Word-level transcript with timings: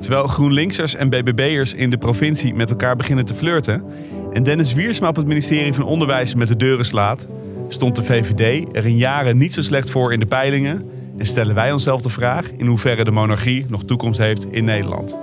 Terwijl 0.00 0.26
GroenLinksers 0.26 0.94
en 0.94 1.08
BBB'ers 1.08 1.74
in 1.74 1.90
de 1.90 1.98
provincie 1.98 2.54
met 2.54 2.70
elkaar 2.70 2.96
beginnen 2.96 3.24
te 3.24 3.34
flirten... 3.34 3.84
en 4.32 4.42
Dennis 4.42 4.72
Wiersma 4.72 5.08
op 5.08 5.16
het 5.16 5.26
ministerie 5.26 5.72
van 5.72 5.84
Onderwijs 5.84 6.34
met 6.34 6.48
de 6.48 6.56
deuren 6.56 6.84
slaat... 6.84 7.26
stond 7.68 7.96
de 7.96 8.02
VVD 8.02 8.76
er 8.76 8.86
in 8.86 8.96
jaren 8.96 9.38
niet 9.38 9.54
zo 9.54 9.62
slecht 9.62 9.90
voor 9.90 10.12
in 10.12 10.20
de 10.20 10.26
peilingen... 10.26 10.90
en 11.18 11.26
stellen 11.26 11.54
wij 11.54 11.72
onszelf 11.72 12.02
de 12.02 12.10
vraag 12.10 12.50
in 12.56 12.66
hoeverre 12.66 13.04
de 13.04 13.10
monarchie 13.10 13.64
nog 13.68 13.84
toekomst 13.84 14.18
heeft 14.18 14.46
in 14.50 14.64
Nederland. 14.64 15.16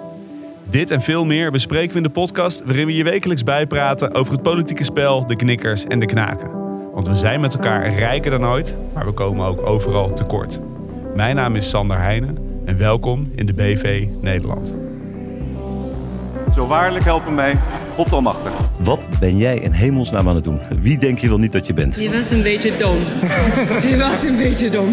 Dit 0.69 0.91
en 0.91 1.01
veel 1.01 1.25
meer 1.25 1.51
bespreken 1.51 1.91
we 1.91 1.97
in 1.97 2.03
de 2.03 2.09
podcast 2.09 2.63
waarin 2.65 2.85
we 2.85 2.95
je 2.95 3.03
wekelijks 3.03 3.43
bijpraten 3.43 4.13
over 4.13 4.33
het 4.33 4.41
politieke 4.43 4.83
spel, 4.83 5.25
de 5.25 5.35
knikkers 5.35 5.85
en 5.85 5.99
de 5.99 6.05
knaken. 6.05 6.49
Want 6.93 7.07
we 7.07 7.15
zijn 7.15 7.41
met 7.41 7.53
elkaar 7.53 7.93
rijker 7.93 8.31
dan 8.31 8.45
ooit, 8.45 8.77
maar 8.93 9.05
we 9.05 9.11
komen 9.11 9.45
ook 9.45 9.61
overal 9.61 10.13
tekort. 10.13 10.59
Mijn 11.15 11.35
naam 11.35 11.55
is 11.55 11.69
Sander 11.69 11.97
Heijnen 11.97 12.36
en 12.67 12.77
welkom 12.77 13.31
in 13.35 13.45
de 13.45 13.53
BV 13.53 14.05
Nederland. 14.21 14.73
Zo 16.53 16.67
waarlijk 16.67 17.05
helpen 17.05 17.35
mij, 17.35 17.57
God 17.93 18.13
almachtig. 18.13 18.53
Wat 18.79 19.07
ben 19.19 19.37
jij 19.37 19.57
in 19.57 19.71
hemelsnaam 19.71 20.29
aan 20.29 20.35
het 20.35 20.43
doen? 20.43 20.59
Wie 20.81 20.97
denk 20.97 21.19
je 21.19 21.27
wel 21.27 21.37
niet 21.37 21.51
dat 21.51 21.67
je 21.67 21.73
bent? 21.73 21.95
Je 21.95 22.11
was 22.11 22.31
een 22.31 22.41
beetje 22.41 22.75
dom. 22.77 22.97
Je 23.91 23.95
was 23.97 24.23
een 24.23 24.37
beetje 24.37 24.69
dom. 24.69 24.89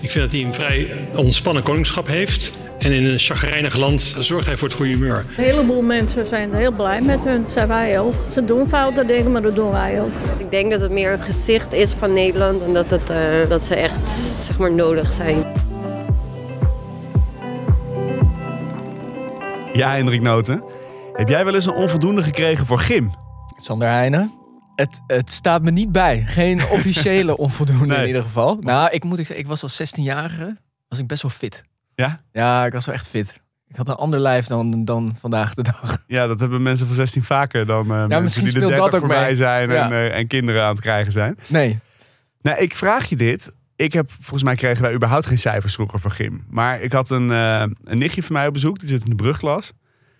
Ik 0.00 0.10
vind 0.10 0.14
dat 0.14 0.32
hij 0.32 0.44
een 0.44 0.54
vrij 0.54 0.90
ontspannen 1.16 1.62
koningschap 1.62 2.06
heeft. 2.06 2.58
En 2.78 2.92
in 2.92 3.04
een 3.04 3.18
chagrijnig 3.18 3.76
land 3.76 4.14
zorgt 4.18 4.46
hij 4.46 4.56
voor 4.56 4.68
het 4.68 4.76
goede 4.76 4.92
humeur. 4.92 5.24
Een 5.36 5.44
heleboel 5.44 5.82
mensen 5.82 6.26
zijn 6.26 6.54
heel 6.54 6.72
blij 6.72 7.00
met 7.00 7.24
hun, 7.24 7.44
zijn 7.48 7.68
wij 7.68 8.00
ook. 8.00 8.14
Ze 8.28 8.44
doen 8.44 8.68
foute 8.68 9.06
dingen, 9.06 9.32
maar 9.32 9.42
dat 9.42 9.54
doen 9.54 9.70
wij 9.70 10.00
ook. 10.00 10.12
Ik 10.38 10.50
denk 10.50 10.70
dat 10.70 10.80
het 10.80 10.90
meer 10.90 11.12
een 11.12 11.22
gezicht 11.22 11.72
is 11.72 11.92
van 11.92 12.12
Nederland 12.12 12.62
en 12.62 12.72
dat, 12.72 12.90
het, 12.90 13.10
eh, 13.10 13.18
dat 13.48 13.64
ze 13.64 13.74
echt 13.74 14.08
zeg 14.46 14.58
maar, 14.58 14.72
nodig 14.72 15.12
zijn. 15.12 15.44
Ja, 19.80 19.94
Hendrik 19.94 20.20
Noten. 20.20 20.62
Heb 21.12 21.28
jij 21.28 21.44
wel 21.44 21.54
eens 21.54 21.66
een 21.66 21.74
onvoldoende 21.74 22.22
gekregen 22.22 22.66
voor 22.66 22.78
gym? 22.78 23.10
Sander 23.56 23.88
Heijnen. 23.88 24.32
Het, 24.74 25.00
het 25.06 25.30
staat 25.32 25.62
me 25.62 25.70
niet 25.70 25.92
bij. 25.92 26.22
Geen 26.26 26.60
officiële 26.76 27.36
onvoldoende 27.36 27.86
Nee. 27.86 28.00
in 28.00 28.06
ieder 28.06 28.22
geval. 28.22 28.56
Nou, 28.60 28.90
ik 28.90 29.04
moet 29.04 29.18
ik 29.18 29.26
zeggen, 29.26 29.44
ik 29.44 29.50
was 29.50 29.62
als 29.62 29.82
16-jarige 29.82 30.56
was 30.88 30.98
ik 30.98 31.06
best 31.06 31.22
wel 31.22 31.30
fit. 31.30 31.62
Ja? 31.94 32.16
Ja, 32.32 32.66
ik 32.66 32.72
was 32.72 32.86
wel 32.86 32.94
echt 32.94 33.08
fit. 33.08 33.40
Ik 33.68 33.76
had 33.76 33.88
een 33.88 33.94
ander 33.94 34.20
lijf 34.20 34.46
dan, 34.46 34.84
dan 34.84 35.16
vandaag 35.20 35.54
de 35.54 35.62
dag. 35.62 35.98
Ja, 36.06 36.26
dat 36.26 36.40
hebben 36.40 36.62
mensen 36.62 36.86
van 36.86 36.96
16 36.96 37.22
vaker 37.22 37.66
dan 37.66 37.82
eh 37.90 38.06
mensen 38.06 38.22
misschien 38.22 38.44
die 38.44 38.52
de 38.54 38.66
speelt 38.66 38.70
30 38.82 38.84
dat 38.90 38.94
ook 38.94 39.00
voorbij 39.06 39.26
mee. 39.26 39.34
zijn 39.36 39.68
en, 39.70 39.74
Ja. 39.76 39.90
eh, 39.90 40.18
en 40.18 40.26
kinderen 40.26 40.62
aan 40.62 40.70
het 40.72 40.80
krijgen 40.80 41.12
zijn. 41.12 41.38
Nee. 41.46 41.78
Nou, 42.42 42.58
ik 42.58 42.74
vraag 42.74 43.08
je 43.08 43.16
dit. 43.16 43.56
Ik 43.80 43.92
heb, 43.92 44.10
volgens 44.10 44.42
mij 44.42 44.54
kregen 44.54 44.82
wij 44.82 44.94
überhaupt 44.94 45.26
geen 45.26 45.38
cijfers 45.38 45.74
vroeger 45.74 46.00
voor 46.00 46.10
gym. 46.10 46.44
Maar 46.48 46.80
ik 46.80 46.92
had 46.92 47.10
een, 47.10 47.30
eh, 47.30 47.64
een 47.84 47.98
nichtje 47.98 48.22
van 48.22 48.32
mij 48.32 48.46
op 48.46 48.52
bezoek, 48.52 48.78
die 48.78 48.88
zit 48.88 49.02
in 49.04 49.10
de 49.10 49.14
brugklas. 49.14 49.72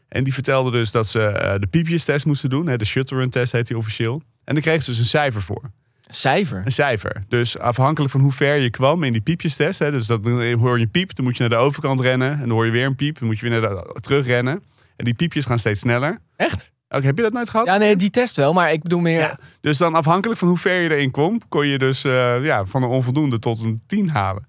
En 0.08 0.25
die 0.25 0.34
vertelde 0.34 0.70
dus 0.70 0.91
dat 0.91 1.08
ze 1.08 1.22
eh, 1.22 1.58
de 1.58 1.67
piepjestest 1.67 2.27
moesten 2.27 2.50
doen. 2.50 2.67
Hè, 2.67 2.77
de 2.77 2.84
shuttle 2.84 3.28
test 3.28 3.52
heet 3.52 3.67
die 3.67 3.78
officieel. 3.78 4.22
En 4.44 4.55
daar 4.55 4.62
kreeg 4.62 4.83
ze 4.83 4.91
dus 4.91 4.98
een 4.98 5.05
cijfer 5.05 5.42
voor. 5.42 5.70
Cijfer. 6.11 6.62
Een 6.64 6.72
cijfer. 6.72 7.22
Dus 7.28 7.58
afhankelijk 7.58 8.12
van 8.12 8.20
hoe 8.20 8.33
ver 8.33 8.56
je 8.56 8.70
kwam 8.70 9.02
in 9.02 9.12
die 9.12 9.20
piepjestest. 9.20 9.78
Hè, 9.78 9.91
dus 9.91 10.06
dat, 10.06 10.24
dan 10.24 10.52
hoor 10.52 10.78
je 10.78 10.84
een 10.84 10.91
piep, 10.91 11.14
dan 11.14 11.24
moet 11.24 11.36
je 11.36 11.41
naar 11.48 11.58
de 11.58 11.64
overkant 11.64 12.00
rennen. 12.00 12.33
En 12.33 12.39
dan 12.39 12.50
hoor 12.50 12.64
je 12.64 12.72
weer 12.72 12.86
een 12.86 12.97
piep, 12.97 13.19
dan 13.19 13.28
moet 13.28 13.39
je 13.39 13.48
weer 13.48 13.61
naar 13.61 13.70
de, 13.70 14.00
terug 14.00 14.27
rennen. 14.27 14.62
En 14.97 15.05
die 15.05 15.14
piepjes 15.14 15.47
gaan 15.47 15.58
steeds 15.58 15.80
sneller. 15.80 16.19
Echt? 16.36 16.70
Ook, 16.92 17.02
heb 17.02 17.16
je 17.16 17.22
dat 17.22 17.33
nooit 17.33 17.50
gehad? 17.50 17.66
Ja, 17.66 17.77
nee, 17.77 17.96
die 17.96 18.10
test 18.10 18.36
wel. 18.36 18.52
Maar 18.52 18.72
ik 18.72 18.83
bedoel 18.83 19.00
meer... 19.00 19.19
Ja, 19.19 19.38
dus 19.60 19.78
dan 19.78 19.94
afhankelijk 19.94 20.38
van 20.38 20.48
hoe 20.48 20.58
ver 20.58 20.80
je 20.80 20.94
erin 20.94 21.10
kwam, 21.10 21.41
kon 21.48 21.66
je 21.66 21.78
dus 21.78 22.05
eh, 22.05 22.44
ja, 22.44 22.64
van 22.64 22.83
een 22.83 22.88
onvoldoende 22.88 23.38
tot 23.38 23.64
een 23.64 23.80
10 23.86 24.08
halen. 24.08 24.46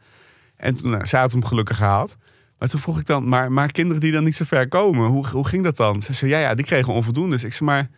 En 0.58 0.74
toen, 0.74 0.90
nou, 0.90 1.06
zij 1.06 1.20
had 1.20 1.32
hem 1.32 1.46
gelukkig 1.46 1.78
gehaald. 1.78 2.16
Maar 2.58 2.70
toen 2.70 2.80
vroeg 2.80 3.00
ik 3.00 3.06
dan, 3.06 3.28
maar, 3.28 3.52
maar 3.52 3.72
kinderen 3.72 4.02
die 4.02 4.12
dan 4.12 4.24
niet 4.24 4.36
zo 4.36 4.46
ver 4.48 4.68
komen, 4.68 5.08
hoe, 5.08 5.28
hoe 5.28 5.48
ging 5.48 5.64
dat 5.64 5.76
dan? 5.76 6.02
Ze 6.02 6.14
zei, 6.14 6.32
ja, 6.32 6.40
ja, 6.40 6.56
die 6.56 6.66
kregen 6.66 6.94
onvoldoendes. 6.94 7.44
Ik 7.44 7.54
zei, 7.54 7.70
maar 7.70 7.90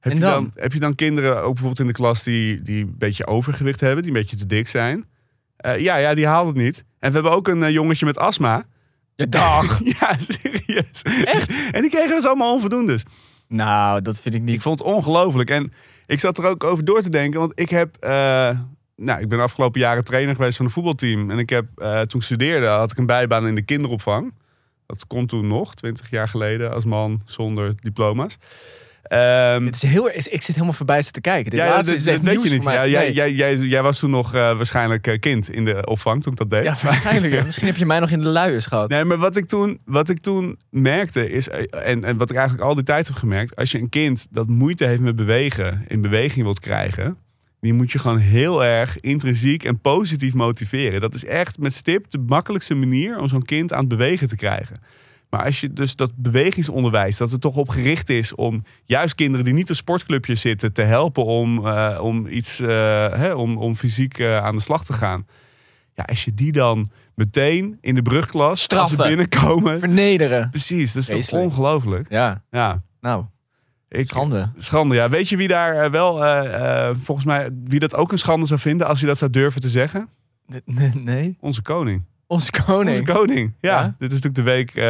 heb, 0.00 0.12
je 0.12 0.18
dan? 0.18 0.50
heb 0.54 0.72
je 0.72 0.78
dan 0.78 0.94
kinderen, 0.94 1.36
ook 1.36 1.52
bijvoorbeeld 1.52 1.80
in 1.80 1.86
de 1.86 1.92
klas, 1.92 2.22
die, 2.22 2.62
die 2.62 2.84
een 2.84 2.94
beetje 2.98 3.26
overgewicht 3.26 3.80
hebben, 3.80 4.02
die 4.02 4.12
een 4.12 4.18
beetje 4.18 4.36
te 4.36 4.46
dik 4.46 4.68
zijn? 4.68 5.04
Eh, 5.56 5.78
ja, 5.78 5.96
ja, 5.96 6.14
die 6.14 6.26
haalden 6.26 6.54
het 6.54 6.62
niet. 6.62 6.84
En 6.98 7.08
we 7.08 7.14
hebben 7.14 7.32
ook 7.32 7.48
een 7.48 7.62
eh, 7.62 7.70
jongetje 7.70 8.06
met 8.06 8.18
astma. 8.18 8.64
Ja, 9.14 9.26
dag. 9.26 9.80
ja, 10.00 10.16
serieus. 10.18 11.02
Echt? 11.24 11.70
En 11.70 11.80
die 11.80 11.90
kregen 11.90 12.14
dus 12.14 12.26
allemaal 12.26 12.52
onvoldoendes. 12.52 13.02
Nou, 13.48 14.02
dat 14.02 14.20
vind 14.20 14.34
ik 14.34 14.42
niet... 14.42 14.54
Ik 14.54 14.62
vond 14.62 14.78
het 14.78 14.88
ongelooflijk. 14.88 15.50
En 15.50 15.72
ik 16.06 16.20
zat 16.20 16.38
er 16.38 16.44
ook 16.44 16.64
over 16.64 16.84
door 16.84 17.02
te 17.02 17.10
denken. 17.10 17.40
Want 17.40 17.52
ik 17.60 17.70
heb. 17.70 17.96
eh, 17.96 18.58
nou, 18.96 19.20
ik 19.20 19.28
ben 19.28 19.38
de 19.38 19.44
afgelopen 19.44 19.80
jaren 19.80 20.04
trainer 20.04 20.34
geweest 20.34 20.56
van 20.56 20.66
een 20.66 20.72
voetbalteam. 20.72 21.30
En 21.30 21.38
ik 21.38 21.50
heb 21.50 21.66
eh, 21.76 22.00
toen 22.00 22.20
ik 22.20 22.26
studeerde, 22.26 22.66
had 22.66 22.90
ik 22.90 22.98
een 22.98 23.06
bijbaan 23.06 23.46
in 23.46 23.54
de 23.54 23.62
kinderopvang. 23.62 24.32
Dat 24.86 25.06
kon 25.06 25.26
toen 25.26 25.46
nog, 25.46 25.74
20 25.74 26.10
jaar 26.10 26.28
geleden, 26.28 26.72
als 26.72 26.84
man 26.84 27.22
zonder 27.24 27.74
diploma's. 27.80 28.36
Ehm, 29.08 29.64
Het 29.64 29.74
is 29.74 29.82
heel, 29.82 30.08
ik 30.08 30.42
zit 30.42 30.46
helemaal 30.46 30.72
verbijsterd 30.72 31.14
te 31.14 31.20
kijken. 31.20 31.50
Dit 31.50 31.60
ja, 31.60 31.66
laatste 31.68 31.90
dat, 31.90 31.94
is 31.94 32.04
dat 32.04 32.14
echt 32.14 32.22
weet 32.24 32.42
je 32.42 32.50
niet. 32.50 32.62
Ja, 32.62 32.86
jij, 32.86 33.04
Nee. 33.04 33.14
jij, 33.14 33.32
jij, 33.32 33.56
jij 33.56 33.82
was 33.82 33.98
toen 33.98 34.10
nog 34.10 34.34
eh, 34.34 34.56
waarschijnlijk 34.56 35.06
eh, 35.06 35.18
kind 35.18 35.50
in 35.52 35.64
de 35.64 35.86
opvang 35.86 36.22
toen 36.22 36.32
ik 36.32 36.38
dat 36.38 36.50
deed. 36.50 36.64
Ja, 36.64 36.76
waarschijnlijk. 36.82 37.44
Misschien 37.44 37.66
heb 37.66 37.76
je 37.76 37.86
mij 37.86 38.00
nog 38.00 38.10
in 38.10 38.20
de 38.20 38.28
luiers 38.28 38.66
gehad. 38.66 38.88
Nee, 38.88 39.04
maar 39.04 39.18
wat 39.18 39.36
ik 39.36 39.46
toen, 39.46 39.80
wat 39.84 40.08
ik 40.08 40.20
toen 40.20 40.58
merkte 40.70 41.30
is, 41.30 41.48
eh, 41.48 41.90
en, 41.90 42.04
en 42.04 42.16
wat 42.16 42.30
ik 42.30 42.36
eigenlijk 42.36 42.68
al 42.68 42.74
die 42.74 42.84
tijd 42.84 43.06
heb 43.06 43.16
gemerkt, 43.16 43.56
als 43.56 43.70
je 43.70 43.78
een 43.78 43.88
kind 43.88 44.26
dat 44.30 44.48
moeite 44.48 44.86
heeft 44.86 45.00
met 45.00 45.16
bewegen, 45.16 45.84
in 45.88 46.00
beweging 46.00 46.44
wilt 46.44 46.60
krijgen, 46.60 47.16
die 47.60 47.72
moet 47.72 47.92
je 47.92 47.98
gewoon 47.98 48.18
heel 48.18 48.64
erg 48.64 49.00
intrinsiek 49.00 49.64
en 49.64 49.80
positief 49.80 50.34
motiveren. 50.34 51.00
Dat 51.00 51.14
is 51.14 51.24
echt 51.24 51.58
met 51.58 51.74
stip 51.74 52.10
de 52.10 52.18
makkelijkste 52.18 52.74
manier 52.74 53.18
om 53.18 53.28
zo'n 53.28 53.42
kind 53.44 53.72
aan 53.72 53.78
het 53.78 53.88
bewegen 53.88 54.28
te 54.28 54.36
krijgen. 54.36 54.76
Maar 55.36 55.44
als 55.44 55.60
je 55.60 55.72
dus 55.72 55.96
dat 55.96 56.12
bewegingsonderwijs, 56.16 57.16
dat 57.16 57.32
er 57.32 57.38
toch 57.38 57.56
op 57.56 57.68
gericht 57.68 58.08
is 58.08 58.34
om 58.34 58.64
juist 58.84 59.14
kinderen 59.14 59.44
die 59.44 59.54
niet 59.54 59.70
op 59.70 59.76
sportclubjes 59.76 60.40
zitten 60.40 60.72
te 60.72 60.82
helpen 60.82 61.24
om, 61.24 61.66
eh, 61.66 61.98
om 62.02 62.26
iets, 62.26 62.60
eh, 62.60 62.68
hè, 63.12 63.32
om, 63.32 63.56
om 63.56 63.76
fysiek 63.76 64.18
eh, 64.18 64.36
aan 64.36 64.56
de 64.56 64.62
slag 64.62 64.84
te 64.84 64.92
gaan. 64.92 65.26
Ja, 65.94 66.02
als 66.02 66.24
je 66.24 66.34
die 66.34 66.52
dan 66.52 66.90
meteen 67.14 67.78
in 67.80 67.94
de 67.94 68.02
brugklas, 68.02 68.48
als 68.48 68.58
ze 68.58 68.64
Straffen. 68.64 69.06
binnenkomen. 69.06 69.78
Vernederen. 69.78 70.50
Precies, 70.50 70.92
dat 70.92 71.08
is 71.08 71.26
toch 71.26 71.40
ongelooflijk. 71.40 72.10
Ja, 72.10 72.44
Ja, 72.50 72.82
nou, 73.00 73.24
ik, 73.88 74.06
schande. 74.06 74.52
Schande, 74.56 74.94
ja. 74.94 75.08
Weet 75.08 75.28
je 75.28 75.36
wie 75.36 75.48
daar 75.48 75.90
wel, 75.90 76.14
volgens 77.02 77.26
mij, 77.26 77.50
wie 77.64 77.78
dat 77.78 77.94
ook 77.94 78.12
een 78.12 78.18
schande 78.18 78.46
zou 78.46 78.60
vinden 78.60 78.86
als 78.86 78.98
hij 78.98 79.08
dat 79.08 79.18
zou 79.18 79.30
durven 79.30 79.60
te 79.60 79.68
zeggen? 79.68 80.08
Nee, 80.64 80.90
nee. 80.94 81.36
Onze 81.40 81.62
koning. 81.62 82.04
Onze 82.28 82.50
koning. 82.66 82.98
Onze 83.00 83.12
koning. 83.12 83.54
Ja, 83.60 83.80
Ja? 83.80 83.94
dit 83.98 84.12
is 84.12 84.22
natuurlijk 84.22 84.34
de 84.34 84.42
week. 84.42 84.70
eh, 84.74 84.84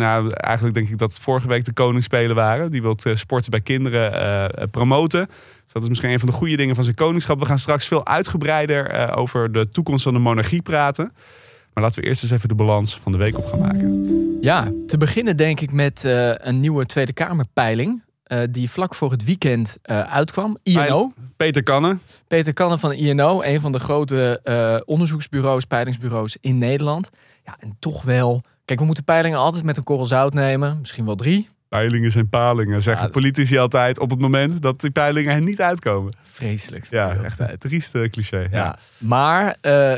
nou, 0.00 0.30
eigenlijk 0.30 0.74
denk 0.74 0.88
ik 0.88 0.98
dat 0.98 1.18
vorige 1.20 1.48
week 1.48 1.64
de 1.64 1.72
koningsspelen 1.72 2.36
waren. 2.36 2.70
Die 2.70 2.82
wil 2.82 2.96
eh, 3.02 3.14
sporten 3.14 3.50
bij 3.50 3.60
kinderen 3.60 4.12
eh, 4.56 4.64
promoten. 4.70 5.26
Dus 5.26 5.72
dat 5.72 5.82
is 5.82 5.88
misschien 5.88 6.10
een 6.10 6.18
van 6.18 6.28
de 6.28 6.34
goede 6.34 6.56
dingen 6.56 6.74
van 6.74 6.84
zijn 6.84 6.96
koningschap. 6.96 7.38
We 7.38 7.46
gaan 7.46 7.58
straks 7.58 7.86
veel 7.86 8.06
uitgebreider 8.06 9.14
over 9.16 9.52
de 9.52 9.68
toekomst 9.68 10.02
van 10.04 10.12
de 10.12 10.18
monarchie 10.18 10.62
praten. 10.62 11.12
Maar 11.74 11.84
laten 11.84 12.02
we 12.02 12.08
eerst 12.08 12.22
eens 12.22 12.32
even 12.32 12.48
de 12.48 12.54
balans 12.54 12.98
van 12.98 13.12
de 13.12 13.18
week 13.18 13.38
op 13.38 13.46
gaan 13.46 13.58
maken. 13.58 14.12
Ja, 14.40 14.72
te 14.86 14.96
beginnen 14.96 15.36
denk 15.36 15.60
ik 15.60 15.72
met 15.72 16.02
een 16.36 16.60
nieuwe 16.60 16.86
Tweede 16.86 17.12
Kamerpeiling. 17.12 18.03
Eh, 18.24 18.38
die 18.50 18.70
vlak 18.70 18.94
voor 18.94 19.10
het 19.10 19.24
weekend 19.24 19.78
eh, 19.82 20.00
uitkwam. 20.00 20.58
INO. 20.62 21.12
Peter 21.36 21.62
Kannen. 21.62 22.00
Peter 22.26 22.52
Kannen 22.52 22.78
van 22.78 22.92
INO, 22.92 23.42
een 23.42 23.60
van 23.60 23.72
de 23.72 23.78
grote 23.78 24.40
eh, 24.44 24.76
onderzoeksbureaus, 24.84 25.64
peilingsbureaus 25.64 26.36
in 26.40 26.58
Nederland. 26.58 27.10
Ja, 27.44 27.56
en 27.58 27.76
toch 27.78 28.02
wel. 28.02 28.42
Kijk, 28.64 28.78
we 28.78 28.84
moeten 28.84 29.04
peilingen 29.04 29.38
altijd 29.38 29.64
met 29.64 29.76
een 29.76 29.82
korrel 29.82 30.06
zout 30.06 30.34
nemen. 30.34 30.78
Misschien 30.78 31.04
wel 31.04 31.14
drie. 31.14 31.48
Peilingen 31.68 32.10
zijn 32.10 32.28
palingen, 32.28 32.82
zeggen 32.82 33.04
Ja, 33.04 33.10
politici 33.10 33.58
altijd 33.58 33.98
op 33.98 34.10
het 34.10 34.20
moment 34.20 34.62
dat 34.62 34.80
die 34.80 34.90
peilingen 34.90 35.34
er 35.34 35.42
niet 35.42 35.60
uitkomen. 35.60 36.16
Vreselijk. 36.22 36.86
Ja, 36.90 37.16
echt 37.16 37.38
een 37.38 37.58
trieste 37.58 38.08
cliché. 38.10 38.38
Ja. 38.38 38.48
Ja. 38.50 38.78
Maar 38.98 39.56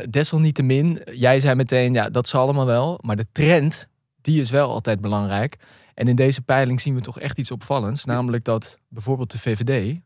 desalniettemin, 0.09 1.01
jij 1.11 1.39
zei 1.39 1.55
meteen, 1.55 1.93
ja, 1.93 2.09
dat 2.09 2.27
zal 2.27 2.41
allemaal 2.41 2.65
wel. 2.65 2.99
Maar 3.01 3.15
de 3.15 3.27
trend, 3.31 3.87
die 4.21 4.41
is 4.41 4.49
wel 4.49 4.69
altijd 4.69 5.01
belangrijk. 5.01 5.57
En 5.97 6.07
in 6.07 6.15
deze 6.15 6.41
peiling 6.41 6.81
zien 6.81 6.95
we 6.95 7.01
toch 7.01 7.19
echt 7.19 7.37
iets 7.37 7.51
opvallends. 7.51 8.05
Namelijk 8.05 8.43
dat 8.43 8.79
bijvoorbeeld 8.89 9.31
de 9.31 9.39
VVD 9.39 9.99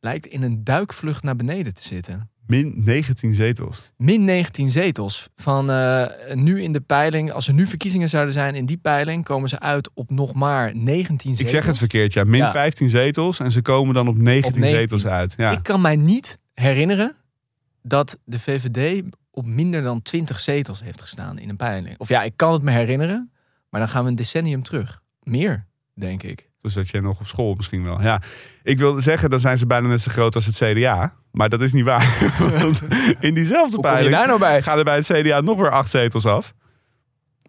lijkt 0.00 0.26
in 0.26 0.42
een 0.42 0.64
duikvlucht 0.64 1.22
naar 1.22 1.36
beneden 1.36 1.74
te 1.74 1.82
zitten. 1.82 2.30
Min 2.46 2.72
19 2.76 3.34
zetels. 3.34 3.90
Min 3.96 4.24
19 4.24 4.70
zetels. 4.70 5.28
Van 5.36 5.70
eh, 5.70 6.06
nu 6.34 6.62
in 6.62 6.72
de 6.72 6.80
peiling, 6.80 7.32
als 7.32 7.48
er 7.48 7.54
nu 7.54 7.66
verkiezingen 7.66 8.08
zouden 8.08 8.32
zijn 8.32 8.54
in 8.54 8.66
die 8.66 8.76
peiling, 8.76 9.24
komen 9.24 9.48
ze 9.48 9.60
uit 9.60 9.90
op 9.94 10.10
nog 10.10 10.34
maar 10.34 10.76
19 10.76 11.18
zetels. 11.18 11.40
Ik 11.40 11.48
zeg 11.48 11.66
het 11.66 11.78
verkeerd, 11.78 12.12
ja. 12.12 12.24
Min 12.24 12.40
Ja. 12.40 12.50
15 12.50 12.88
zetels 12.88 13.40
en 13.40 13.50
ze 13.50 13.62
komen 13.62 13.94
dan 13.94 14.08
op 14.08 14.16
19, 14.22 14.52
Op 14.52 14.58
19. 14.58 14.78
zetels 14.98 15.06
uit. 15.06 15.34
Ja. 15.36 15.50
Ik 15.50 15.62
kan 15.62 15.80
mij 15.80 15.96
niet 15.96 16.38
herinneren 16.54 17.16
dat 17.82 18.18
de 18.24 18.38
VVD 18.38 19.02
op 19.30 19.46
minder 19.46 19.82
dan 19.82 20.02
20 20.02 20.40
zetels 20.40 20.82
heeft 20.82 21.00
gestaan 21.00 21.38
in 21.38 21.48
een 21.48 21.56
peiling. 21.56 21.98
Of 21.98 22.08
ja, 22.08 22.22
ik 22.22 22.32
kan 22.36 22.52
het 22.52 22.62
me 22.62 22.70
herinneren, 22.70 23.32
maar 23.70 23.80
dan 23.80 23.88
gaan 23.88 24.02
we 24.02 24.08
een 24.10 24.16
decennium 24.16 24.62
terug. 24.62 25.02
Meer, 25.24 25.66
denk 25.94 26.22
ik. 26.22 26.48
Dus 26.60 26.74
dat 26.74 26.90
jij 26.90 27.00
nog 27.00 27.20
op 27.20 27.26
school 27.26 27.54
misschien 27.54 27.84
wel. 27.84 28.02
Ja. 28.02 28.22
Ik 28.62 28.78
wil 28.78 29.00
zeggen, 29.00 29.30
dan 29.30 29.40
zijn 29.40 29.58
ze 29.58 29.66
bijna 29.66 29.88
net 29.88 30.02
zo 30.02 30.10
groot 30.12 30.34
als 30.34 30.46
het 30.46 30.56
CDA. 30.56 31.14
Maar 31.30 31.48
dat 31.48 31.62
is 31.62 31.72
niet 31.72 31.84
waar. 31.84 32.32
Want 32.60 32.82
in 33.20 33.34
diezelfde 33.34 33.76
je 33.76 33.82
peiling 33.82 34.14
daar 34.14 34.26
nou 34.26 34.38
bij? 34.38 34.62
gaan 34.62 34.78
er 34.78 34.84
bij 34.84 34.96
het 34.96 35.06
CDA 35.06 35.40
nog 35.40 35.58
weer 35.58 35.70
acht 35.70 35.90
zetels 35.90 36.26
af. 36.26 36.54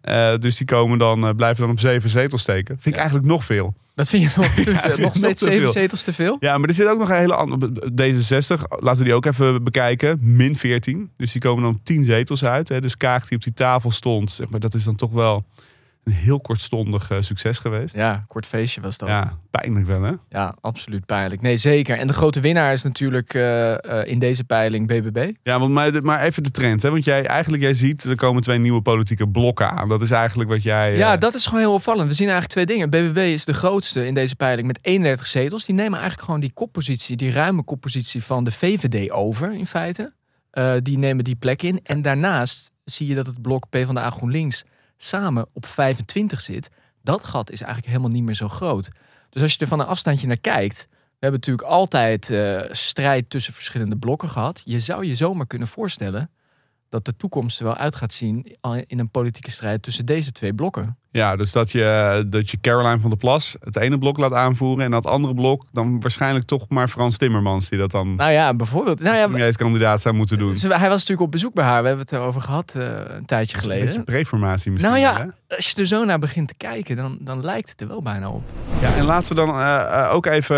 Eh, 0.00 0.34
dus 0.38 0.56
die 0.56 0.66
komen 0.66 0.98
dan, 0.98 1.26
eh, 1.26 1.34
blijven 1.34 1.62
dan 1.62 1.70
op 1.70 1.80
zeven 1.80 2.10
zetels 2.10 2.42
steken. 2.42 2.76
Vind 2.80 2.94
ik 2.94 2.96
eigenlijk 3.00 3.28
nog 3.28 3.44
veel. 3.44 3.74
Dat 3.94 4.08
vind 4.08 4.22
je 4.22 4.40
nog 4.40 4.52
te 4.52 4.70
Ja, 4.72 4.78
veel. 4.78 4.90
vind 4.90 4.98
Nog 4.98 5.10
ik 5.10 5.16
steeds 5.16 5.42
nog 5.42 5.52
zeven 5.52 5.70
zetels 5.70 6.02
te 6.02 6.12
veel? 6.12 6.36
Ja, 6.40 6.58
maar 6.58 6.68
er 6.68 6.74
zit 6.74 6.86
ook 6.86 6.98
nog 6.98 7.08
een 7.08 7.16
hele 7.16 7.34
andere... 7.34 7.72
D66, 7.90 8.62
laten 8.80 8.98
we 8.98 9.04
die 9.04 9.14
ook 9.14 9.26
even 9.26 9.64
bekijken. 9.64 10.18
Min 10.20 10.56
14. 10.56 11.10
Dus 11.16 11.32
die 11.32 11.40
komen 11.40 11.62
dan 11.62 11.74
op 11.74 11.80
10 11.84 12.04
zetels 12.04 12.44
uit. 12.44 12.68
Hè. 12.68 12.80
Dus 12.80 12.96
Kaag 12.96 13.28
die 13.28 13.36
op 13.36 13.44
die 13.44 13.52
tafel 13.52 13.90
stond. 13.90 14.30
Zeg 14.30 14.50
maar, 14.50 14.60
dat 14.60 14.74
is 14.74 14.84
dan 14.84 14.96
toch 14.96 15.12
wel 15.12 15.44
een 16.06 16.12
heel 16.12 16.40
kortstondig 16.40 17.10
eh, 17.10 17.16
succes 17.20 17.58
geweest. 17.58 17.94
Ja, 17.94 18.24
kort 18.26 18.46
feestje 18.46 18.80
was 18.80 18.98
dat. 18.98 19.08
Ja, 19.08 19.38
pijnlijk 19.50 19.86
wel 19.86 20.02
hè? 20.02 20.12
Ja, 20.28 20.54
absoluut 20.60 21.06
pijnlijk. 21.06 21.42
Nee, 21.42 21.56
zeker. 21.56 21.98
En 21.98 22.06
de 22.06 22.12
grote 22.12 22.40
winnaar 22.40 22.72
is 22.72 22.82
natuurlijk 22.82 23.34
eh, 23.34 23.72
eh, 23.72 24.08
in 24.08 24.18
deze 24.18 24.44
peiling 24.44 24.86
BBB. 24.86 25.32
Ja, 25.42 25.58
want 25.58 25.72
maar, 25.72 26.02
maar 26.02 26.20
even 26.20 26.42
de 26.42 26.50
trend. 26.50 26.82
Hè? 26.82 26.90
Want 26.90 27.04
jij, 27.04 27.26
eigenlijk, 27.26 27.62
jij 27.62 27.74
ziet, 27.74 28.04
er 28.04 28.16
komen 28.16 28.42
twee 28.42 28.58
nieuwe 28.58 28.82
politieke 28.82 29.28
blokken 29.28 29.70
aan. 29.70 29.88
Dat 29.88 30.00
is 30.00 30.10
eigenlijk 30.10 30.50
wat 30.50 30.62
jij... 30.62 30.96
Ja, 30.96 31.16
dat 31.16 31.34
is 31.34 31.46
gewoon 31.46 31.60
heel 31.60 31.74
opvallend. 31.74 32.08
We 32.08 32.14
zien 32.14 32.28
eigenlijk 32.28 32.52
twee 32.52 32.76
dingen. 32.76 32.90
BBB 32.90 33.18
is 33.18 33.44
de 33.44 33.54
grootste 33.54 34.06
in 34.06 34.14
deze 34.14 34.36
peiling 34.36 34.66
met 34.66 34.78
31 34.82 35.26
zetels. 35.26 35.64
Die 35.64 35.74
nemen 35.74 35.92
eigenlijk 35.92 36.24
gewoon 36.24 36.40
die 36.40 36.52
koppositie, 36.52 37.16
die 37.16 37.32
ruime 37.32 37.62
koppositie 37.62 38.22
van 38.22 38.44
de 38.44 38.52
VVD 38.52 39.10
over 39.10 39.52
in 39.52 39.66
feite. 39.66 40.14
Die 40.82 40.98
nemen 40.98 41.24
die 41.24 41.36
plek 41.36 41.62
in. 41.62 41.80
En 41.82 42.02
daarnaast 42.02 42.70
zie 42.84 43.06
je 43.06 43.14
dat 43.14 43.26
het 43.26 43.42
blok 43.42 43.68
PvdA 43.68 44.10
GroenLinks 44.10 44.64
samen 44.96 45.46
op 45.52 45.66
25 45.66 46.40
zit. 46.40 46.70
Dat 47.02 47.24
gat 47.24 47.50
is 47.50 47.60
eigenlijk 47.60 47.92
helemaal 47.92 48.12
niet 48.12 48.22
meer 48.24 48.34
zo 48.34 48.48
groot. 48.48 48.90
Dus 49.30 49.42
als 49.42 49.52
je 49.52 49.58
er 49.58 49.66
van 49.66 49.80
een 49.80 49.86
afstandje 49.86 50.26
naar 50.26 50.40
kijkt. 50.40 50.86
We 50.90 51.26
hebben 51.26 51.40
natuurlijk 51.40 51.68
altijd 51.68 52.30
eh, 52.30 52.60
strijd 52.70 53.30
tussen 53.30 53.52
verschillende 53.52 53.96
blokken 53.96 54.28
gehad. 54.28 54.62
Je 54.64 54.80
zou 54.80 55.04
je 55.04 55.14
zomaar 55.14 55.46
kunnen 55.46 55.68
voorstellen 55.68 56.30
dat 56.88 57.04
de 57.04 57.16
toekomst 57.16 57.58
er 57.58 57.64
wel 57.64 57.76
uit 57.76 57.94
gaat 57.94 58.12
zien 58.12 58.56
in 58.86 58.98
een 58.98 59.10
politieke 59.10 59.50
strijd 59.50 59.82
tussen 59.82 60.06
deze 60.06 60.32
twee 60.32 60.54
blokken. 60.54 60.98
Ja, 61.10 61.36
dus 61.36 61.52
dat 61.52 61.72
je, 61.72 62.24
dat 62.26 62.50
je 62.50 62.60
Caroline 62.60 63.00
van 63.00 63.10
der 63.10 63.18
Plas 63.18 63.56
het 63.60 63.76
ene 63.76 63.98
blok 63.98 64.18
laat 64.18 64.32
aanvoeren... 64.32 64.84
en 64.84 64.90
dat 64.90 65.06
andere 65.06 65.34
blok 65.34 65.66
dan 65.72 66.00
waarschijnlijk 66.00 66.44
toch 66.44 66.68
maar 66.68 66.88
Frans 66.88 67.18
Timmermans... 67.18 67.68
die 67.68 67.78
dat 67.78 67.90
dan 67.90 68.14
Nou 68.14 68.30
ja, 68.32 68.54
bijvoorbeeld. 68.54 69.00
Nou 69.00 69.16
ja, 69.16 69.26
premierskandidaat 69.26 70.00
zou 70.00 70.14
moeten 70.14 70.38
doen. 70.38 70.54
hij 70.54 70.68
was 70.68 70.78
natuurlijk 70.88 71.20
op 71.20 71.30
bezoek 71.30 71.54
bij 71.54 71.64
haar. 71.64 71.82
We 71.82 71.88
hebben 71.88 72.06
het 72.06 72.14
erover 72.14 72.40
gehad 72.40 72.74
eh, 72.74 72.82
een 73.06 73.24
tijdje 73.24 73.56
Een 73.56 73.62
geleden. 73.62 73.86
beetje 73.86 74.02
preformatie 74.02 74.70
misschien. 74.70 74.92
Nou 74.92 75.02
ja, 75.02 75.16
hè? 75.16 75.56
als 75.56 75.70
je 75.70 75.80
er 75.80 75.86
zo 75.86 76.04
naar 76.04 76.18
begint 76.18 76.48
te 76.48 76.54
kijken, 76.56 76.96
dan, 76.96 77.18
dan 77.20 77.44
lijkt 77.44 77.70
het 77.70 77.80
er 77.80 77.88
wel 77.88 78.02
bijna 78.02 78.30
op. 78.30 78.42
ja. 78.80 78.94
En 78.96 79.04
laten 79.04 79.28
we 79.28 79.34
dan 79.34 79.48
eh, 79.48 80.04
eh, 80.04 80.14
ook 80.14 80.26
even 80.26 80.56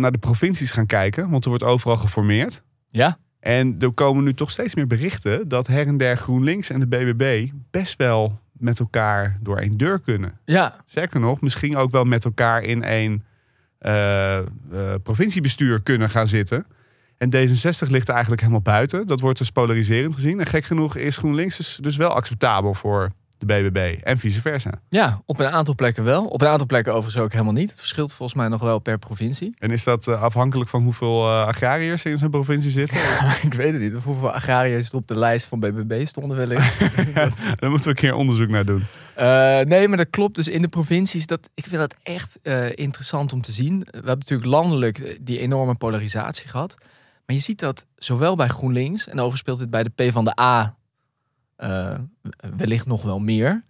naar 0.00 0.12
de 0.12 0.18
provincies 0.18 0.70
gaan 0.70 0.86
kijken. 0.86 1.30
Want 1.30 1.44
er 1.44 1.50
wordt 1.50 1.64
overal 1.64 1.96
geformeerd. 1.96 2.62
Ja? 2.90 3.18
En 3.40 3.76
er 3.78 3.92
komen 3.92 4.24
nu 4.24 4.34
toch 4.34 4.50
steeds 4.50 4.74
meer 4.74 4.86
berichten... 4.86 5.48
dat 5.48 5.66
her 5.66 5.86
en 5.86 5.96
der 5.96 6.16
GroenLinks 6.16 6.70
en 6.70 6.80
de 6.80 6.86
BBB 6.86 7.48
best 7.70 7.96
wel 7.96 8.40
met 8.52 8.78
elkaar 8.78 9.38
door 9.40 9.58
één 9.58 9.76
deur 9.76 10.00
kunnen. 10.00 10.38
Ja, 10.44 10.82
Sterker 10.84 11.20
nog, 11.20 11.40
misschien 11.40 11.76
ook 11.76 11.90
wel 11.90 12.04
met 12.04 12.24
elkaar 12.24 12.62
in 12.62 12.82
één 12.82 13.24
eh, 13.78 14.38
eh, 14.38 14.44
provinciebestuur 15.02 15.82
kunnen 15.82 16.10
gaan 16.10 16.28
zitten. 16.28 16.66
En 17.16 17.30
D66 17.34 17.88
ligt 17.88 18.08
er 18.08 18.12
eigenlijk 18.12 18.40
helemaal 18.40 18.60
buiten. 18.60 19.06
Dat 19.06 19.20
wordt 19.20 19.38
dus 19.38 19.50
polariserend 19.50 20.14
gezien. 20.14 20.40
En 20.40 20.46
gek 20.46 20.64
genoeg 20.64 20.96
is 20.96 21.16
GroenLinks 21.16 21.56
dus, 21.56 21.78
dus 21.82 21.96
wel 21.96 22.10
acceptabel 22.10 22.74
voor 22.74 23.10
de 23.40 23.46
BBB. 23.46 24.02
En 24.02 24.18
vice 24.18 24.40
versa. 24.40 24.70
ja, 24.88 25.22
op 25.26 25.40
een 25.40 25.48
aantal 25.48 25.74
plekken 25.74 26.04
wel. 26.04 26.26
Op 26.26 26.40
een 26.40 26.46
aantal 26.46 26.66
plekken 26.66 26.94
overigens 26.94 27.22
ook 27.24 27.32
helemaal 27.32 27.52
niet. 27.52 27.70
Het 27.70 27.78
verschilt 27.78 28.12
volgens 28.12 28.38
mij 28.38 28.48
nog 28.48 28.60
wel 28.60 28.78
per 28.78 28.98
provincie. 28.98 29.54
En 29.58 29.70
is 29.70 29.84
dat 29.84 30.08
eh, 30.08 30.22
afhankelijk 30.22 30.70
van 30.70 30.82
hoeveel 30.82 31.26
eh, 31.26 31.46
agrariërs 31.46 32.04
in 32.04 32.16
zo'n 32.16 32.30
provincie 32.30 32.70
zitten? 32.70 32.98
ik 33.48 33.54
weet 33.54 33.72
het 33.72 33.80
niet. 33.80 33.96
Of 33.96 34.04
hoeveel 34.04 34.32
agrariërs 34.32 34.88
er 34.88 34.94
op 34.94 35.08
de 35.08 35.18
lijst 35.18 35.48
van 35.48 35.60
BBB 35.60 36.06
stonden 36.06 36.36
wellicht. 36.36 36.78
Daar 37.60 37.70
moeten 37.70 37.82
we 37.82 37.88
een 37.88 37.94
keer 37.94 38.14
onderzoek 38.14 38.48
naar 38.48 38.64
doen. 38.64 38.84
Eh, 39.14 39.60
nee, 39.60 39.88
maar 39.88 39.96
dat 39.96 40.10
klopt. 40.10 40.34
Dus 40.34 40.48
in 40.48 40.62
de 40.62 40.68
provincies, 40.68 41.26
dat, 41.26 41.50
ik 41.54 41.64
vind 41.66 41.80
dat 41.80 41.94
echt 42.02 42.38
interessant 42.74 43.32
om 43.32 43.42
te 43.42 43.52
zien. 43.52 43.78
We 43.78 43.90
hebben 43.92 44.18
natuurlijk 44.18 44.50
landelijk 44.50 45.18
die 45.20 45.38
enorme 45.38 45.74
polarisatie 45.74 46.48
gehad. 46.48 46.74
Maar 47.26 47.36
je 47.36 47.44
ziet 47.44 47.58
dat 47.58 47.86
zowel 47.96 48.36
bij 48.36 48.48
GroenLinks, 48.48 49.04
en 49.04 49.12
overigens 49.12 49.40
speelt 49.40 49.58
dit 49.58 49.70
bij 49.70 49.82
de 49.82 50.08
P 50.08 50.12
van 50.12 50.24
de 50.24 50.40
A 50.40 50.78
eh, 51.60 51.98
wellicht 52.56 52.86
nog 52.86 53.02
wel 53.02 53.18
meer. 53.18 53.64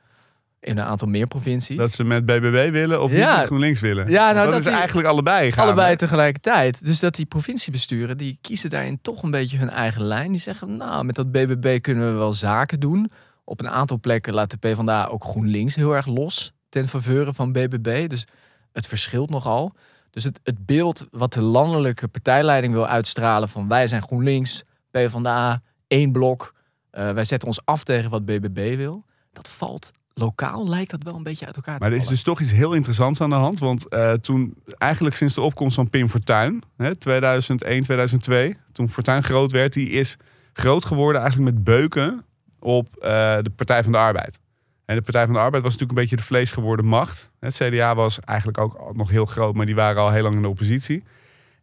In 0.61 0.79
een 0.79 0.85
aantal 0.85 1.09
meer 1.09 1.27
provincies. 1.27 1.77
Dat 1.77 1.93
ze 1.93 2.05
met 2.05 2.27
BBB 2.27 2.71
willen 2.71 3.03
of 3.03 3.13
Ja. 3.13 3.29
niet 3.29 3.37
met 3.39 3.47
GroenLinks 3.47 3.81
willen. 3.81 4.11
Ja, 4.11 4.25
nou, 4.33 4.35
dat, 4.35 4.45
dat 4.51 4.59
is 4.59 4.65
die- 4.67 4.75
eigenlijk 4.75 5.09
allebei 5.09 5.53
gaan. 5.53 5.65
Allebei 5.65 5.97
tegelijkertijd. 5.97 6.85
Dus 6.85 6.99
dat 6.99 7.15
die 7.15 7.27
provinciebesturen, 7.27 8.17
die 8.17 8.39
kiezen 8.41 8.71
daarin 8.71 8.99
toch 9.03 9.23
een 9.23 9.31
beetje 9.31 9.59
hun 9.59 9.71
eigen 9.71 10.03
lijn. 10.03 10.31
Die 10.31 10.41
zeggen, 10.41 10.77
nou, 10.77 11.05
met 11.05 11.15
dat 11.15 11.31
BBB 11.33 11.81
kunnen 11.81 12.13
we 12.13 12.19
wel 12.19 12.33
zaken 12.33 12.81
doen. 12.81 13.11
Op 13.45 13.61
een 13.61 13.69
aantal 13.69 13.99
plekken 14.01 14.35
laat 14.35 14.51
de 14.51 14.57
PvdA 14.57 15.05
ook 15.07 15.25
GroenLinks 15.25 15.75
heel 15.75 15.95
erg 15.95 16.07
los. 16.07 16.53
Ten 16.69 16.89
faveur 16.89 17.33
van 17.35 17.53
BBB. 17.53 18.09
Dus 18.09 18.27
het 18.73 18.87
verschilt 18.87 19.31
nogal. 19.31 19.73
Dus 20.11 20.25
het, 20.25 20.41
het 20.43 20.67
beeld 20.67 21.07
wat 21.11 21.33
de 21.33 21.43
landelijke 21.43 22.09
partijleiding 22.09 22.73
wil 22.73 22.87
uitstralen 22.87 23.49
van 23.49 23.69
wij 23.69 23.87
zijn 23.87 24.03
GroenLinks, 24.03 24.63
PvdA, 24.91 25.63
één 25.87 26.13
blok. 26.13 26.55
Eh, 26.91 27.11
wij 27.11 27.25
zetten 27.25 27.49
ons 27.49 27.61
af 27.65 27.85
tegen 27.85 28.11
wat 28.11 28.25
BBB 28.25 28.77
wil. 28.77 29.05
Dat 29.33 29.49
valt 29.49 29.91
lokaal, 30.15 30.69
lijkt 30.69 30.91
dat 30.91 31.03
wel 31.03 31.15
een 31.15 31.23
beetje 31.23 31.47
uit 31.47 31.57
elkaar 31.57 31.75
te 31.75 31.83
Maar 31.83 31.93
er 31.93 31.99
is 31.99 32.07
dus 32.07 32.23
toch 32.23 32.41
iets 32.41 32.53
heel 32.53 32.73
interessants 32.73 33.21
aan 33.21 33.31
de 33.31 33.35
hand. 33.35 33.59
Want 33.59 33.89
eh, 33.89 34.13
toen, 34.13 34.55
eigenlijk 34.79 35.17
sinds 35.17 35.35
de 35.35 35.41
opkomst 35.41 35.75
van 35.75 35.91
Pim 35.91 36.09
Fortuyn, 36.09 36.63
hè, 36.77 36.97
2001, 36.97 37.83
2002, 37.83 38.57
toen 38.73 38.91
Fortuyn 38.91 39.23
groot 39.23 39.51
werd, 39.51 39.73
die 39.73 39.91
is 39.91 40.17
groot 40.53 40.85
geworden 40.85 41.21
eigenlijk 41.21 41.55
met 41.55 41.65
beuken 41.65 42.25
op 42.59 42.97
eh, 42.97 43.39
de 43.43 43.51
Partij 43.57 43.83
van 43.83 43.93
de 43.93 43.99
Arbeid. 43.99 44.39
En 44.85 44.97
de 44.97 45.03
Partij 45.03 45.25
van 45.25 45.35
de 45.35 45.41
Arbeid 45.41 45.63
was 45.63 45.73
natuurlijk 45.73 45.99
een 45.99 46.05
beetje 46.05 46.17
de 46.17 46.29
vlees 46.29 46.53
geworden 46.53 46.87
macht. 46.87 47.31
Het 47.41 47.55
CDA 47.55 47.95
was 47.95 48.21
eigenlijk 48.21 48.59
ook 48.59 48.97
nog 48.97 49.11
heel 49.11 49.27
groot, 49.27 49.55
maar 49.55 49.67
die 49.67 49.75
waren 49.75 50.03
al 50.03 50.11
heel 50.11 50.23
lang 50.23 50.35
in 50.35 50.43
de 50.43 50.49
oppositie. 50.49 51.03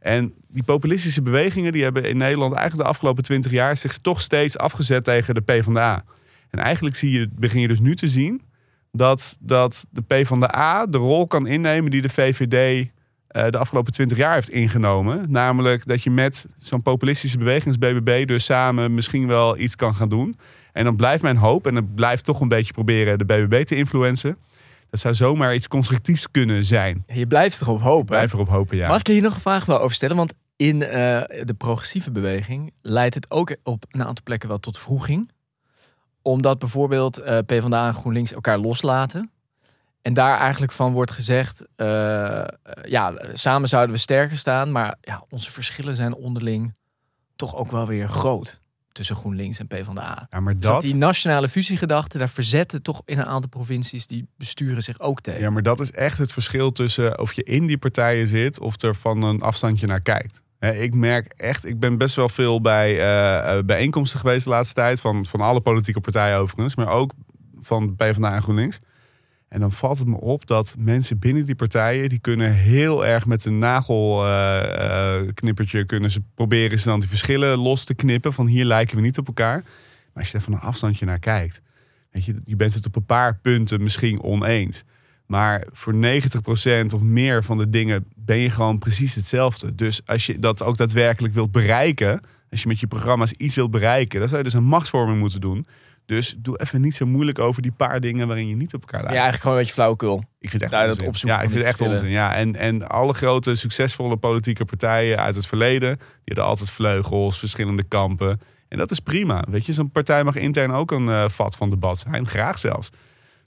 En 0.08 0.34
die 0.50 0.64
populistische 0.64 1.22
bewegingen 1.22 1.72
die 1.72 1.84
hebben 1.84 2.04
in 2.04 2.18
Nederland 2.18 2.54
eigenlijk 2.54 2.84
de 2.84 2.94
afgelopen 2.94 3.24
twintig 3.24 3.52
jaar 3.52 3.78
zich 3.78 3.98
toch 3.98 4.22
steeds 4.22 4.58
afgezet 4.58 5.04
tegen 5.04 5.34
de 5.34 5.42
PvdA. 5.42 6.04
En 6.50 6.60
eigenlijk 6.60 6.96
zie 6.96 7.12
je, 7.12 7.30
begin 7.36 7.62
je 7.62 7.68
dus 7.68 7.80
nu 7.80 7.96
te 7.96 8.08
zien 8.08 8.42
dat, 8.92 9.38
dat 9.40 9.86
de 9.90 10.02
PvdA 10.02 10.86
de 10.86 10.98
rol 10.98 11.28
kan 11.28 11.48
innemen 11.48 11.92
die 11.92 12.02
de 12.02 12.10
VVD 12.10 12.88
eh, 13.28 13.50
de 13.50 13.58
afgelopen 13.58 13.92
twintig 13.92 14.18
jaar 14.18 14.34
heeft 14.34 14.50
ingenomen. 14.50 15.26
Namelijk 15.30 15.86
dat 15.86 16.04
je 16.04 16.12
met 16.12 16.46
zo'n 16.58 16.82
populistische 16.82 17.38
beweging 17.38 17.66
als 17.66 17.78
BBB 17.78 18.28
dus 18.28 18.46
samen 18.46 18.94
misschien 18.94 19.28
wel 19.28 19.58
iets 19.58 19.76
kan 19.76 19.96
gaan 19.96 20.10
doen. 20.10 20.36
En 20.74 20.84
dan 20.84 20.96
blijft 20.96 21.24
mijn 21.24 21.38
hoop, 21.38 21.68
en 21.68 21.74
dan 21.74 21.94
blijft 21.94 22.24
toch 22.24 22.42
een 22.42 22.48
beetje 22.48 22.74
proberen 22.74 23.18
de 23.18 23.26
BBB 23.26 23.64
te 23.64 23.76
influencen. 23.76 24.38
Dat 24.90 25.00
zou 25.00 25.14
zomaar 25.14 25.56
iets 25.56 25.68
constructiefs 25.68 26.32
kunnen 26.32 26.66
zijn. 26.66 27.04
Je 27.08 27.28
blijft 27.28 27.62
erop 27.62 27.82
hopen. 27.82 28.06
Blijf 28.06 28.34
erop 28.34 28.50
hopen, 28.50 28.78
ja. 28.78 28.88
Mag 28.88 29.00
ik 29.00 29.08
hier 29.08 29.22
nog 29.22 29.36
een 29.36 29.42
vraag 29.42 29.66
wel 29.66 29.80
over 29.80 29.96
stellen? 29.96 30.16
Want 30.16 30.34
in 30.56 30.84
eh, 30.84 30.90
de 31.44 31.54
progressieve 31.58 32.12
beweging 32.12 32.74
leidt 32.82 33.16
het 33.16 33.32
ook 33.32 33.56
op 33.64 33.86
een 33.90 34.04
aantal 34.04 34.24
plekken 34.24 34.50
wel 34.50 34.60
tot 34.60 34.78
vroeging. 34.78 35.32
Omdat 36.22 36.60
bijvoorbeeld 36.60 37.18
eh 37.18 37.38
PvdA 37.46 37.88
en 37.88 37.94
GroenLinks 37.94 38.34
elkaar 38.34 38.58
loslaten. 38.58 39.32
En 40.02 40.14
daar 40.14 40.40
eigenlijk 40.40 40.72
van 40.72 40.94
wordt 40.94 41.12
gezegd, 41.12 41.66
eh, 41.76 42.44
ja, 42.84 43.14
samen 43.34 43.70
zouden 43.70 43.96
we 43.96 44.02
sterker 44.02 44.38
staan. 44.38 44.72
Maar 44.72 44.98
ja, 45.02 45.26
onze 45.30 45.52
verschillen 45.52 45.96
zijn 45.96 46.14
onderling 46.14 46.76
toch 47.36 47.56
ook 47.56 47.72
wel 47.72 47.88
weer 47.88 48.08
groot. 48.08 48.62
Tussen 48.98 49.16
GroenLinks 49.16 49.60
en 49.60 49.68
PvdA. 49.68 50.28
Ja, 50.30 50.40
maar 50.40 50.54
Dus 50.54 50.62
dat 50.62 50.72
dat, 50.72 50.82
die 50.82 50.96
nationale 50.96 51.50
fusiegedachte, 51.50 52.18
daar 52.18 52.30
verzetten 52.30 52.82
toch 52.82 53.02
in 53.06 53.20
een 53.20 53.26
aantal 53.26 53.50
provincies 53.50 54.08
die 54.08 54.28
besturen 54.38 54.84
zich 54.84 55.00
ook 55.00 55.22
tegen. 55.22 55.42
ja, 55.42 55.50
maar 55.50 55.62
dat 55.62 55.80
is 55.80 55.92
echt 55.92 56.18
het 56.18 56.34
verschil 56.34 56.72
tussen 56.72 57.20
of 57.20 57.34
je 57.34 57.44
in 57.44 57.68
die 57.68 57.78
partijen 57.78 58.28
zit 58.28 58.60
of 58.60 58.82
er 58.82 58.96
van 58.96 59.22
een 59.22 59.42
afstandje 59.42 59.88
naar 59.88 60.02
kijkt. 60.02 60.42
Ik 60.60 60.96
merk 60.96 61.34
echt, 61.36 61.66
ik 61.66 61.80
ben 61.80 61.98
best 61.98 62.16
wel 62.16 62.30
veel 62.30 62.62
bij 62.62 63.00
eh, 63.00 63.58
eh, 63.58 63.66
bijeenkomsten 63.66 64.20
geweest 64.20 64.44
de 64.44 64.50
laatste 64.50 64.74
tijd. 64.74 65.02
Van, 65.02 65.26
van 65.26 65.42
alle 65.42 65.62
politieke 65.62 66.00
partijen 66.00 66.38
overigens, 66.38 66.76
maar 66.76 66.88
ook 66.88 67.14
van 67.62 67.96
PvdA 67.96 68.34
en 68.34 68.42
GroenLinks. 68.42 68.80
En 69.50 69.60
dan 69.60 69.72
valt 69.72 69.98
het 69.98 70.08
me 70.08 70.20
op 70.20 70.48
dat 70.48 70.76
mensen 70.78 71.20
binnen 71.20 71.46
die 71.46 71.56
partijen... 71.56 72.10
die 72.10 72.20
kunnen 72.20 72.54
heel 72.54 73.06
erg 73.06 73.26
met 73.26 73.46
een 73.46 73.60
nagelknippertje... 73.60 75.86
kunnen 75.86 76.12
ze 76.12 76.22
proberen 76.36 76.80
ze 76.80 76.88
dan 76.88 77.00
die 77.00 77.10
verschillen 77.10 77.58
los 77.58 77.84
te 77.84 77.94
knippen. 77.94 78.34
Van 78.34 78.48
hier 78.48 78.66
lijken 78.66 78.96
we 78.96 79.02
niet 79.02 79.18
op 79.18 79.28
elkaar. 79.28 79.64
Maar 80.14 80.14
als 80.14 80.32
je 80.32 80.38
er 80.38 80.44
van 80.44 80.54
een 80.54 80.60
afstandje 80.60 81.06
naar 81.06 81.20
kijkt... 81.20 81.62
Weet 82.12 82.26
je, 82.26 82.36
je 82.44 82.56
bent 82.56 82.74
het 82.74 82.86
op 82.86 82.96
een 82.96 83.06
paar 83.06 83.38
punten 83.38 83.84
misschien 83.84 84.22
oneens. 84.22 84.84
Maar 85.26 85.68
voor 85.72 85.94
90% 85.94 85.98
of 86.96 87.02
meer 87.02 87.44
van 87.44 87.58
de 87.58 87.70
dingen 87.70 88.06
ben 88.16 88.38
je 88.38 88.50
gewoon 88.50 88.78
precies 88.78 89.16
hetzelfde. 89.16 89.76
Dus 89.76 90.02
als 90.06 90.26
je 90.26 90.40
dat 90.40 90.64
ook 90.64 90.78
daadwerkelijk 90.78 91.34
wilt 91.34 91.52
bereiken... 91.52 92.22
als 92.52 92.62
je 92.62 92.68
met 92.68 92.80
je 92.80 92.88
programma's 92.88 93.32
iets 93.32 93.56
wilt 93.56 93.72
bereiken... 93.72 94.20
dan 94.20 94.28
zou 94.28 94.40
je 94.40 94.48
dus 94.48 94.58
een 94.58 94.64
machtsvorming 94.64 95.20
moeten 95.20 95.42
doen... 95.42 95.66
Dus 96.08 96.36
doe 96.38 96.60
even 96.62 96.82
niet 96.82 96.96
zo 96.96 97.06
moeilijk 97.06 97.40
over 97.40 97.62
die 97.62 97.72
paar 97.72 98.00
dingen 98.00 98.28
waarin 98.28 98.48
je 98.48 98.56
niet 98.56 98.74
op 98.74 98.82
elkaar 98.82 99.00
Ja, 99.00 99.06
lijkt. 99.06 99.22
eigenlijk 99.22 99.42
gewoon 99.42 99.58
een 99.58 99.64
beetje 99.64 99.74
flauwekul. 99.74 100.24
Ik 100.40 100.50
vind 100.50 100.64
het 100.64 100.72
echt 100.72 100.82
dat 100.82 100.90
onzin. 100.92 101.08
opzoeken 101.08 101.38
Ja, 101.38 101.44
ik 101.44 101.50
vind 101.50 101.62
het 101.62 101.70
echt 101.70 101.82
onzin. 101.82 102.10
Ja, 102.10 102.36
en, 102.36 102.56
en 102.56 102.88
alle 102.88 103.14
grote 103.14 103.56
succesvolle 103.56 104.18
politieke 104.18 104.66
partijen 104.66 105.18
uit 105.18 105.36
het 105.36 105.48
verleden, 105.48 105.96
die 105.98 106.06
hadden 106.24 106.44
altijd 106.44 106.72
vleugels, 106.72 107.40
verschillende 107.40 107.84
kampen. 107.84 108.42
En 108.68 108.78
dat 108.78 108.92
is 108.92 109.00
prima. 109.00 109.44
Weet 109.50 109.66
je, 109.66 109.74
zo'n 109.74 109.92
partij 109.92 110.24
mag 110.24 110.36
intern 110.36 110.72
ook 110.72 110.92
een 110.92 111.10
eh, 111.10 111.30
vat 111.30 111.56
van 111.56 111.70
debat 111.70 112.00
zijn, 112.00 112.28
graag 112.28 112.60
zelfs. 112.60 112.90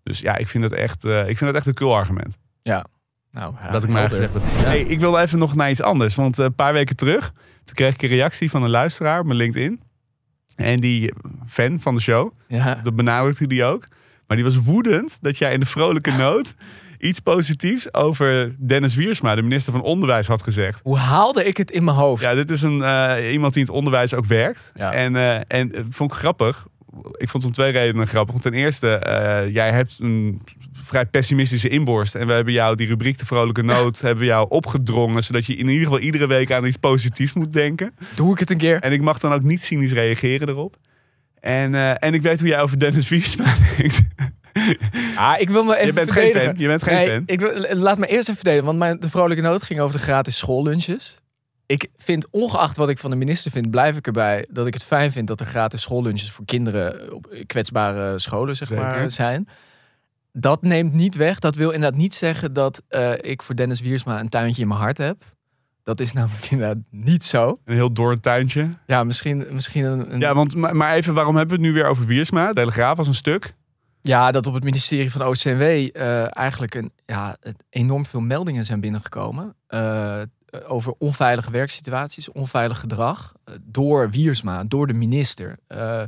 Dus 0.03 0.21
ja, 0.21 0.37
ik 0.37 0.49
vind 0.49 0.63
dat 0.63 0.73
echt, 0.73 1.05
eh, 1.05 1.19
ik 1.19 1.37
vind 1.37 1.41
dat 1.41 1.55
echt 1.55 1.67
een 1.67 1.75
cool 1.75 1.95
argument. 1.97 2.39
Ja. 2.63 2.87
Nou, 3.31 3.55
ja, 3.61 3.71
dat 3.71 3.83
ik 3.83 3.89
maar 3.89 4.09
gezegd 4.09 4.33
heb. 4.33 4.43
Ja. 4.43 4.63
Hey, 4.63 4.81
ik 4.81 5.01
wilde 5.01 5.21
even 5.21 5.39
nog 5.39 5.55
naar 5.55 5.71
iets 5.71 5.83
anders. 5.83 6.15
Want 6.15 6.39
eh, 6.39 6.45
een 6.45 6.55
paar 6.55 6.73
weken 6.73 6.97
terug, 6.97 7.33
toen 7.65 7.75
kreeg 7.75 7.95
ik 7.95 8.03
een 8.03 8.09
reactie 8.09 8.51
van 8.51 8.63
een 8.63 8.71
luisteraar 8.71 9.21
op 9.21 9.27
mijn 9.27 9.39
LinkedIn. 9.39 9.81
En 10.61 10.81
die 10.81 11.13
fan 11.47 11.81
van 11.81 11.95
de 11.95 12.01
show, 12.01 12.33
Ja. 12.49 12.81
dat 12.83 12.97
benadrukte 12.97 13.47
die 13.47 13.65
ook. 13.65 13.87
Maar 14.27 14.37
die 14.37 14.47
was 14.47 14.57
woedend 14.57 15.19
dat 15.21 15.39
jij 15.39 15.53
in 15.53 15.61
de 15.61 15.67
vrolijke 15.67 16.13
noot 16.13 16.55
iets 16.99 17.21
positiefs 17.21 17.95
over 17.95 18.55
Dennis 18.67 18.95
Wiersma, 18.95 19.35
de 19.35 19.43
minister 19.43 19.73
van 19.73 19.83
Onderwijs, 19.83 20.27
had 20.27 20.43
gezegd. 20.43 20.81
Hoe 20.83 20.97
haalde 20.99 21.45
ik 21.45 21.57
het 21.57 21.71
in 21.71 21.85
mijn 21.85 21.97
hoofd? 21.97 22.23
Ja, 22.23 22.35
dit 22.35 22.51
is 22.51 22.63
een, 22.63 22.83
eh, 22.83 23.33
iemand 23.33 23.53
die 23.53 23.63
in 23.63 23.69
het 23.69 23.77
onderwijs 23.77 24.15
ook 24.15 24.25
werkt. 24.27 24.73
Ja. 24.75 24.93
En, 24.93 25.17
eh, 25.17 25.35
en 25.35 25.69
het 25.75 25.87
vond 25.91 26.13
ik 26.13 26.19
grappig. 26.19 26.67
Ik 27.17 27.29
vond 27.29 27.43
het 27.43 27.45
om 27.45 27.53
twee 27.53 27.73
redenen 27.73 28.07
grappig. 28.07 28.33
Want 28.33 28.43
ten 28.43 28.55
eerste, 28.55 28.89
eh, 28.89 29.55
jij 29.55 29.71
hebt 29.71 29.99
een 30.01 30.43
vrij 30.73 31.07
pessimistische 31.07 31.69
inborst. 31.69 32.15
En 32.15 32.27
we 32.27 32.33
hebben 32.33 32.53
jou, 32.53 32.77
die 32.77 32.87
rubriek 32.87 33.19
De 33.19 33.27
Vrolijke 33.27 33.63
Noot, 33.63 34.01
hebben 34.07 34.19
we 34.19 34.25
jou 34.25 34.47
opgedrongen. 34.49 35.23
Zodat 35.23 35.47
je 35.47 35.55
in 35.55 35.69
ieder 35.69 35.85
geval 35.85 35.99
iedere 35.99 36.27
week 36.27 36.53
aan 36.53 36.65
iets 36.65 36.77
positiefs 36.77 37.33
moet 37.33 37.53
denken. 37.53 37.95
Doe 38.15 38.33
ik 38.33 38.39
het 38.39 38.51
een 38.51 38.57
keer? 38.57 38.81
En 38.81 38.93
ik 38.93 39.01
mag 39.01 39.19
dan 39.19 39.33
ook 39.33 39.43
niet 39.43 39.63
cynisch 39.63 39.93
reageren 39.93 40.49
erop. 40.49 40.77
En, 41.41 41.75
eh, 41.75 41.91
en 41.99 42.15
ik 42.15 42.23
weet 42.23 42.39
hoe 42.41 42.49
jij 42.49 42.61
over 42.61 42.79
Dennis 42.79 43.09
Wiersma 43.09 43.55
denkt. 43.77 44.03
Ah, 45.17 45.41
ik 45.41 45.51
wil 45.51 45.65
me 45.65 45.75
even 45.75 45.87
Je 45.87 45.93
bent 45.93 46.11
geen 46.11 46.33
fan. 46.33 46.55
Je 46.57 46.67
bent 46.67 46.83
geen 46.83 46.95
nee, 46.95 47.09
fan. 47.09 47.23
Ik 47.27 47.41
wil, 47.41 47.77
laat 47.77 47.99
me 47.99 48.07
eerst 48.07 48.29
even 48.29 48.35
verdedigen, 48.35 48.67
want 48.67 48.79
mijn, 48.79 49.01
de 49.01 49.09
vrolijke 49.09 49.43
noot 49.43 49.63
ging 49.63 49.81
over 49.81 49.97
de 49.97 50.03
gratis 50.03 50.37
schoollunches. 50.37 51.21
Ik 51.71 51.89
vind, 51.97 52.27
ongeacht 52.31 52.77
wat 52.77 52.89
ik 52.89 52.99
van 52.99 53.11
de 53.11 53.17
minister 53.17 53.51
vind, 53.51 53.71
blijf 53.71 53.97
ik 53.97 54.07
erbij 54.07 54.47
dat 54.51 54.67
ik 54.67 54.75
het 54.75 54.85
fijn 54.85 55.13
vind 55.13 55.27
dat 55.27 55.41
er 55.41 55.47
gratis 55.47 55.81
schoollunches 55.83 56.31
voor 56.31 56.45
kinderen 56.45 57.13
op 57.15 57.35
kwetsbare 57.47 58.19
scholen 58.19 58.57
zeg 58.57 58.69
Zeker. 58.69 58.85
maar, 58.85 59.11
zijn. 59.11 59.49
Dat 60.33 60.63
neemt 60.63 60.93
niet 60.93 61.15
weg. 61.15 61.39
Dat 61.39 61.55
wil 61.57 61.71
inderdaad 61.71 61.99
niet 61.99 62.15
zeggen 62.15 62.53
dat 62.53 62.83
eh, 62.89 63.13
ik 63.21 63.43
voor 63.43 63.55
Dennis 63.57 63.81
Wiersma 63.81 64.21
een 64.21 64.29
tuintje 64.29 64.63
in 64.63 64.69
mijn 64.69 64.81
hart 64.81 64.99
heb. 64.99 65.23
Dat 65.83 66.01
is 66.01 66.13
namelijk 66.13 66.51
inderdaad 66.51 66.77
niet 66.91 67.25
zo. 67.25 67.61
Een 67.65 67.75
heel 67.75 67.93
door 67.93 68.21
tuintje. 68.21 68.69
Ja, 68.87 69.05
misschien, 69.05 69.47
misschien 69.51 69.85
een, 69.85 70.13
een- 70.13 70.21
Ja, 70.21 70.35
want 70.35 70.55
maar 70.55 70.95
even, 70.95 71.15
waarom 71.15 71.37
hebben 71.37 71.57
we 71.57 71.63
het 71.63 71.73
nu 71.73 71.79
weer 71.81 71.91
over 71.91 72.07
Wiersma? 72.07 72.53
Telegraaf 72.53 72.99
als 72.99 73.07
een 73.09 73.15
stuk. 73.15 73.55
Ja, 74.03 74.31
dat 74.31 74.47
op 74.47 74.55
het 74.55 74.65
ministerie 74.65 75.11
van 75.11 75.23
OCW 75.27 75.61
eh, 75.63 76.37
eigenlijk 76.37 76.75
een, 76.75 76.93
ja, 77.07 77.37
enorm 77.71 78.07
veel 78.07 78.21
meldingen 78.21 78.65
zijn 78.65 78.81
binnengekomen. 78.81 79.55
eh, 79.67 80.21
over 80.69 80.95
onveilige 80.99 81.51
werksituaties, 81.51 82.33
onveilig 82.33 82.81
gedrag. 82.81 83.33
eh, 83.45 83.55
door 83.63 84.11
Wiersma, 84.11 84.65
door 84.65 84.87
de 84.87 84.93
minister. 84.93 85.57
Eh, 85.67 86.03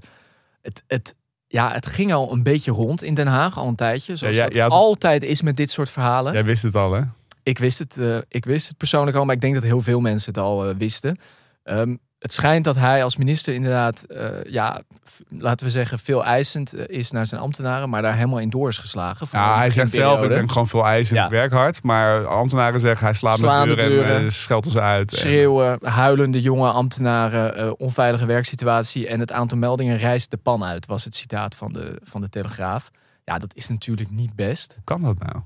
het, 0.61 0.85
het, 0.87 1.15
ja, 1.47 1.73
het 1.73 1.87
ging 1.87 2.13
al 2.13 2.33
een 2.33 2.43
beetje 2.43 2.71
rond 2.71 3.03
in 3.03 3.15
Den 3.15 3.27
Haag, 3.27 3.59
al 3.59 3.69
een 3.69 3.75
tijdje. 3.77 4.17
Zoals 4.17 4.37
Ja, 4.37 4.61
had- 4.63 4.71
altijd 4.73 5.23
is 5.23 5.43
met 5.43 5.57
dit 5.57 5.71
soort 5.71 5.91
verhalen. 5.91 6.33
Jij 6.33 6.45
wist 6.45 6.63
het 6.63 6.75
al, 6.77 6.93
hè? 6.93 7.03
Ik, 7.43 7.59
wist 7.59 7.79
het, 7.79 7.97
eh, 7.99 8.19
ik 8.29 8.45
wist 8.45 8.69
het 8.69 8.77
persoonlijk 8.77 9.17
al, 9.17 9.25
maar 9.25 9.35
ik 9.35 9.41
denk 9.41 9.55
dat 9.55 9.63
heel 9.63 9.83
veel 9.83 10.01
mensen 10.01 10.33
het 10.33 10.43
al 10.43 10.69
eh, 10.69 10.75
wisten. 10.77 11.19
Ehm, 11.63 11.97
het 12.23 12.33
schijnt 12.33 12.65
dat 12.65 12.77
hij 12.77 13.05
als 13.05 13.17
minister 13.17 13.55
inderdaad, 13.55 14.03
eh, 14.03 14.45
ja, 14.45 14.83
laten 15.29 15.67
we 15.67 15.73
zeggen, 15.73 15.99
veel 15.99 16.25
eisend 16.25 16.75
eh, 16.75 16.99
is 16.99 17.11
naar 17.11 17.27
zijn 17.27 17.41
ambtenaren, 17.41 17.91
maar 17.91 18.03
daar 18.03 18.15
helemaal 18.15 18.39
in 18.39 18.51
door 18.51 18.69
is 18.69 18.79
geslagen. 18.79 19.27
Ja, 19.33 19.57
hij 19.57 19.71
zegt 19.71 19.91
zelf, 19.91 20.23
ik 20.23 20.29
ben 20.29 20.49
gewoon 20.49 20.69
veel 20.69 20.87
eisend, 20.87 21.19
Ja. 21.19 21.25
ik 21.25 21.31
werk 21.31 21.53
hard. 21.53 21.83
Maar 21.83 22.27
ambtenaren 22.27 22.81
zeggen, 22.81 23.07
hij 23.07 23.15
slaat 23.15 23.39
Slaan 23.39 23.69
met 23.69 23.77
de 23.77 23.83
deuren, 23.83 24.17
en 24.17 24.25
eh, 24.25 24.31
scheldt 24.31 24.67
ons 24.67 24.77
uit. 24.77 25.11
En- 25.13 25.17
Schreeuwen, 25.19 25.87
huilende 25.87 26.41
jonge 26.41 26.71
ambtenaren, 26.71 27.79
onveilige 27.79 28.27
werksituatie 28.27 29.09
en 29.09 29.21
het 29.21 29.33
aantal 29.33 29.59
meldingen 29.59 29.97
rijst 29.97 30.31
de 30.31 30.37
pan 30.37 30.65
uit, 30.65 30.87
was 30.87 31.05
het 31.05 31.15
citaat 31.15 31.55
van 31.55 31.73
de, 31.73 32.01
van 32.03 32.21
de 32.21 32.29
Telegraaf. 32.29 32.91
Ja, 33.25 33.39
dat 33.39 33.55
is 33.55 33.69
natuurlijk 33.69 34.11
niet 34.11 34.35
best. 34.35 34.73
Hoe 34.75 34.85
kan 34.85 35.01
dat 35.01 35.19
nou? 35.19 35.43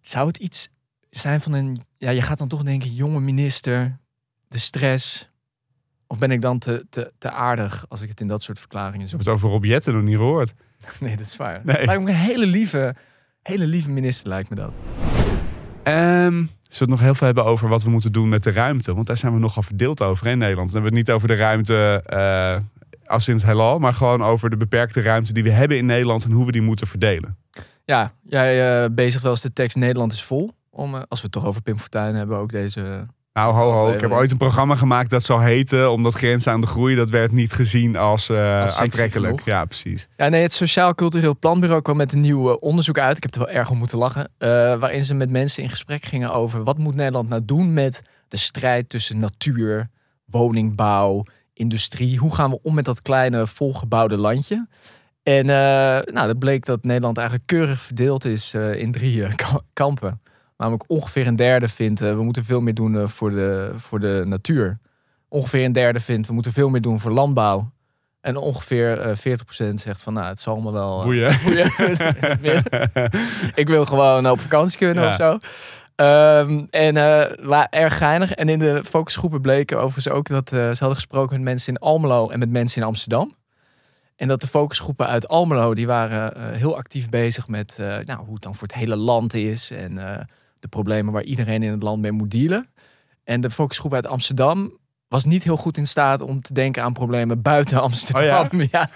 Zou 0.00 0.26
het 0.26 0.36
iets 0.36 0.68
zijn 1.10 1.40
van 1.40 1.52
een. 1.52 1.84
Ja, 1.96 2.10
je 2.10 2.22
gaat 2.22 2.38
dan 2.38 2.48
toch 2.48 2.62
denken, 2.62 2.94
jonge 2.94 3.20
minister, 3.20 3.98
de 4.52 4.58
stress. 4.58 5.30
Of 6.06 6.18
ben 6.18 6.30
ik 6.30 6.40
dan 6.40 6.58
te, 6.58 6.86
te, 6.90 7.12
te 7.18 7.30
aardig 7.30 7.84
als 7.88 8.02
ik 8.02 8.08
het 8.08 8.20
in 8.20 8.26
dat 8.26 8.42
soort 8.42 8.58
verklaringen 8.58 9.04
Ik 9.04 9.10
heb 9.10 9.18
het 9.18 9.28
over 9.28 9.48
Rob 9.48 9.64
Jetten 9.64 9.94
nog 9.94 10.02
niet 10.02 10.16
gehoord. 10.16 10.52
Nee, 11.00 11.16
dat 11.16 11.26
is 11.26 11.36
waar. 11.36 11.60
Nee. 11.64 11.84
Lijkt 11.84 12.02
me 12.02 12.10
een 12.10 12.16
hele 12.16 12.46
lieve, 12.46 12.94
hele 13.42 13.66
lieve 13.66 13.90
minister, 13.90 14.28
lijkt 14.28 14.50
me 14.50 14.56
dat. 14.56 14.72
Ehm, 15.82 16.32
zullen 16.32 16.48
we 16.68 16.78
het 16.78 16.88
nog 16.88 17.00
heel 17.00 17.14
veel 17.14 17.26
hebben 17.26 17.44
over 17.44 17.68
wat 17.68 17.82
we 17.82 17.90
moeten 17.90 18.12
doen 18.12 18.28
met 18.28 18.42
de 18.42 18.50
ruimte? 18.50 18.94
Want 18.94 19.06
daar 19.06 19.16
zijn 19.16 19.32
we 19.32 19.38
nogal 19.38 19.62
verdeeld 19.62 20.02
over 20.02 20.26
in 20.26 20.38
Nederland. 20.38 20.72
Dan 20.72 20.82
hebben 20.82 20.92
we 20.92 20.98
het 20.98 21.06
niet 21.06 21.16
over 21.16 21.28
de 21.28 21.42
ruimte 21.42 22.02
eh, 22.06 22.56
als 23.04 23.28
in 23.28 23.34
het 23.34 23.44
heelal, 23.44 23.78
maar 23.78 23.94
gewoon 23.94 24.22
over 24.22 24.50
de 24.50 24.56
beperkte 24.56 25.00
ruimte 25.00 25.32
die 25.32 25.42
we 25.42 25.50
hebben 25.50 25.76
in 25.76 25.86
Nederland 25.86 26.24
en 26.24 26.30
hoe 26.30 26.46
we 26.46 26.52
die 26.52 26.62
moeten 26.62 26.86
verdelen. 26.86 27.36
Ja, 27.84 28.14
jij 28.22 28.82
eh 28.82 28.90
bezig 28.94 29.22
wel 29.22 29.30
eens 29.30 29.40
de 29.40 29.52
tekst 29.52 29.76
Nederland 29.76 30.12
is 30.12 30.22
vol. 30.22 30.52
Om, 30.70 30.94
eh, 30.94 31.02
als 31.08 31.20
we 31.20 31.24
het 31.24 31.32
toch 31.32 31.46
over 31.46 31.62
Pim 31.62 31.78
Fortuyn 31.78 32.14
hebben, 32.14 32.38
ook 32.38 32.50
deze... 32.50 33.06
Nou, 33.32 33.54
ho, 33.54 33.70
ho. 33.70 33.92
Ik 33.92 34.00
heb 34.00 34.10
ooit 34.12 34.30
een 34.30 34.36
programma 34.36 34.74
gemaakt 34.74 35.10
dat 35.10 35.22
zou 35.22 35.42
heten, 35.42 35.90
omdat 35.92 36.14
grenzen 36.14 36.52
aan 36.52 36.60
de 36.60 36.66
groei, 36.66 36.94
dat 36.96 37.10
werd 37.10 37.32
niet 37.32 37.52
gezien 37.52 37.96
als, 37.96 38.28
eh, 38.28 38.60
Als 38.62 38.78
aantrekkelijk. 38.78 39.26
genoeg. 39.40 39.46
Ja, 39.46 39.64
precies. 39.64 40.08
Ja, 40.16 40.28
nee, 40.28 40.42
het 40.42 40.52
Sociaal 40.52 40.94
Cultureel 40.94 41.38
Planbureau 41.38 41.82
kwam 41.82 41.96
met 41.96 42.12
een 42.12 42.20
nieuw 42.20 42.50
eh, 42.50 42.56
onderzoek 42.60 42.98
uit. 42.98 43.16
Ik 43.16 43.22
heb 43.22 43.34
er 43.34 43.40
wel 43.40 43.50
erg 43.50 43.70
om 43.70 43.78
moeten 43.78 43.98
lachen. 43.98 44.30
eh, 44.38 44.48
waarin 44.78 45.04
ze 45.04 45.14
met 45.14 45.30
mensen 45.30 45.62
in 45.62 45.68
gesprek 45.68 46.04
gingen 46.04 46.32
over 46.32 46.64
wat 46.64 46.78
moet 46.78 46.94
Nederland 46.94 47.28
nou 47.28 47.42
doen 47.44 47.72
met 47.72 48.02
de 48.28 48.36
strijd 48.36 48.88
tussen 48.88 49.18
natuur, 49.18 49.88
woningbouw, 50.24 51.24
industrie. 51.54 52.18
Hoe 52.18 52.34
gaan 52.34 52.50
we 52.50 52.58
om 52.62 52.74
met 52.74 52.84
dat 52.84 53.02
kleine 53.02 53.46
volgebouwde 53.46 54.16
landje? 54.16 54.66
En 55.22 55.48
eh, 55.48 56.12
nou, 56.14 56.26
dat 56.26 56.38
bleek 56.38 56.64
dat 56.64 56.84
Nederland 56.84 57.16
eigenlijk 57.16 57.46
keurig 57.46 57.80
verdeeld 57.80 58.24
is 58.24 58.54
eh, 58.54 58.74
in 58.80 58.92
drie 58.92 59.34
ka- 59.34 59.60
kampen. 59.72 60.20
Namelijk 60.62 60.84
ongeveer 60.90 61.26
een 61.26 61.36
derde 61.36 61.68
vindt 61.68 62.00
eh, 62.00 62.14
we 62.14 62.22
moeten 62.22 62.44
veel 62.44 62.60
meer 62.60 62.74
doen 62.74 62.98
eh, 62.98 63.06
voor, 63.06 63.30
de, 63.30 63.72
voor 63.76 64.00
de 64.00 64.22
natuur. 64.26 64.78
Ongeveer 65.28 65.64
een 65.64 65.72
derde 65.72 66.00
vindt 66.00 66.26
we 66.28 66.32
moeten 66.34 66.52
veel 66.52 66.68
meer 66.68 66.80
doen 66.80 67.00
voor 67.00 67.10
landbouw. 67.10 67.70
En 68.20 68.36
ongeveer 68.36 69.00
eh 69.00 69.16
40% 69.70 69.74
zegt 69.74 70.02
van 70.02 70.12
nou, 70.12 70.26
het 70.26 70.40
zal 70.40 70.52
allemaal 70.54 70.72
wel. 70.72 70.98
eh, 70.98 71.04
Boeien. 71.04 71.38
boeien. 72.40 72.62
ik 73.62 73.68
wil 73.68 73.84
gewoon 73.84 74.30
op 74.30 74.40
vakantie 74.40 74.78
kunnen 74.78 75.02
Ja. 75.04 75.08
of 75.08 75.14
zo. 75.14 75.36
Ehm, 75.96 76.64
en 76.70 76.96
eh, 76.96 77.62
erg 77.70 77.98
geinig. 77.98 78.32
En 78.32 78.48
in 78.48 78.58
de 78.58 78.84
focusgroepen 78.84 79.40
bleken 79.40 79.76
overigens 79.76 80.08
ook 80.08 80.28
dat 80.28 80.52
eh, 80.52 80.58
ze 80.58 80.78
hadden 80.78 80.94
gesproken 80.94 81.36
met 81.36 81.44
mensen 81.44 81.72
in 81.74 81.80
Almelo 81.80 82.28
en 82.28 82.38
met 82.38 82.50
mensen 82.50 82.80
in 82.82 82.86
Amsterdam. 82.88 83.34
En 84.16 84.28
dat 84.28 84.40
de 84.40 84.46
focusgroepen 84.46 85.06
uit 85.06 85.28
Almelo, 85.28 85.74
die 85.74 85.86
waren 85.86 86.34
eh, 86.36 86.56
heel 86.58 86.76
actief 86.76 87.08
bezig 87.08 87.48
met 87.48 87.78
eh, 87.80 87.86
nou, 87.86 88.24
hoe 88.24 88.34
het 88.34 88.42
dan 88.42 88.54
voor 88.54 88.66
het 88.68 88.76
hele 88.76 88.96
land 88.96 89.34
is. 89.34 89.70
En 89.70 89.98
eh, 89.98 90.24
de 90.62 90.68
problemen 90.68 91.12
waar 91.12 91.22
iedereen 91.22 91.62
in 91.62 91.70
het 91.70 91.82
land 91.82 92.02
mee 92.02 92.12
moet 92.12 92.30
dealen. 92.30 92.68
En 93.24 93.40
de 93.40 93.50
focusgroep 93.50 93.94
uit 93.94 94.06
Amsterdam 94.06 94.78
was 95.08 95.24
niet 95.24 95.42
heel 95.42 95.56
goed 95.56 95.76
in 95.76 95.86
staat 95.86 96.20
om 96.20 96.42
te 96.42 96.52
denken 96.52 96.82
aan 96.82 96.92
problemen 96.92 97.42
buiten 97.42 97.80
Amsterdam. 97.88 98.48
Oh 98.54 98.64
ja? 98.70 98.90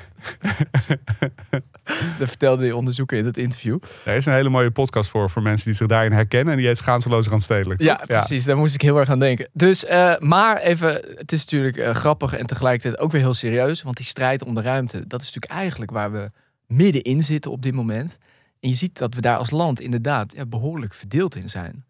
dat 2.18 2.28
vertelde 2.28 2.62
die 2.62 2.76
onderzoeker 2.76 3.18
in 3.18 3.24
het 3.26 3.36
interview. 3.36 3.78
Er 4.04 4.14
is 4.14 4.26
een 4.26 4.32
hele 4.32 4.48
mooie 4.48 4.70
podcast 4.70 5.10
voor, 5.10 5.30
voor 5.30 5.42
mensen 5.42 5.66
die 5.66 5.74
zich 5.74 5.86
daarin 5.86 6.12
herkennen. 6.12 6.52
En 6.52 6.58
die 6.58 6.66
heet 6.68 6.78
Schaamteloos 6.78 7.28
Randstedelijk. 7.28 7.82
Ja, 7.82 7.96
toch? 7.96 8.06
precies. 8.06 8.44
Daar 8.44 8.56
moest 8.56 8.74
ik 8.74 8.82
heel 8.82 8.98
erg 8.98 9.10
aan 9.10 9.18
denken. 9.18 9.48
Dus, 9.52 9.84
eh, 9.84 10.18
maar 10.18 10.56
even, 10.56 11.02
het 11.14 11.32
is 11.32 11.44
natuurlijk 11.44 11.76
eh, 11.76 11.94
grappig 11.94 12.32
en 12.32 12.46
tegelijkertijd 12.46 12.98
ook 12.98 13.12
weer 13.12 13.20
heel 13.20 13.34
serieus. 13.34 13.82
Want 13.82 13.96
die 13.96 14.06
strijd 14.06 14.44
om 14.44 14.54
de 14.54 14.62
ruimte, 14.62 15.06
dat 15.06 15.20
is 15.20 15.26
natuurlijk 15.26 15.52
eigenlijk 15.52 15.90
waar 15.90 16.12
we 16.12 16.30
middenin 16.66 17.22
zitten 17.22 17.50
op 17.50 17.62
dit 17.62 17.74
moment. 17.74 18.18
En 18.60 18.68
je 18.68 18.74
ziet 18.74 18.98
dat 18.98 19.14
we 19.14 19.20
daar 19.20 19.36
als 19.36 19.50
land 19.50 19.80
inderdaad 19.80 20.48
behoorlijk 20.48 20.94
verdeeld 20.94 21.36
in 21.36 21.48
zijn. 21.48 21.84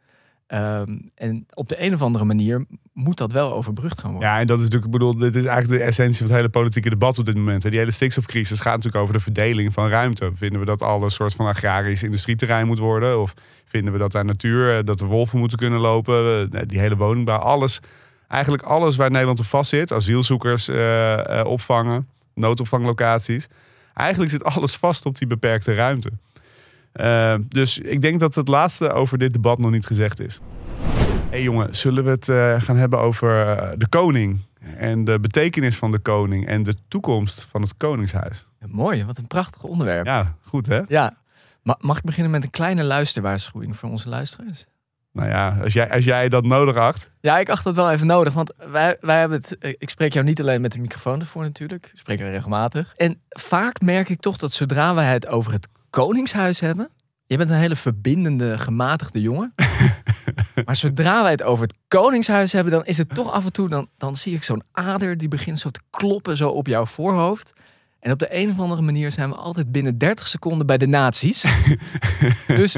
Ehm, 0.46 0.98
en 1.14 1.46
op 1.54 1.68
de 1.68 1.84
een 1.84 1.94
of 1.94 2.02
andere 2.02 2.24
manier 2.24 2.66
moet 2.92 3.16
dat 3.16 3.32
wel 3.32 3.52
overbrugd 3.52 4.00
gaan 4.00 4.10
worden. 4.10 4.28
Ja, 4.28 4.38
en 4.38 4.46
dat 4.46 4.56
is 4.58 4.64
natuurlijk, 4.64 4.92
ik 4.92 4.98
bedoel, 4.98 5.16
dit 5.18 5.34
is 5.34 5.44
eigenlijk 5.44 5.80
de 5.80 5.86
essentie 5.86 6.16
van 6.16 6.26
het 6.26 6.36
hele 6.36 6.48
politieke 6.48 6.88
debat 6.88 7.18
op 7.18 7.24
dit 7.24 7.34
moment. 7.34 7.62
Die 7.62 7.78
hele 7.78 7.90
stikstofcrisis 7.90 8.60
gaat 8.60 8.74
natuurlijk 8.74 9.02
over 9.02 9.14
de 9.14 9.20
verdeling 9.20 9.72
van 9.72 9.88
ruimte. 9.88 10.30
Vinden 10.34 10.60
we 10.60 10.66
dat 10.66 10.82
al 10.82 11.02
een 11.02 11.10
soort 11.10 11.34
van 11.34 11.46
agrarisch 11.46 12.02
industrieterrein 12.02 12.66
moet 12.66 12.78
worden? 12.78 13.20
Of 13.20 13.34
vinden 13.64 13.92
we 13.92 13.98
dat 13.98 14.12
daar 14.12 14.24
natuur, 14.24 14.78
eh, 14.78 14.84
dat 14.84 14.98
de 14.98 15.04
wolven 15.04 15.38
moeten 15.38 15.58
kunnen 15.58 15.80
lopen? 15.80 16.50
Eh, 16.52 16.60
Die 16.66 16.78
hele 16.78 16.96
woningbouw, 16.96 17.38
alles. 17.38 17.80
Eigenlijk 18.28 18.62
alles 18.62 18.96
waar 18.96 19.10
Nederland 19.10 19.38
op 19.38 19.46
vast 19.46 19.70
zit. 19.70 19.92
Asielzoekers 19.92 20.68
eh, 20.68 21.40
opvangen, 21.44 22.08
noodopvanglocaties. 22.34 23.46
Eigenlijk 23.94 24.30
zit 24.30 24.44
alles 24.44 24.76
vast 24.76 25.04
op 25.06 25.18
die 25.18 25.26
beperkte 25.26 25.74
ruimte. 25.74 26.10
Eh, 26.96 27.34
dus 27.48 27.78
ik 27.78 28.00
denk 28.00 28.20
dat 28.20 28.34
het 28.34 28.48
laatste 28.48 28.92
over 28.92 29.18
dit 29.18 29.32
debat 29.32 29.58
nog 29.58 29.70
niet 29.70 29.86
gezegd 29.86 30.20
is. 30.20 30.40
hey 31.30 31.42
jongen, 31.42 31.76
zullen 31.76 32.04
we 32.04 32.10
het 32.10 32.28
eh, 32.28 32.60
gaan 32.60 32.76
hebben 32.76 32.98
over 32.98 33.46
eh, 33.46 33.68
de 33.76 33.88
koning? 33.88 34.38
En 34.76 35.04
de 35.04 35.20
betekenis 35.20 35.76
van 35.76 35.90
de 35.90 35.98
koning 35.98 36.46
en 36.46 36.62
de 36.62 36.74
toekomst 36.88 37.46
van 37.50 37.62
het 37.62 37.76
koningshuis. 37.76 38.46
Ja, 38.60 38.66
mooi, 38.70 39.04
wat 39.04 39.18
een 39.18 39.26
prachtig 39.26 39.62
onderwerp. 39.62 40.06
Ja. 40.06 40.16
Ja, 40.16 40.34
goed 40.42 40.66
hè? 40.66 41.08
Ma- 41.62 41.78
mag 41.80 41.96
ik 41.98 42.04
beginnen 42.04 42.32
met 42.32 42.44
een 42.44 42.50
kleine 42.50 42.84
luisterwaarschuwing 42.84 43.76
voor 43.76 43.90
onze 43.90 44.08
luisteraars? 44.08 44.66
Nou 45.12 45.28
ja, 45.28 45.58
als 45.62 45.72
jij, 45.72 45.90
als 45.90 46.04
jij 46.04 46.28
dat 46.28 46.44
nodig 46.44 46.76
acht. 46.76 47.10
Ja, 47.20 47.38
ik 47.38 47.48
acht 47.48 47.64
dat 47.64 47.74
wel 47.74 47.90
even 47.90 48.06
nodig. 48.06 48.34
Want 48.34 48.52
wij, 48.70 48.96
wij 49.00 49.18
hebben 49.18 49.38
het. 49.38 49.76
Ik 49.78 49.90
spreek 49.90 50.12
jou 50.12 50.24
niet 50.24 50.40
alleen 50.40 50.60
met 50.60 50.72
de 50.72 50.80
microfoon 50.80 51.20
ervoor 51.20 51.42
natuurlijk. 51.42 51.86
Ik 51.92 51.98
spreek 51.98 52.20
er 52.20 52.30
regelmatig. 52.30 52.92
En 52.96 53.20
vaak 53.28 53.80
merk 53.80 54.08
ik 54.08 54.20
toch 54.20 54.36
dat 54.36 54.52
zodra 54.52 54.94
wij 54.94 55.12
het 55.12 55.26
over 55.26 55.52
het 55.52 55.68
koningshuis 56.02 56.60
hebben. 56.60 56.88
Je 57.26 57.36
bent 57.36 57.50
een 57.50 57.56
hele 57.56 57.76
verbindende, 57.76 58.58
gematigde 58.58 59.20
jongen. 59.20 59.54
maar 60.64 60.76
zodra 60.76 61.22
wij 61.22 61.30
het 61.30 61.42
over 61.42 61.62
het 61.66 61.74
koningshuis 61.88 62.52
hebben, 62.52 62.72
dan 62.72 62.84
is 62.84 62.98
het 62.98 63.14
toch 63.14 63.32
af 63.32 63.44
en 63.44 63.52
toe, 63.52 63.68
dan, 63.68 63.86
dan 63.98 64.16
zie 64.16 64.34
ik 64.34 64.42
zo'n 64.42 64.62
ader 64.72 65.16
die 65.16 65.28
begint 65.28 65.58
zo 65.58 65.70
te 65.70 65.80
kloppen 65.90 66.36
zo 66.36 66.48
op 66.48 66.66
jouw 66.66 66.86
voorhoofd. 66.86 67.52
En 68.00 68.12
op 68.12 68.18
de 68.18 68.26
een 68.30 68.50
of 68.50 68.58
andere 68.60 68.82
manier 68.82 69.10
zijn 69.10 69.28
we 69.28 69.34
altijd 69.34 69.72
binnen 69.72 69.98
30 69.98 70.28
seconden 70.28 70.66
bij 70.66 70.78
de 70.78 70.86
nazi's. 70.86 71.44
dus 72.46 72.76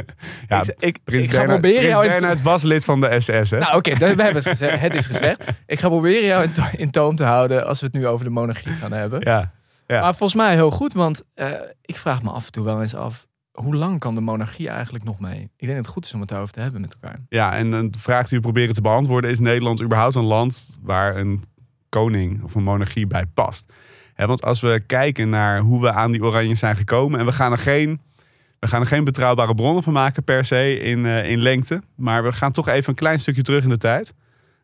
Ja, 0.48 0.60
ik, 0.60 0.74
ik, 0.78 0.98
Prins 1.04 1.24
ik 1.24 1.30
ga 1.30 1.36
Bernhard, 1.38 1.60
proberen 1.60 1.98
Prins 2.00 2.20
jou... 2.20 2.42
was 2.42 2.62
lid 2.62 2.84
van 2.84 3.00
de 3.00 3.20
SS, 3.20 3.50
hè? 3.50 3.58
Nou 3.58 3.76
oké, 3.76 3.94
we 3.96 4.04
hebben 4.04 4.34
het 4.34 4.46
gezegd. 4.48 4.80
Het 4.80 4.94
is 4.94 5.06
gezegd. 5.06 5.42
Ik 5.66 5.80
ga 5.80 5.88
proberen 5.88 6.24
jou 6.24 6.44
in, 6.44 6.52
to- 6.52 6.70
in 6.76 6.90
toom 6.90 7.16
te 7.16 7.24
houden 7.24 7.66
als 7.66 7.80
we 7.80 7.86
het 7.86 7.94
nu 7.94 8.06
over 8.06 8.24
de 8.24 8.30
monarchie 8.30 8.72
gaan 8.72 8.92
hebben. 8.92 9.20
ja. 9.20 9.56
Ja. 9.88 10.00
Maar 10.00 10.16
volgens 10.16 10.40
mij 10.40 10.54
heel 10.54 10.70
goed, 10.70 10.92
want 10.92 11.22
eh, 11.34 11.50
ik 11.82 11.96
vraag 11.96 12.22
me 12.22 12.30
af 12.30 12.46
en 12.46 12.52
toe 12.52 12.64
wel 12.64 12.80
eens 12.80 12.94
af... 12.94 13.26
hoe 13.52 13.74
lang 13.74 13.98
kan 13.98 14.14
de 14.14 14.20
monarchie 14.20 14.68
eigenlijk 14.68 15.04
nog 15.04 15.20
mee? 15.20 15.40
Ik 15.40 15.66
denk 15.66 15.74
dat 15.74 15.84
het 15.84 15.94
goed 15.94 16.04
is 16.04 16.14
om 16.14 16.20
het 16.20 16.28
daarover 16.28 16.54
te 16.54 16.60
hebben 16.60 16.80
met 16.80 16.96
elkaar. 17.00 17.18
Ja, 17.28 17.56
en 17.56 17.72
een 17.72 17.94
vraag 17.98 18.28
die 18.28 18.38
we 18.38 18.44
proberen 18.44 18.74
te 18.74 18.80
beantwoorden 18.80 19.30
is 19.30 19.38
Nederland 19.38 19.82
überhaupt 19.82 20.14
een 20.14 20.24
land 20.24 20.78
waar 20.82 21.16
een 21.16 21.44
koning 21.88 22.42
of 22.42 22.54
een 22.54 22.62
monarchie 22.62 23.06
bij 23.06 23.26
past? 23.34 23.72
Want 24.16 24.44
als 24.44 24.60
we 24.60 24.82
kijken 24.86 25.28
naar 25.28 25.58
hoe 25.58 25.80
we 25.80 25.92
aan 25.92 26.12
die 26.12 26.24
oranje 26.24 26.54
zijn 26.54 26.76
gekomen 26.76 27.20
en 27.20 27.26
we 27.26 27.32
gaan 27.32 27.52
er 27.52 27.58
geen, 27.58 28.00
we 28.58 28.66
gaan 28.66 28.80
er 28.80 28.86
geen 28.86 29.04
betrouwbare 29.04 29.54
bronnen 29.54 29.82
van 29.82 29.92
maken 29.92 30.24
per 30.24 30.44
se 30.44 30.78
in, 30.78 31.06
eh, 31.06 31.30
in 31.30 31.38
lengte, 31.38 31.82
maar 31.96 32.22
we 32.22 32.32
gaan 32.32 32.52
toch 32.52 32.68
even 32.68 32.88
een 32.88 32.94
klein 32.94 33.20
stukje 33.20 33.42
terug 33.42 33.62
in 33.62 33.68
de 33.68 33.76
tijd. 33.76 34.14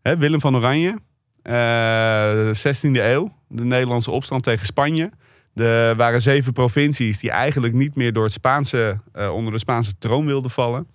Willem 0.03 0.41
van 0.41 0.57
Oranje, 0.57 0.99
eh 1.45 2.51
16e 2.53 3.03
eeuw, 3.03 3.33
de 3.49 3.65
Nederlandse 3.65 4.11
opstand 4.11 4.43
tegen 4.43 4.67
Spanje. 4.67 5.11
Er 5.55 5.97
waren 5.97 6.23
zeven 6.23 6.53
provincies 6.53 7.19
die 7.19 7.31
eigenlijk 7.31 7.75
niet 7.75 7.95
meer 7.95 8.13
door 8.13 8.25
het 8.25 8.33
Spaanse, 8.33 9.01
eh, 9.13 9.35
onder 9.35 9.53
de 9.53 9.59
Spaanse 9.59 9.99
troon 9.99 10.27
wilden 10.27 10.51
vallen. 10.51 10.87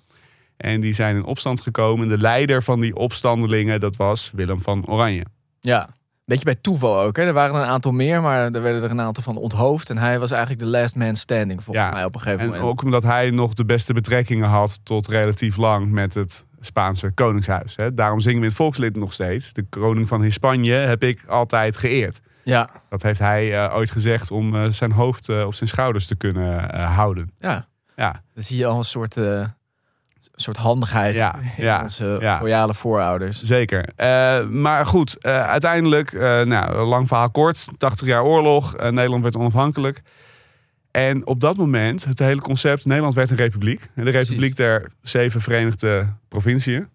En 0.57 0.81
die 0.81 0.93
zijn 0.93 1.15
in 1.15 1.23
opstand 1.23 1.61
gekomen. 1.61 2.07
De 2.07 2.17
leider 2.17 2.63
van 2.63 2.79
die 2.79 2.95
opstandelingen, 2.95 3.79
dat 3.79 3.95
was 3.95 4.31
Willem 4.35 4.61
van 4.61 4.87
Oranje. 4.87 5.25
Ja, 5.61 5.89
beetje 6.29 6.45
bij 6.45 6.55
toeval 6.61 6.99
ook. 7.01 7.15
Hè? 7.17 7.23
Er 7.23 7.33
waren 7.33 7.55
een 7.55 7.67
aantal 7.67 7.91
meer, 7.91 8.21
maar 8.21 8.39
er 8.53 8.61
werden 8.61 8.83
er 8.83 8.91
een 8.91 9.01
aantal 9.01 9.23
van 9.23 9.37
onthoofd. 9.37 9.89
En 9.89 9.97
hij 9.97 10.19
was 10.19 10.31
eigenlijk 10.31 10.61
de 10.61 10.67
last 10.67 10.95
man 10.95 11.15
standing, 11.15 11.63
volgens 11.63 11.85
Ja, 11.85 11.91
mij 11.93 12.05
op 12.05 12.13
een 12.15 12.21
gegeven 12.21 12.41
En 12.43 12.47
moment. 12.49 12.65
ook 12.65 12.81
omdat 12.83 13.03
hij 13.03 13.29
nog 13.31 13.53
de 13.53 13.65
beste 13.65 13.93
betrekkingen 13.93 14.47
had 14.49 14.79
tot 14.83 15.07
relatief 15.07 15.57
lang 15.57 15.91
met 15.91 16.13
het 16.13 16.45
Spaanse 16.59 17.11
koningshuis. 17.11 17.75
Hè. 17.75 17.93
Daarom 17.93 18.19
zingen 18.19 18.37
we 18.37 18.43
in 18.43 18.49
het 18.49 18.57
volkslied 18.57 18.95
nog 18.95 19.13
steeds. 19.13 19.53
De 19.53 19.65
koning 19.69 20.07
van 20.07 20.21
Hispanje 20.21 20.73
heb 20.73 21.03
ik 21.03 21.23
altijd 21.27 21.77
geëerd. 21.77 22.19
Ja, 22.43 22.69
Dat 22.89 23.01
heeft 23.01 23.19
hij 23.19 23.53
eh, 23.65 23.75
ooit 23.75 23.91
gezegd 23.91 24.31
om 24.31 24.55
eh, 24.55 24.69
zijn 24.69 24.91
hoofd 24.91 25.29
eh, 25.29 25.45
op 25.45 25.53
zijn 25.53 25.69
schouders 25.69 26.07
te 26.07 26.15
kunnen 26.15 26.75
houden. 26.85 27.31
ja. 27.39 27.67
Ja, 27.95 28.21
Dan 28.33 28.43
zie 28.43 28.57
je 28.57 28.65
al 28.65 28.77
een 28.77 28.83
soort, 28.83 29.15
een 30.25 30.41
soort 30.41 30.57
handigheid 30.57 31.15
Ja, 31.15 31.35
in 31.57 31.63
ja, 31.63 31.81
onze 31.81 32.17
ja. 32.19 32.39
royale 32.39 32.73
voorouders. 32.73 33.43
zeker. 33.43 33.89
Eh, 33.95 34.47
maar 34.47 34.85
goed, 34.85 35.17
eh, 35.17 35.47
uiteindelijk, 35.47 36.13
eh, 36.13 36.41
nou, 36.41 36.83
lang 36.85 37.07
verhaal 37.07 37.31
kort, 37.31 37.67
80 37.77 38.07
jaar 38.07 38.23
oorlog, 38.23 38.77
Nederland 38.77 39.23
werd 39.23 39.35
onafhankelijk. 39.35 40.01
En 40.91 41.27
op 41.27 41.39
dat 41.39 41.57
moment, 41.57 42.05
het 42.05 42.19
hele 42.19 42.41
concept, 42.41 42.85
Nederland 42.85 43.13
werd 43.13 43.29
een 43.29 43.37
republiek. 43.37 43.81
En 43.95 44.05
de 44.05 44.11
Precies. 44.11 44.29
republiek 44.29 44.55
der 44.55 44.91
zeven 45.01 45.41
verenigde 45.41 46.13
provinciën. 46.27 46.87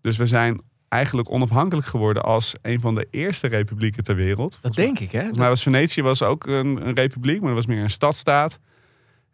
Dus 0.00 0.16
we 0.16 0.26
zijn 0.26 0.60
eigenlijk 0.88 1.30
onafhankelijk 1.30 1.86
geworden 1.86 2.22
als 2.22 2.54
een 2.62 2.80
van 2.80 2.94
de 2.94 3.08
eerste 3.10 3.46
republieken 3.46 4.02
ter 4.04 4.14
wereld. 4.14 4.58
Dat 4.60 4.74
denk 4.74 4.98
ik, 4.98 5.12
hè? 5.12 5.30
Mij 5.32 5.48
was 5.48 5.62
Venetië 5.62 6.02
was 6.02 6.22
ook 6.22 6.46
een, 6.46 6.86
een 6.86 6.94
republiek, 6.94 7.38
maar 7.38 7.54
dat 7.54 7.56
was 7.56 7.74
meer 7.74 7.82
een 7.82 7.90
stadstaat. 7.90 8.58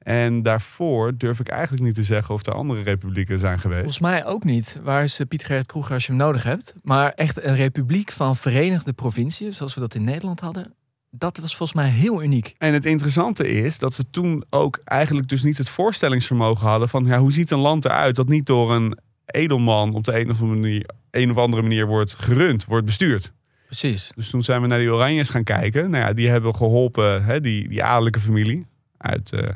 En 0.04 0.42
daarvoor 0.42 1.16
durf 1.16 1.40
ik 1.40 1.48
eigenlijk 1.48 1.82
niet 1.82 1.94
te 1.94 2.02
zeggen 2.02 2.34
of 2.34 2.46
er 2.46 2.54
andere 2.54 2.82
republieken 2.82 3.38
zijn 3.38 3.58
geweest. 3.58 3.80
Volgens 3.80 4.00
mij 4.00 4.24
ook 4.26 4.44
niet. 4.44 4.78
Waar 4.82 5.02
is 5.02 5.20
Piet 5.28 5.44
Gerrit 5.44 5.66
Kroeger 5.66 5.94
als 5.94 6.06
je 6.06 6.12
hem 6.12 6.20
nodig 6.20 6.42
hebt? 6.42 6.74
Maar 6.82 7.10
echt 7.10 7.44
een 7.44 7.54
republiek 7.54 8.12
van 8.12 8.36
verenigde 8.36 8.92
provinciën, 8.92 9.52
zoals 9.52 9.74
we 9.74 9.80
dat 9.80 9.94
in 9.94 10.04
Nederland 10.04 10.40
hadden. 10.40 10.74
Dat 11.10 11.38
was 11.38 11.56
volgens 11.56 11.78
mij 11.78 11.88
heel 11.88 12.22
uniek. 12.22 12.54
En 12.58 12.72
het 12.72 12.84
interessante 12.84 13.48
is 13.48 13.78
dat 13.78 13.94
ze 13.94 14.10
toen 14.10 14.44
ook 14.50 14.80
eigenlijk 14.84 15.28
dus 15.28 15.42
niet 15.42 15.58
het 15.58 15.68
voorstellingsvermogen 15.68 16.66
hadden 16.66 16.88
van 16.88 17.04
ja, 17.04 17.18
hoe 17.18 17.32
ziet 17.32 17.50
een 17.50 17.58
land 17.58 17.84
eruit 17.84 18.14
dat 18.14 18.28
niet 18.28 18.46
door 18.46 18.72
een 18.72 18.98
edelman 19.26 19.94
op 19.94 20.04
de 20.04 20.20
een 20.20 20.30
of 20.30 20.40
andere 20.40 20.60
manier, 20.60 20.90
een 21.10 21.30
of 21.30 21.36
andere 21.36 21.62
manier 21.62 21.86
wordt 21.86 22.14
gerund, 22.14 22.64
wordt 22.64 22.86
bestuurd. 22.86 23.32
Precies. 23.66 24.12
Dus 24.14 24.30
toen 24.30 24.42
zijn 24.42 24.60
we 24.60 24.66
naar 24.66 24.78
die 24.78 24.92
Oranjes 24.92 25.28
gaan 25.28 25.44
kijken. 25.44 25.90
Nou 25.90 26.04
ja, 26.04 26.12
die 26.12 26.28
hebben 26.28 26.54
geholpen, 26.54 27.24
hè, 27.24 27.40
die, 27.40 27.68
die 27.68 27.84
adellijke 27.84 28.20
familie 28.20 28.66
uit 28.96 29.32
eh, 29.32 29.48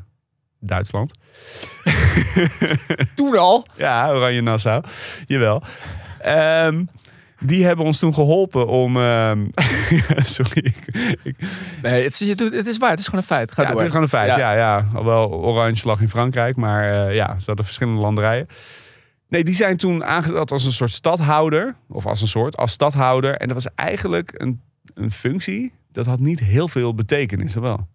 Duitsland. 0.60 1.12
Toen 3.14 3.38
al. 3.38 3.66
Ja, 3.76 4.10
Oranje 4.10 4.40
Nassau. 4.40 4.82
Jawel. 5.26 5.62
Ehm, 6.20 6.84
die 7.40 7.64
hebben 7.64 7.84
ons 7.84 7.98
toen 7.98 8.14
geholpen 8.14 8.66
om. 8.66 8.96
ehm, 8.96 9.46
sorry. 10.36 10.74
Ik, 11.22 11.36
Nee, 11.82 12.02
het, 12.02 12.20
is- 12.20 12.28
het 12.28 12.66
is 12.66 12.78
waar. 12.78 12.90
Het 12.90 12.98
is 12.98 13.04
gewoon 13.04 13.20
een 13.20 13.26
feit. 13.26 13.52
Ga 13.52 13.62
ja, 13.62 13.68
door. 13.68 13.76
het 13.76 13.84
is 13.86 13.90
gewoon 13.90 14.02
een 14.04 14.10
feit. 14.12 14.28
Ja. 14.28 14.38
Ja, 14.38 14.52
ja. 14.52 14.76
Alhoewel 14.94 15.30
Oranje 15.30 15.82
lag 15.84 16.00
in 16.00 16.08
Frankrijk, 16.08 16.56
maar 16.56 17.06
eh, 17.08 17.14
ja, 17.14 17.38
ze 17.38 17.44
hadden 17.46 17.64
verschillende 17.64 18.00
landerijen. 18.00 18.46
Nee, 19.28 19.44
die 19.44 19.54
zijn 19.54 19.76
toen 19.76 20.04
aangesteld 20.04 20.50
als 20.50 20.64
een 20.64 20.72
soort 20.72 20.92
stadhouder. 20.92 21.76
Of 21.88 22.06
als 22.06 22.20
een 22.20 22.26
soort, 22.28 22.56
als 22.56 22.72
stadhouder. 22.72 23.34
En 23.36 23.48
dat 23.48 23.62
was 23.62 23.74
eigenlijk 23.74 24.30
een, 24.34 24.60
een 24.94 25.10
functie. 25.10 25.72
Dat 25.92 26.06
had 26.06 26.20
niet 26.20 26.40
heel 26.40 26.68
veel 26.68 26.94
betekenis, 26.94 27.54
wel. 27.54 27.88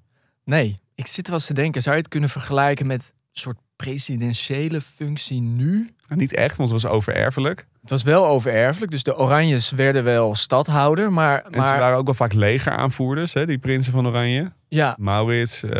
Nee, 0.46 0.78
ik 0.96 1.08
zit 1.08 1.28
wel 1.28 1.36
eens 1.36 1.46
te 1.46 1.54
denken. 1.54 1.82
Zou 1.82 1.96
je 1.96 2.02
het 2.02 2.12
kunnen 2.12 2.30
vergelijken 2.30 2.88
met 2.88 3.14
een 3.34 3.42
soort 3.42 3.58
presidentiële 3.76 4.82
functie 4.82 5.42
nu? 5.42 5.90
Nou, 6.08 6.22
niet 6.22 6.34
echt, 6.36 6.58
want 6.58 6.72
het 6.72 6.82
was 6.82 6.92
overerfelijk. 6.92 7.68
Het 7.82 7.90
was 7.90 8.04
wel 8.04 8.28
overerfelijk. 8.28 8.92
Dus 8.92 9.04
de 9.04 9.18
Oranjes 9.18 9.72
werden 9.72 10.04
wel 10.04 10.36
stadhouder. 10.36 11.12
Maar, 11.14 11.42
En 11.44 11.68
ze 11.68 11.74
waren 11.78 11.98
ook 11.98 12.06
wel 12.06 12.14
vaak 12.14 12.34
legeraanvoerders, 12.34 13.34
hè, 13.34 13.46
die 13.46 13.58
prinsen 13.58 13.92
van 13.92 14.08
Oranje. 14.08 14.52
ja, 14.68 14.96
Maurits. 15.00 15.64
eh, 15.64 15.72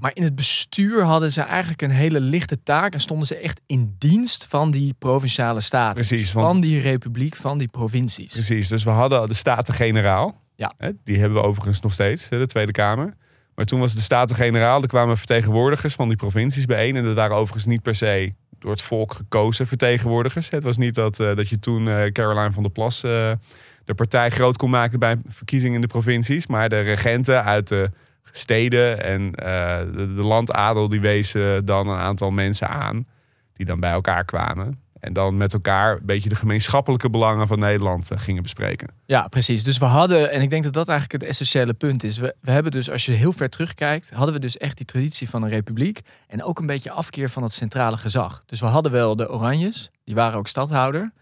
maar 0.00 0.10
in 0.14 0.22
het 0.22 0.34
bestuur 0.34 1.02
hadden 1.04 1.32
ze 1.32 1.40
eigenlijk 1.42 1.82
een 1.82 1.90
hele 1.90 2.20
lichte 2.20 2.62
taak. 2.62 2.92
En 2.94 3.00
stonden 3.00 3.26
ze 3.26 3.36
echt 3.36 3.60
in 3.66 3.94
dienst 3.98 4.46
van 4.48 4.70
die 4.70 4.94
provinciale 4.98 5.60
staten. 5.60 5.94
Precies, 5.94 6.20
Dus 6.20 6.32
want- 6.32 6.48
Van 6.48 6.60
die 6.60 6.80
republiek, 6.80 7.36
van 7.36 7.58
die 7.58 7.68
provincies. 7.68 8.32
Precies, 8.32 8.68
dus 8.68 8.84
we 8.84 8.90
hadden 8.90 9.28
de 9.28 9.34
Staten-Generaal. 9.34 10.42
Ja. 10.56 10.72
Hè, 10.78 10.90
Die 11.04 11.18
hebben 11.18 11.42
we 11.42 11.46
overigens 11.48 11.80
nog 11.80 11.92
steeds, 11.92 12.28
hè, 12.28 12.38
de 12.38 12.46
Tweede 12.46 12.72
Kamer. 12.72 13.14
Maar 13.56 13.64
toen 13.64 13.80
was 13.80 13.94
de 13.94 14.00
Staten-Generaal, 14.00 14.82
er 14.82 14.88
kwamen 14.88 15.16
vertegenwoordigers 15.16 15.94
van 15.94 16.08
die 16.08 16.16
provincies 16.16 16.64
bijeen. 16.64 16.96
En 16.96 17.04
dat 17.04 17.14
waren 17.14 17.36
overigens 17.36 17.66
niet 17.66 17.82
per 17.82 17.94
se 17.94 18.34
door 18.58 18.70
het 18.70 18.82
volk 18.82 19.12
gekozen 19.12 19.66
vertegenwoordigers. 19.66 20.50
Het 20.50 20.62
was 20.62 20.76
niet 20.76 20.94
dat, 20.94 21.20
eh, 21.20 21.34
dat 21.34 21.48
je 21.48 21.58
toen 21.58 21.88
eh, 21.88 22.06
Caroline 22.12 22.52
van 22.52 22.62
der 22.62 22.72
Plas 22.72 23.02
eh, 23.02 23.32
de 23.84 23.94
partij 23.94 24.30
groot 24.30 24.56
kon 24.56 24.70
maken 24.70 24.98
bij 24.98 25.16
verkiezingen 25.26 25.74
in 25.74 25.80
de 25.80 25.86
provincies. 25.86 26.46
Maar 26.46 26.68
de 26.68 26.80
regenten 26.80 27.44
uit 27.44 27.68
de 27.68 27.90
steden 28.30 29.02
en 29.02 29.32
de 30.16 30.22
landadel 30.22 30.88
die 30.88 31.00
wezen 31.00 31.64
dan 31.64 31.88
een 31.88 31.98
aantal 31.98 32.30
mensen 32.30 32.68
aan. 32.68 33.06
Die 33.52 33.66
dan 33.66 33.80
bij 33.80 33.90
elkaar 33.90 34.24
kwamen. 34.24 34.80
En 35.06 35.12
dan 35.12 35.36
met 35.36 35.52
elkaar 35.52 35.92
een 35.92 36.06
beetje 36.06 36.28
de 36.28 36.34
gemeenschappelijke 36.34 37.10
belangen 37.10 37.46
van 37.46 37.58
Nederland 37.58 38.10
eh, 38.10 38.18
gingen 38.18 38.42
bespreken. 38.42 38.88
Ja, 39.04 39.28
precies. 39.28 39.64
Dus 39.64 39.78
we 39.78 39.84
hadden, 39.84 40.30
en 40.30 40.42
ik 40.42 40.50
denk 40.50 40.64
dat 40.64 40.72
dat 40.72 40.88
eigenlijk 40.88 41.22
het 41.22 41.30
essentiële 41.30 41.74
punt 41.74 42.04
is. 42.04 42.18
We, 42.18 42.34
we 42.40 42.50
hebben 42.50 42.72
dus, 42.72 42.90
als 42.90 43.06
je 43.06 43.12
heel 43.12 43.32
ver 43.32 43.48
terugkijkt, 43.48 44.10
hadden 44.10 44.34
we 44.34 44.40
dus 44.40 44.56
echt 44.56 44.76
die 44.76 44.86
traditie 44.86 45.28
van 45.28 45.42
een 45.42 45.48
republiek. 45.48 46.00
En 46.26 46.42
ook 46.42 46.58
een 46.58 46.66
beetje 46.66 46.90
afkeer 46.90 47.30
van 47.30 47.42
het 47.42 47.52
centrale 47.52 47.96
gezag. 47.96 48.42
Dus 48.46 48.60
we 48.60 48.66
hadden 48.66 48.92
wel 48.92 49.16
de 49.16 49.32
Oranjes, 49.32 49.90
die 50.04 50.14
waren 50.14 50.38
ook 50.38 50.48
stadhouder. 50.48 51.12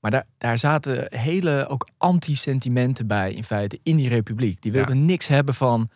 Maar 0.00 0.10
daar, 0.10 0.24
daar 0.38 0.58
zaten 0.58 1.06
hele 1.08 1.66
ook 1.68 1.88
anti-sentimenten 1.98 3.06
bij, 3.06 3.32
in 3.32 3.44
feite, 3.44 3.78
in 3.82 3.96
die 3.96 4.08
republiek. 4.08 4.62
Die 4.62 4.72
wilden 4.72 5.04
niks 5.04 5.26
hebben 5.26 5.54
van 5.54 5.90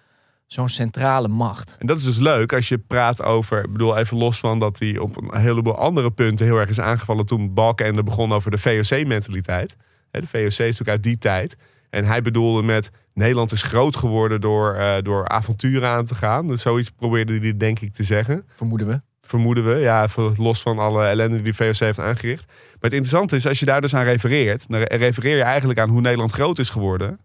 zo'n 0.46 0.68
centrale 0.68 1.28
macht. 1.28 1.76
En 1.78 1.87
dat 1.87 1.98
is 1.98 2.04
dus 2.04 2.18
leuk 2.18 2.52
als 2.52 2.68
je 2.68 2.78
praat 2.78 3.22
over, 3.22 3.64
ik 3.64 3.72
bedoel 3.72 3.96
even 3.96 4.16
los 4.16 4.38
van 4.38 4.59
dat 4.59 4.78
hij 4.78 4.98
op 4.98 5.16
een 5.16 5.40
heleboel 5.40 5.76
andere 5.76 6.11
punten 6.11 6.46
heel 6.46 6.59
erg 6.59 6.68
is 6.68 6.80
aangevallen 6.80 7.26
toen 7.26 7.54
Balkenende 7.54 8.02
begon 8.02 8.33
over 8.33 8.50
de 8.50 8.59
VOC-mentaliteit. 8.59 9.76
De 10.11 10.26
VOC 10.26 10.42
is 10.44 10.59
natuurlijk 10.59 10.88
uit 10.88 11.02
die 11.02 11.18
tijd. 11.18 11.57
En 11.90 12.04
hij 12.04 12.22
bedoelde 12.22 12.62
met 12.62 12.90
Nederland 13.14 13.52
is 13.52 13.62
groot 13.62 13.96
geworden 13.96 14.40
door, 14.40 14.74
eh, 14.74 14.94
door 15.02 15.28
avonturen 15.28 15.88
aan 15.88 16.04
te 16.04 16.14
gaan. 16.14 16.46
Dus 16.46 16.62
zoiets 16.62 16.90
probeerde 16.90 17.38
hij 17.38 17.57
denk 17.57 17.80
ik 17.80 17.92
te 17.92 18.02
zeggen. 18.02 18.44
Vermoeden 18.54 18.87
we. 18.87 19.00
Vermoeden 19.20 19.64
we, 19.64 19.80
ja, 19.80 20.07
los 20.37 20.62
van 20.62 20.78
alle 20.78 21.04
ellende 21.04 21.42
die 21.42 21.52
de 21.52 21.64
VOC 21.64 21.76
heeft 21.76 21.98
aangericht. 21.98 22.46
Maar 22.46 22.57
het 22.80 22.92
interessante 22.92 23.37
is, 23.37 23.46
als 23.46 23.59
je 23.59 23.66
daar 23.66 23.80
dus 23.80 23.94
aan 23.94 24.04
refereert, 24.04 24.68
dan 24.68 24.80
refereer 24.80 25.37
je 25.37 25.42
eigenlijk 25.42 25.78
aan 25.78 25.88
hoe 25.88 26.00
Nederland 26.00 26.33
groot 26.33 26.59
is 26.59 26.70
geworden 26.70 27.18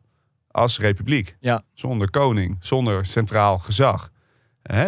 als 0.51 0.79
republiek. 0.79 1.35
Ja. 1.39 1.63
Zonder 1.73 2.09
koning, 2.09 2.57
zonder 2.59 3.05
centraal 3.05 3.57
gezag. 3.57 4.12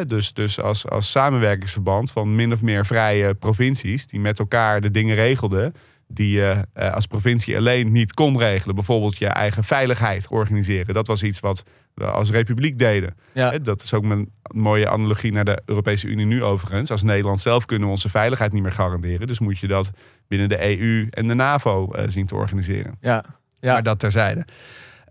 Dus 0.07 0.33
dus 0.33 0.59
als, 0.59 0.87
als 0.87 1.11
samenwerkingsverband 1.11 2.11
van 2.11 2.35
min 2.35 2.53
of 2.53 2.61
meer 2.61 2.85
vrije 2.85 3.33
provincies 3.33 4.07
die 4.07 4.19
met 4.19 4.39
elkaar 4.39 4.81
de 4.81 4.91
dingen 4.91 5.15
regelden, 5.15 5.73
die 6.13 6.31
je 6.31 6.67
eh, 6.73 6.93
als 6.93 7.05
provincie 7.05 7.57
alleen 7.57 7.91
niet 7.91 8.13
kon 8.13 8.37
regelen. 8.37 8.75
Bijvoorbeeld 8.75 9.17
je 9.17 9.27
eigen 9.27 9.63
veiligheid 9.63 10.27
organiseren. 10.27 10.93
Dat 10.93 11.07
was 11.07 11.23
iets 11.23 11.39
wat 11.39 11.63
we 11.93 12.05
als 12.05 12.29
republiek 12.29 12.77
deden. 12.77 13.15
Ja. 13.33 13.57
Dat 13.57 13.81
is 13.81 13.93
ook 13.93 14.03
een 14.03 14.31
mooie 14.53 14.89
analogie 14.89 15.31
naar 15.31 15.45
de 15.45 15.61
Europese 15.65 16.07
Unie 16.07 16.25
nu 16.25 16.43
overigens. 16.43 16.91
Als 16.91 17.03
Nederland 17.03 17.41
zelf 17.41 17.65
kunnen 17.65 17.87
we 17.87 17.93
onze 17.93 18.09
veiligheid 18.09 18.53
niet 18.53 18.63
meer 18.63 18.71
garanderen. 18.71 19.27
Dus 19.27 19.39
moet 19.39 19.59
je 19.59 19.67
dat 19.67 19.91
binnen 20.27 20.49
de 20.49 20.79
EU 20.79 21.07
en 21.09 21.27
de 21.27 21.33
NAVO 21.33 21.91
eh, 21.91 22.03
zien 22.07 22.25
te 22.25 22.35
organiseren. 22.35 22.97
Ja. 23.01 23.23
Ja. 23.59 23.73
Maar 23.73 23.83
dat 23.83 23.99
terzijde. 23.99 24.45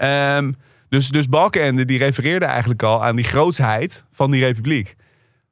Ehm, 0.01 0.53
dus, 0.89 1.09
dus 1.09 1.29
Balkenende 1.29 1.85
die 1.85 1.99
refereerde 1.99 2.45
eigenlijk 2.45 2.83
al 2.83 3.05
aan 3.05 3.17
die 3.17 3.25
grootsheid 3.25 4.05
van 4.11 4.31
die 4.31 4.45
republiek. 4.45 4.97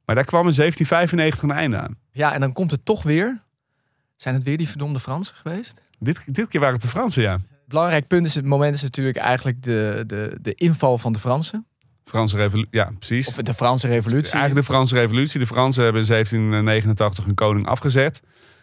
Maar 0.05 0.15
daar 0.15 0.25
kwam 0.25 0.47
in 0.47 0.53
1795 0.53 1.43
een 1.43 1.51
einde 1.51 1.77
aan. 1.77 1.97
ja, 2.11 2.33
en 2.33 2.39
dan 2.39 2.53
komt 2.53 2.71
het 2.71 2.85
toch 2.85 3.03
weer. 3.03 3.43
Zijn 4.15 4.35
het 4.35 4.43
weer 4.43 4.57
die 4.57 4.69
verdomde 4.69 4.99
Fransen 4.99 5.35
geweest? 5.35 5.81
Dit, 5.99 6.33
dit 6.33 6.47
keer 6.47 6.59
waren 6.59 6.75
het 6.75 6.83
de 6.83 6.89
Fransen, 6.89 7.21
ja. 7.21 7.39
Belangrijk 7.67 8.07
punt 8.07 8.25
is 8.25 8.35
het 8.35 8.45
moment 8.45 8.75
is 8.75 8.81
natuurlijk 8.81 9.17
eigenlijk 9.17 9.63
de, 9.63 10.03
de, 10.07 10.37
de 10.41 10.53
inval 10.53 10.97
van 10.97 11.13
de 11.13 11.19
Fransen. 11.19 11.65
Franse 12.05 12.35
revolutie, 12.35 12.77
ja, 12.77 12.91
precies. 12.97 13.27
Of 13.27 13.35
de 13.35 13.53
Franse 13.53 13.87
revolutie. 13.87 14.33
Eigenlijk 14.33 14.65
de 14.67 14.73
Franse 14.73 14.95
revolutie. 14.95 15.39
De 15.39 15.47
Fransen 15.47 15.83
hebben 15.83 16.01
in 16.01 16.07
1789 16.07 17.25
hun 17.25 17.35
koning 17.35 17.67
afgezet. 17.67 18.21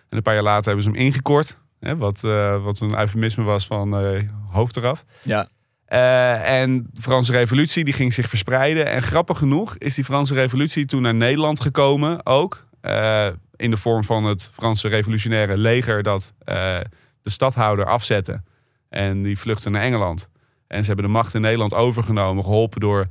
En 0.08 0.16
een 0.16 0.22
paar 0.22 0.34
jaar 0.34 0.42
later 0.42 0.64
hebben 0.64 0.82
ze 0.82 0.90
hem 0.90 0.98
ingekort. 0.98 1.58
Hè, 1.80 1.96
wat, 1.96 2.24
eh, 2.24 2.62
wat 2.62 2.80
een 2.80 2.98
eufemisme 2.98 3.44
was 3.44 3.66
van 3.66 3.98
eh, 3.98 4.20
hoofd 4.50 4.76
eraf. 4.76 5.04
Ja. 5.22 5.48
Eh, 5.86 6.60
en 6.60 6.88
de 6.92 7.02
Franse 7.02 7.32
revolutie 7.32 7.84
die 7.84 7.94
ging 7.94 8.12
zich 8.12 8.28
verspreiden. 8.28 8.86
En 8.86 9.02
grappig 9.02 9.38
genoeg 9.38 9.76
is 9.78 9.94
die 9.94 10.04
Franse 10.04 10.34
revolutie 10.34 10.84
toen 10.84 11.02
naar 11.02 11.14
Nederland 11.14 11.60
gekomen 11.60 12.26
ook. 12.26 12.66
Eh, 12.80 13.26
in 13.56 13.70
de 13.70 13.76
vorm 13.76 14.04
van 14.04 14.24
het 14.24 14.50
Franse 14.52 14.88
revolutionaire 14.88 15.58
leger 15.58 16.02
dat 16.02 16.32
eh, 16.38 16.78
de 17.22 17.30
stadhouder 17.30 17.86
afzette. 17.86 18.42
En 18.88 19.22
die 19.22 19.38
vluchtte 19.38 19.70
naar 19.70 19.82
Engeland. 19.82 20.28
En 20.66 20.80
ze 20.80 20.86
hebben 20.86 21.04
de 21.04 21.10
macht 21.10 21.34
in 21.34 21.40
Nederland 21.40 21.74
overgenomen, 21.74 22.44
geholpen 22.44 22.80
door... 22.80 23.06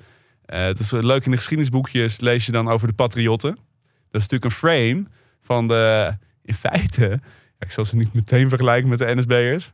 het 0.45 0.79
is 0.79 0.91
leuk 0.91 1.25
in 1.25 1.31
de 1.31 1.38
geschiedenisboekjes 1.38 2.19
lees 2.19 2.45
je 2.45 2.51
dan 2.51 2.69
over 2.69 2.88
de 2.88 2.93
patriotten. 2.93 3.51
Dat 4.11 4.21
is 4.21 4.27
natuurlijk 4.27 4.45
een 4.45 4.51
frame 4.51 5.05
van 5.41 5.67
de... 5.67 6.17
In 6.43 6.53
feite, 6.53 7.21
ik 7.59 7.71
zal 7.71 7.85
ze 7.85 7.95
niet 7.95 8.13
meteen 8.13 8.49
vergelijken 8.49 8.89
met 8.89 8.99
de 8.99 9.15
NSB'ers... 9.15 9.71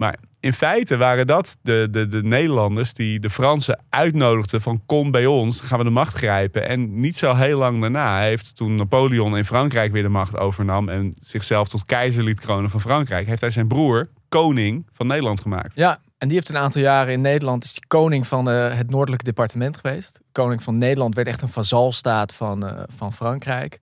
Maar 0.00 0.16
in 0.40 0.52
feite 0.52 0.96
waren 0.96 1.26
dat 1.26 1.56
de, 1.62 1.88
de, 1.90 2.08
de 2.08 2.22
Nederlanders 2.22 2.92
die 2.92 3.20
de 3.20 3.30
Fransen 3.30 3.80
uitnodigden 3.88 4.60
van 4.60 4.82
kom 4.86 5.10
bij 5.10 5.26
ons, 5.26 5.58
dan 5.58 5.66
gaan 5.66 5.78
we 5.78 5.84
de 5.84 5.90
macht 5.90 6.16
grijpen. 6.16 6.68
En 6.68 7.00
niet 7.00 7.16
zo 7.16 7.34
heel 7.34 7.58
lang 7.58 7.80
daarna 7.80 8.20
heeft 8.20 8.56
toen 8.56 8.74
Napoleon 8.74 9.36
in 9.36 9.44
Frankrijk 9.44 9.92
weer 9.92 10.02
de 10.02 10.08
macht 10.08 10.38
overnam 10.38 10.88
en 10.88 11.14
zichzelf 11.22 11.68
tot 11.68 11.84
keizer 11.84 12.24
liet 12.24 12.40
kronen 12.40 12.70
van 12.70 12.80
Frankrijk, 12.80 13.26
heeft 13.26 13.40
hij 13.40 13.50
zijn 13.50 13.68
broer 13.68 14.08
koning 14.28 14.86
van 14.92 15.06
Nederland 15.06 15.40
gemaakt. 15.40 15.74
Ja, 15.74 16.00
en 16.18 16.28
die 16.28 16.36
heeft 16.36 16.48
een 16.48 16.56
aantal 16.56 16.82
jaren 16.82 17.12
in 17.12 17.20
Nederland, 17.20 17.64
is 17.64 17.72
die 17.72 17.86
koning 17.86 18.26
van 18.26 18.50
eh, 18.50 18.76
het 18.76 18.90
noordelijke 18.90 19.24
departement 19.24 19.76
geweest. 19.76 20.20
Koning 20.32 20.62
van 20.62 20.78
Nederland 20.78 21.14
werd 21.14 21.28
echt 21.28 21.42
een 21.42 21.48
vazalstaat 21.48 22.34
van, 22.34 22.66
eh, 22.66 22.82
van 22.96 23.12
Frankrijk. 23.12 23.80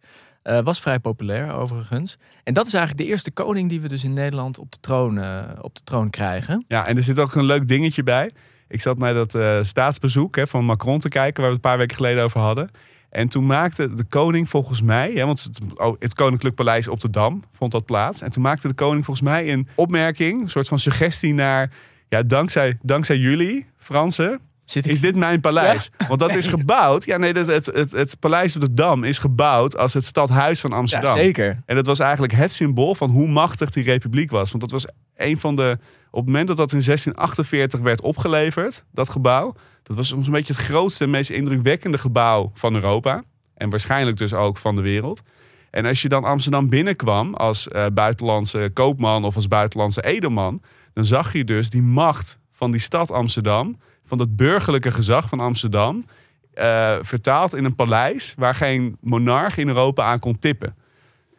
Eh, 0.48 0.60
was 0.62 0.80
vrij 0.80 0.98
populair 0.98 1.52
overigens. 1.52 2.18
En 2.44 2.54
dat 2.54 2.66
is 2.66 2.74
eigenlijk 2.74 3.04
de 3.04 3.10
eerste 3.10 3.30
koning 3.30 3.68
die 3.68 3.80
we 3.80 3.88
dus 3.88 4.04
in 4.04 4.12
Nederland 4.12 4.58
op 4.58 4.72
de 4.72 4.78
troon, 4.80 5.18
eh, 5.18 5.42
op 5.60 5.74
de 5.74 5.80
troon 5.84 6.10
krijgen. 6.10 6.64
Ja, 6.68 6.86
en 6.86 6.96
er 6.96 7.02
zit 7.02 7.18
ook 7.18 7.34
een 7.34 7.44
leuk 7.44 7.68
dingetje 7.68 8.02
bij. 8.02 8.30
Ik 8.68 8.80
zat 8.80 8.98
naar 8.98 9.14
dat 9.14 9.34
eh, 9.34 9.62
staatsbezoek 9.62 10.36
hè, 10.36 10.46
van 10.46 10.64
Macron 10.64 10.98
te 10.98 11.08
kijken, 11.08 11.42
waar 11.42 11.50
we 11.50 11.56
het 11.56 11.64
een 11.64 11.70
paar 11.70 11.78
weken 11.78 11.96
geleden 11.96 12.24
over 12.24 12.40
hadden. 12.40 12.70
En 13.10 13.28
toen 13.28 13.46
maakte 13.46 13.94
de 13.94 14.04
koning 14.04 14.48
volgens 14.48 14.82
mij, 14.82 15.12
hè, 15.12 15.26
want 15.26 15.42
het, 15.42 15.58
oh, 15.74 15.96
het 15.98 16.14
Koninklijk 16.14 16.54
Paleis 16.54 16.88
op 16.88 17.00
de 17.00 17.10
Dam 17.10 17.44
vond 17.52 17.72
dat 17.72 17.84
plaats. 17.84 18.22
En 18.22 18.32
toen 18.32 18.42
maakte 18.42 18.68
de 18.68 18.74
koning 18.74 19.04
volgens 19.04 19.28
mij 19.28 19.52
een 19.52 19.68
opmerking, 19.74 20.42
een 20.42 20.50
soort 20.50 20.68
van 20.68 20.78
suggestie 20.78 21.34
naar, 21.34 21.70
ja, 22.08 22.22
dankzij, 22.22 22.78
dankzij 22.82 23.16
jullie, 23.16 23.66
Fransen, 23.76 24.40
Zit 24.70 24.86
ik... 24.86 24.92
is 24.92 25.00
dit 25.00 25.16
mijn 25.16 25.40
paleis. 25.40 25.90
Want 26.08 26.20
dat 26.20 26.34
is 26.34 26.46
gebouwd, 26.46 27.04
ja 27.04 27.16
nee, 27.16 27.32
het, 27.32 27.46
het, 27.46 27.66
het, 27.66 27.92
het 27.92 28.18
paleis 28.18 28.54
op 28.54 28.60
de 28.60 28.74
Dam 28.74 29.04
is 29.04 29.18
gebouwd 29.18 29.76
als 29.76 29.94
het 29.94 30.04
stadhuis 30.04 30.60
van 30.60 30.70
Ja, 30.70 30.76
Amsterdam. 30.76 31.12
zeker. 31.12 31.62
En 31.66 31.76
dat 31.76 31.86
was 31.86 31.98
eigenlijk 31.98 32.32
het 32.32 32.52
symbool 32.52 32.94
van 32.94 33.10
hoe 33.10 33.28
machtig 33.28 33.70
die 33.70 33.84
republiek 33.84 34.30
was. 34.30 34.50
Want 34.50 34.62
dat 34.62 34.70
was 34.70 34.86
een 35.16 35.38
van 35.38 35.56
de. 35.56 35.78
Op 36.10 36.16
het 36.16 36.26
moment 36.26 36.48
dat 36.48 36.56
dat 36.56 36.72
in 36.72 36.80
1648 36.84 37.80
werd 37.80 38.00
opgeleverd, 38.00 38.84
dat 38.92 39.08
gebouw. 39.08 39.54
Dat 39.82 39.96
was 39.96 40.08
soms 40.08 40.26
een 40.26 40.32
beetje 40.32 40.52
het 40.52 40.62
grootste 40.62 41.04
en 41.04 41.10
meest 41.10 41.30
indrukwekkende 41.30 41.98
gebouw 41.98 42.50
van 42.54 42.74
Europa. 42.74 43.22
En 43.54 43.70
waarschijnlijk 43.70 44.16
dus 44.16 44.32
ook 44.32 44.58
van 44.58 44.76
de 44.76 44.82
wereld. 44.82 45.22
En 45.70 45.86
als 45.86 46.02
je 46.02 46.08
dan 46.08 46.24
Amsterdam 46.24 46.68
binnenkwam 46.68 47.34
als 47.34 47.68
eh, 47.68 47.86
buitenlandse 47.92 48.70
koopman 48.72 49.24
of 49.24 49.34
als 49.34 49.48
buitenlandse 49.48 50.04
edelman. 50.04 50.62
dan 50.92 51.04
zag 51.04 51.32
je 51.32 51.44
dus 51.44 51.70
die 51.70 51.82
macht 51.82 52.38
van 52.52 52.70
die 52.70 52.80
stad 52.80 53.10
Amsterdam. 53.10 53.76
Van 54.08 54.18
dat 54.18 54.36
burgerlijke 54.36 54.90
gezag 54.90 55.28
van 55.28 55.40
Amsterdam. 55.40 56.06
eh, 56.54 56.96
vertaald 57.02 57.54
in 57.54 57.64
een 57.64 57.74
paleis 57.74 58.34
waar 58.38 58.54
geen 58.54 58.96
monarch 59.00 59.56
in 59.56 59.68
Europa 59.68 60.04
aan 60.04 60.18
kon 60.18 60.38
tippen. 60.38 60.76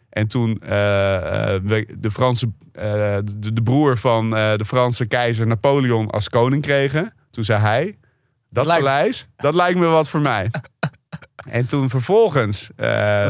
En 0.09 0.27
toen 0.27 0.59
eh, 0.61 1.55
eh, 1.55 1.61
de, 1.97 2.11
Franse, 2.11 2.51
de, 2.71 3.53
de 3.53 3.61
broer 3.63 3.97
van 3.97 4.29
de 4.29 4.63
Franse 4.65 5.05
keizer 5.05 5.47
Napoleon 5.47 6.09
als 6.09 6.29
koning 6.29 6.61
kregen, 6.61 7.13
toen 7.31 7.43
zei 7.43 7.59
hij: 7.61 7.97
Dat 8.49 8.65
Lijkt- 8.65 8.83
paleis, 8.83 9.27
dat 9.37 9.55
lijkt 9.55 9.79
me 9.79 9.85
wat 9.85 10.09
voor 10.09 10.21
mij. 10.21 10.51
en 11.57 11.65
toen 11.65 11.89
vervolgens, 11.89 12.69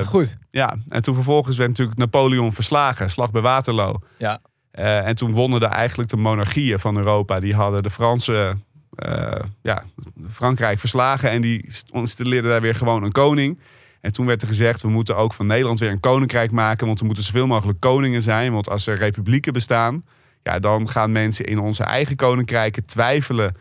goed. 0.05 0.37
ja, 0.51 0.75
en 0.87 1.01
toen 1.01 1.15
vervolgens 1.15 1.57
werd 1.57 1.69
natuurlijk 1.69 1.97
Napoleon 1.97 2.53
verslagen, 2.53 3.09
slag 3.09 3.31
bij 3.31 3.41
Waterloo. 3.41 3.95
Ja. 4.17 4.39
En 4.71 5.15
toen 5.15 5.31
wonnen 5.33 5.59
de 5.59 5.65
eigenlijk 5.65 6.09
de 6.09 6.17
monarchieën 6.17 6.79
van 6.79 6.97
Europa. 6.97 7.39
Die 7.39 7.55
hadden 7.55 7.83
de 7.83 7.89
Franse, 7.89 8.35
eh, 8.37 8.49
ja, 9.61 9.83
Frankrijk 10.31 10.79
verslagen. 10.79 11.29
En 11.29 11.41
die 11.41 11.71
installeerden 11.91 12.51
daar 12.51 12.61
weer 12.61 12.75
gewoon 12.75 13.03
een 13.03 13.11
koning. 13.11 13.59
En 14.01 14.11
toen 14.11 14.25
werd 14.25 14.41
er 14.41 14.47
gezegd, 14.47 14.81
we 14.81 14.89
moeten 14.89 15.17
ook 15.17 15.33
van 15.33 15.45
Nederland 15.45 15.79
weer 15.79 15.91
een 15.91 15.99
koninkrijk 15.99 16.51
maken. 16.51 16.87
Want 16.87 16.99
er 16.99 17.05
moeten 17.05 17.23
zoveel 17.23 17.47
mogelijk 17.47 17.79
koningen 17.79 18.21
zijn. 18.21 18.53
Want 18.53 18.69
als 18.69 18.87
er 18.87 18.97
republieken 18.97 19.53
bestaan, 19.53 20.01
ja, 20.43 20.59
dan 20.59 20.89
gaan 20.89 21.11
mensen 21.11 21.45
in 21.45 21.59
onze 21.59 21.83
eigen 21.83 22.15
koninkrijken 22.15 22.85
twijfelen. 22.85 23.55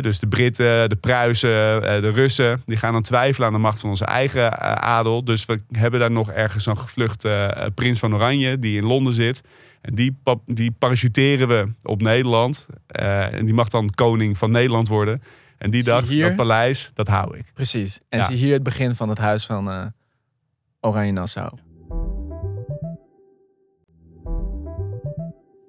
Dus 0.00 0.18
de 0.18 0.26
Britten, 0.26 0.88
de 0.88 0.96
Pruisen, 0.96 1.82
eh, 1.82 2.02
de 2.02 2.10
Russen, 2.10 2.62
die 2.66 2.76
gaan 2.76 2.92
dan 2.92 3.02
twijfelen 3.02 3.46
aan 3.46 3.54
de 3.54 3.60
macht 3.60 3.80
van 3.80 3.90
onze 3.90 4.04
eigen 4.04 4.58
eh, 4.58 4.72
adel. 4.72 5.24
Dus 5.24 5.44
we 5.44 5.60
hebben 5.70 6.00
daar 6.00 6.10
nog 6.10 6.30
ergens 6.30 6.66
een 6.66 6.78
gevluchte 6.78 7.28
eh, 7.28 7.66
prins 7.74 7.98
van 7.98 8.14
Oranje, 8.14 8.58
die 8.58 8.76
in 8.76 8.86
Londen 8.86 9.12
zit. 9.12 9.42
En 9.82 9.94
die, 9.94 10.18
die 10.46 10.70
parachuteren 10.70 11.48
we 11.48 11.68
op 11.82 12.02
Nederland. 12.02 12.66
Eh, 12.86 13.32
en 13.32 13.44
die 13.44 13.54
mag 13.54 13.68
dan 13.68 13.90
koning 13.90 14.38
van 14.38 14.50
Nederland 14.50 14.88
worden. 14.88 15.22
En 15.58 15.70
die 15.70 15.82
dacht, 15.82 16.08
hier? 16.08 16.26
dat 16.26 16.36
paleis, 16.36 16.90
dat 16.94 17.06
hou 17.08 17.36
ik. 17.38 17.50
Precies. 17.54 18.00
En 18.08 18.18
Ja. 18.18 18.24
zie 18.24 18.36
hier 18.36 18.52
het 18.52 18.62
begin 18.62 18.94
van 18.94 19.08
het 19.08 19.18
huis 19.18 19.46
van 19.46 19.70
eh, 19.70 19.86
Oranje 20.80 21.12
Nassau. 21.12 21.50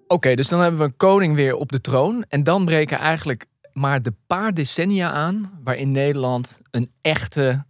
Oké, 0.07 0.35
dus 0.35 0.47
dan 0.49 0.59
hebben 0.61 0.79
we 0.79 0.85
een 0.85 0.97
koning 0.97 1.35
weer 1.35 1.55
op 1.55 1.71
de 1.71 1.81
troon. 1.81 2.25
En 2.29 2.43
dan 2.43 2.65
breken 2.65 2.97
eigenlijk 2.97 3.45
maar 3.73 4.01
de 4.01 4.13
paar 4.27 4.53
decennia 4.53 5.11
aan... 5.11 5.59
waarin 5.63 5.91
Nederland 5.91 6.61
een 6.71 6.91
echte, 7.01 7.65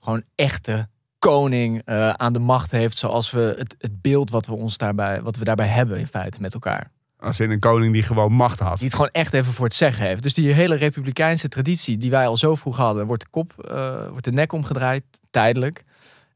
gewoon 0.00 0.22
echte 0.34 0.88
koning 1.30 1.82
eh, 1.84 2.10
aan 2.10 2.32
de 2.32 2.38
macht 2.38 2.70
heeft... 2.70 2.96
zoals 2.96 3.30
we 3.30 3.54
het, 3.58 3.74
het 3.78 4.02
beeld 4.02 4.30
wat 4.30 4.46
we, 4.46 4.54
ons 4.54 4.76
daarbij, 4.76 5.22
wat 5.22 5.36
we 5.36 5.44
daarbij 5.44 5.66
hebben 5.66 5.98
in 5.98 6.06
feite 6.06 6.40
met 6.40 6.54
elkaar. 6.54 6.90
Als 7.18 7.40
in 7.40 7.50
een 7.50 7.58
koning 7.58 7.92
die 7.92 8.02
gewoon 8.02 8.32
macht 8.32 8.58
had. 8.58 8.76
Die 8.76 8.86
het 8.86 8.94
gewoon 8.94 9.10
echt 9.10 9.32
even 9.32 9.52
voor 9.52 9.64
het 9.64 9.74
zeggen 9.74 10.06
heeft. 10.06 10.22
Dus 10.22 10.34
die 10.34 10.52
hele 10.52 10.74
republikeinse 10.74 11.48
traditie 11.48 11.98
die 11.98 12.10
wij 12.10 12.26
al 12.26 12.36
zo 12.36 12.54
vroeg 12.54 12.76
hadden, 12.76 13.06
wordt 13.06 13.22
de 13.22 13.28
kop, 13.30 13.64
eh, 13.68 14.08
wordt 14.08 14.24
de 14.24 14.32
nek 14.32 14.52
omgedraaid, 14.52 15.04
tijdelijk. 15.30 15.84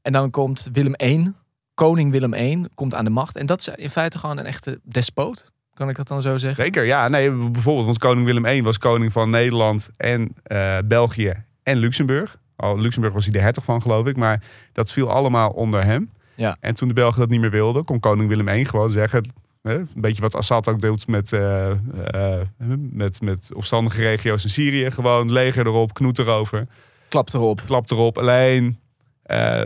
En 0.03 0.13
dan 0.13 0.31
komt 0.31 0.69
Willem 0.73 0.95
I, 1.03 1.33
koning 1.75 2.13
Willem 2.13 2.35
I, 2.35 2.67
komt 2.75 2.95
aan 2.95 3.05
de 3.05 3.11
macht. 3.11 3.37
En 3.37 3.47
dat 3.47 3.61
is 3.61 3.69
in 3.69 3.91
feite 3.91 4.19
gewoon 4.19 4.39
een 4.39 4.47
echte 4.47 4.81
despoot. 4.83 5.51
Kan 5.75 5.89
ik 5.89 5.97
dat 5.97 6.09
dan 6.09 6.23
zo 6.23 6.37
zeggen? 6.37 6.65
Zeker, 6.65 6.85
ja. 6.85 7.09
Nee, 7.09 7.31
bijvoorbeeld, 7.31 7.87
want 7.87 7.99
koning 7.99 8.27
Willem 8.27 8.45
I 8.47 8.63
was 8.63 8.79
koning 8.79 9.13
van 9.13 9.31
Nederland 9.31 9.89
en 9.97 10.33
eh, 10.43 10.79
België 10.85 11.45
en 11.63 11.77
Luxemburg. 11.77 12.39
Al 12.59 12.79
Luxemburg 12.79 13.15
was 13.15 13.25
hij 13.25 13.33
de 13.33 13.41
hertog 13.41 13.65
van, 13.65 13.83
geloof 13.83 14.07
ik. 14.07 14.17
Maar 14.17 14.43
dat 14.73 14.93
viel 14.93 15.11
allemaal 15.11 15.51
onder 15.51 15.85
hem. 15.85 16.11
Ja. 16.35 16.57
En 16.61 16.75
toen 16.75 16.89
de 16.89 16.95
Belgen 16.95 17.21
dat 17.21 17.29
niet 17.29 17.41
meer 17.41 17.51
wilden, 17.51 17.85
kon 17.85 18.01
koning 18.01 18.29
Willem 18.29 18.49
I 18.49 18.65
gewoon 18.65 18.91
zeggen... 18.91 19.31
hè, 19.63 19.79
een 19.79 19.89
beetje 19.95 20.23
wat 20.23 20.35
Assad 20.35 20.69
ook 20.69 20.81
doet 20.81 21.07
met, 21.07 21.33
eh, 21.33 21.71
eh, 21.71 22.45
met, 22.79 23.21
met 23.21 23.51
opstandige 23.55 24.03
regio's 24.03 24.45
in 24.45 24.51
Syrië. 24.51 24.91
Gewoon 24.91 25.33
leger 25.33 25.67
erop, 25.67 25.95
knoet 25.95 26.19
erover, 26.19 26.67
Klap 27.09 27.33
erop. 27.33 27.63
klap 27.67 27.91
erop. 27.91 28.19
Alleen 28.19 28.79
eh 29.23 29.65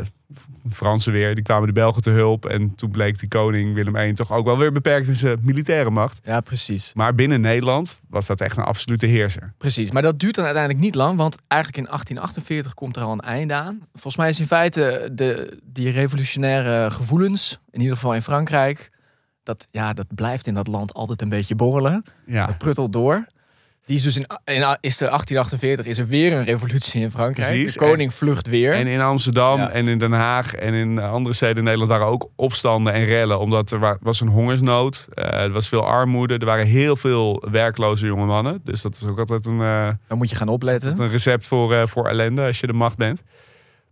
Fransen 0.71 1.13
weer, 1.13 1.35
die 1.35 1.45
kwamen 1.45 1.67
de 1.67 1.73
Belgen 1.73 2.03
te 2.03 2.11
hulp. 2.11 2.47
En 2.47 2.75
toen 2.75 2.91
bleek 2.91 3.19
die 3.19 3.29
koning 3.29 3.75
Willem 3.75 3.97
I 3.97 4.13
toch 4.13 4.33
ook 4.33 4.45
wel 4.45 4.59
weer 4.59 4.73
beperkt 4.73 5.07
in 5.07 5.15
zijn 5.15 5.39
militaire 5.43 5.91
macht. 5.91 6.21
Ja, 6.25 6.41
precies. 6.41 6.93
Maar 6.95 7.15
binnen 7.15 7.41
Nederland 7.41 8.01
was 8.09 8.27
dat 8.27 8.41
echt 8.41 8.57
een 8.57 8.65
absolute 8.65 9.07
heerser. 9.07 9.53
Precies, 9.59 9.91
maar 9.91 10.03
dat 10.03 10.19
duurt 10.19 10.35
dan 10.35 10.45
uiteindelijk 10.45 10.85
niet 10.85 10.95
lang, 10.95 11.17
want 11.17 11.37
eigenlijk 11.49 11.83
in 11.83 11.91
1848 11.91 12.75
komt 12.75 12.97
er 12.97 13.03
al 13.03 13.13
een 13.13 13.21
einde 13.21 13.55
aan. 13.55 13.81
Volgens 13.93 14.17
mij 14.17 14.29
is 14.29 14.41
in 14.41 14.47
feite 14.47 15.11
de, 15.13 15.59
die 15.65 15.91
revolutionaire 15.91 16.91
gevoelens, 16.91 17.61
in 17.71 17.81
ieder 17.81 17.97
geval 17.97 18.15
in 18.15 18.23
Frankrijk, 18.23 18.91
dat, 19.43 19.67
ja, 19.71 19.93
dat 19.93 20.07
blijft 20.15 20.47
in 20.47 20.55
dat 20.55 20.67
land 20.67 20.95
altijd 20.95 21.23
een 21.23 21.29
beetje 21.29 21.55
borrelen. 21.55 22.05
Ja. 22.27 22.47
Dat 22.47 22.59
pruttelt 22.59 22.93
door. 22.93 23.27
Die 23.85 23.97
is 23.97 24.03
dus 24.03 24.17
in, 24.17 24.23
in 24.45 24.55
is 24.81 25.01
er 25.01 25.09
1848 25.09 25.87
is 25.87 25.99
er 25.99 26.07
weer 26.07 26.33
een 26.33 26.45
revolutie 26.45 27.03
in 27.03 27.11
Frankrijk. 27.11 27.49
Precies. 27.49 27.73
De 27.73 27.79
koning 27.79 28.15
vlucht 28.15 28.47
weer. 28.49 28.73
En 28.73 28.87
in 28.87 29.01
Amsterdam 29.01 29.59
Ja. 29.59 29.71
en 29.71 29.89
in 29.89 29.99
Den 29.99 30.13
Haag 30.13 30.55
en 30.55 30.75
in 30.75 30.99
andere 30.99 31.35
steden 31.35 31.57
in 31.57 31.63
Nederland 31.65 31.91
waren 31.91 32.07
ook 32.07 32.29
opstanden 32.37 32.93
en 32.93 33.05
rellen. 33.05 33.39
Omdat 33.41 33.71
er 33.73 33.79
wa- 33.79 33.97
was 34.01 34.21
een 34.21 34.29
hongersnood. 34.29 35.07
eh, 35.15 35.43
er 35.43 35.51
was 35.53 35.69
veel 35.69 35.87
armoede. 35.87 36.39
Er 36.39 36.45
waren 36.45 36.67
heel 36.67 36.97
veel 36.97 37.43
werkloze 37.51 38.07
jonge 38.07 38.27
mannen. 38.27 38.61
Dus 38.65 38.83
dat 38.83 38.95
is 38.95 39.05
ook 39.05 39.19
altijd 39.19 39.47
een, 39.47 39.61
eh, 39.61 39.89
Dan 40.09 40.19
moet 40.19 40.31
je 40.31 40.37
gaan 40.37 40.49
opletten. 40.49 41.01
een 41.01 41.11
recept 41.11 41.47
voor, 41.49 41.75
eh, 41.75 41.87
voor 41.87 42.09
ellende 42.09 42.43
als 42.43 42.61
je 42.61 42.67
de 42.67 42.73
macht 42.73 42.97
bent. 42.97 43.23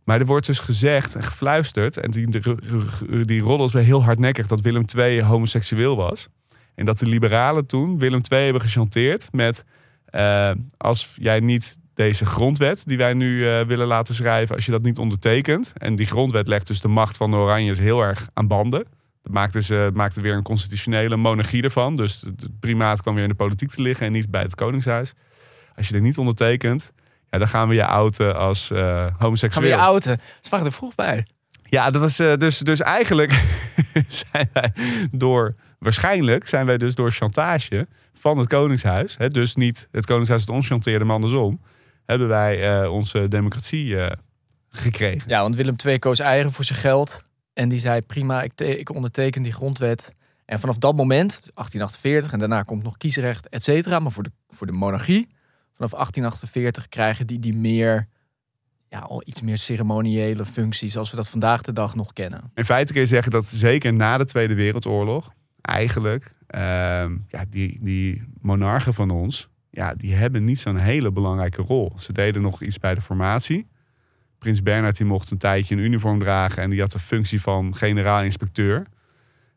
Maar 0.04 0.20
er 0.20 0.26
wordt 0.26 0.46
dus 0.46 0.58
gezegd 0.58 1.14
en 1.14 1.22
gefluisterd. 1.22 1.96
En 1.96 2.10
die, 2.10 2.30
die, 2.30 3.24
die 3.24 3.44
heel 3.72 4.02
hardnekkig 4.04 4.46
dat 4.46 4.60
Willem 4.60 4.84
II 4.96 5.22
homoseksueel 5.22 5.96
was. 5.96 6.28
En 6.74 6.86
dat 6.86 6.98
de 6.98 7.06
liberalen 7.06 7.66
toen 7.66 7.98
Willem 7.98 8.20
II 8.32 8.44
hebben 8.44 8.62
gechanteerd 8.62 9.28
met... 9.32 9.64
eh, 10.10 10.50
als 10.76 11.12
jij 11.16 11.40
niet 11.40 11.78
deze 11.94 12.24
grondwet 12.24 12.82
die 12.86 12.96
wij 12.96 13.14
nu 13.14 13.48
eh, 13.48 13.60
willen 13.60 13.86
laten 13.86 14.14
schrijven... 14.14 14.54
als 14.54 14.64
je 14.64 14.70
dat 14.70 14.82
niet 14.82 14.98
ondertekent... 14.98 15.72
en 15.76 15.96
die 15.96 16.06
grondwet 16.06 16.48
legt 16.48 16.66
dus 16.66 16.80
de 16.80 16.88
macht 16.88 17.16
van 17.16 17.30
de 17.30 17.36
Oranjes 17.36 17.78
heel 17.78 18.00
erg 18.00 18.28
aan 18.34 18.46
banden... 18.46 18.84
Dat 19.22 19.32
maakte, 19.32 19.62
ze, 19.62 19.90
maakte 19.94 20.20
weer 20.20 20.34
een 20.34 20.42
constitutionele 20.42 21.16
monarchie 21.16 21.62
ervan. 21.62 21.96
Dus 21.96 22.20
het 22.20 22.60
primaat 22.60 23.02
kwam 23.02 23.14
weer 23.14 23.22
in 23.22 23.28
de 23.28 23.34
politiek 23.34 23.70
te 23.70 23.82
liggen 23.82 24.06
en 24.06 24.12
niet 24.12 24.30
bij 24.30 24.42
het 24.42 24.54
Koningshuis. 24.54 25.14
Als 25.76 25.88
je 25.88 25.94
er 25.94 26.00
niet 26.00 26.18
ondertekent, 26.18 26.92
ja, 27.30 27.38
dan 27.38 27.48
gaan 27.48 27.68
we 27.68 27.74
je 27.74 27.84
outen 27.84 28.36
als 28.36 28.70
eh 28.70 28.78
Gaan 28.78 29.06
we 29.06 29.12
homoseksueel. 29.18 29.68
je 29.68 29.76
outen. 29.76 30.20
Het 30.36 30.48
waren 30.48 30.66
er 30.66 30.72
vroeg 30.72 30.94
bij. 30.94 31.26
Ja, 31.62 31.90
dat 31.90 32.00
was 32.00 32.18
eh, 32.18 32.34
dus, 32.34 32.58
dus 32.58 32.80
eigenlijk 32.80 33.42
zijn 34.08 34.50
wij 34.52 34.72
door, 35.10 35.54
waarschijnlijk 35.78 36.48
zijn 36.48 36.66
wij 36.66 36.78
dus 36.78 36.94
door 36.94 37.10
chantage 37.10 37.88
van 38.20 38.38
het 38.38 38.48
Koningshuis, 38.48 39.16
hè, 39.18 39.28
dus 39.28 39.54
niet 39.54 39.88
het 39.90 40.06
Koningshuis 40.06 40.40
het 40.40 40.50
ons 40.50 40.66
chanteerde, 40.66 41.04
maar 41.04 41.14
andersom, 41.14 41.60
hebben 42.06 42.28
wij 42.28 42.82
eh, 42.82 42.92
onze 42.92 43.28
democratie 43.28 44.00
eh, 44.00 44.16
gekregen. 44.68 45.28
Ja, 45.28 45.42
want 45.42 45.56
Willem 45.56 45.74
II 45.84 45.98
koos 45.98 46.18
eigen 46.18 46.52
voor 46.52 46.64
zijn 46.64 46.78
geld. 46.78 47.24
En 47.52 47.68
die 47.68 47.78
zei, 47.78 48.00
prima, 48.00 48.42
ik, 48.42 48.60
ik 48.60 48.94
onderteken 48.94 49.42
die 49.42 49.52
grondwet. 49.52 50.14
En 50.44 50.60
vanaf 50.60 50.78
dat 50.78 50.96
moment, 50.96 51.30
1848, 51.30 52.32
en 52.32 52.38
daarna 52.38 52.62
komt 52.62 52.82
nog 52.82 52.96
kiesrecht, 52.96 53.48
et 53.48 53.62
cetera. 53.62 53.98
Maar 53.98 54.12
voor 54.12 54.22
de, 54.22 54.32
voor 54.48 54.66
de 54.66 54.72
monarchie, 54.72 55.28
vanaf 55.74 55.90
1848 55.90 56.88
krijgen 56.88 57.26
die 57.26 57.38
die 57.38 57.56
meer, 57.56 58.08
ja, 58.88 58.98
al 58.98 59.22
iets 59.26 59.40
meer 59.40 59.58
ceremoniële 59.58 60.46
functies, 60.46 60.92
zoals 60.92 61.10
we 61.10 61.16
dat 61.16 61.30
vandaag 61.30 61.62
de 61.62 61.72
dag 61.72 61.94
nog 61.94 62.12
kennen. 62.12 62.50
In 62.54 62.64
feite 62.64 62.92
kun 62.92 63.00
je 63.00 63.06
zeggen 63.06 63.30
dat 63.32 63.46
zeker 63.46 63.92
na 63.92 64.18
de 64.18 64.24
Tweede 64.24 64.54
Wereldoorlog, 64.54 65.32
eigenlijk, 65.60 66.34
ja, 67.28 67.44
die, 67.50 67.78
die 67.82 68.22
monarchen 68.40 68.94
van 68.94 69.10
ons, 69.10 69.48
ja, 69.70 69.94
die 69.94 70.14
hebben 70.14 70.44
niet 70.44 70.60
zo'n 70.60 70.76
hele 70.76 71.12
belangrijke 71.12 71.62
rol. 71.62 71.92
Ze 71.98 72.12
deden 72.12 72.42
nog 72.42 72.62
iets 72.62 72.78
bij 72.78 72.94
de 72.94 73.00
formatie. 73.00 73.66
Prins 74.38 74.62
Bernhard 74.62 74.96
die 74.96 75.06
mocht 75.06 75.30
een 75.30 75.38
tijdje 75.38 75.74
een 75.74 75.80
uniform 75.80 76.18
dragen 76.18 76.62
en 76.62 76.70
die 76.70 76.80
had 76.80 76.92
de 76.92 76.98
functie 76.98 77.40
van 77.40 77.76
generaal-inspecteur. 77.76 78.86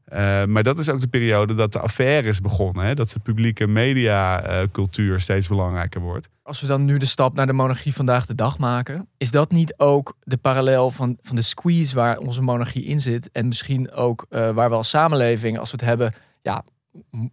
Eh, 0.05 0.45
maar 0.45 0.63
dat 0.63 0.77
is 0.77 0.89
ook 0.89 0.99
de 0.99 1.07
periode 1.07 1.55
dat 1.55 1.71
de 1.71 1.79
affaires 1.79 2.41
begonnen. 2.41 2.85
Hè? 2.85 2.93
Dat 2.93 3.09
de 3.09 3.19
publieke 3.19 3.67
mediacultuur 3.67 5.19
steeds 5.19 5.47
belangrijker 5.47 6.01
wordt. 6.01 6.29
Als 6.43 6.61
we 6.61 6.67
dan 6.67 6.85
nu 6.85 6.97
de 6.97 7.05
stap 7.05 7.35
naar 7.35 7.45
de 7.45 7.53
monarchie 7.53 7.93
vandaag 7.93 8.25
de 8.25 8.35
dag 8.35 8.57
maken, 8.57 9.07
is 9.17 9.31
dat 9.31 9.51
niet 9.51 9.73
ook 9.77 10.17
de 10.23 10.37
parallel 10.37 10.91
van, 10.91 11.17
van 11.21 11.35
de 11.35 11.41
squeeze 11.41 11.95
waar 11.95 12.17
onze 12.17 12.41
monarchie 12.41 12.83
in 12.83 12.99
zit? 12.99 13.29
En 13.31 13.47
misschien 13.47 13.91
ook 13.91 14.25
eh, 14.29 14.51
waar 14.51 14.69
we 14.69 14.75
als 14.75 14.89
samenleving, 14.89 15.59
als 15.59 15.71
we 15.71 15.77
het 15.77 15.85
hebben, 15.85 16.13
ja, 16.41 16.63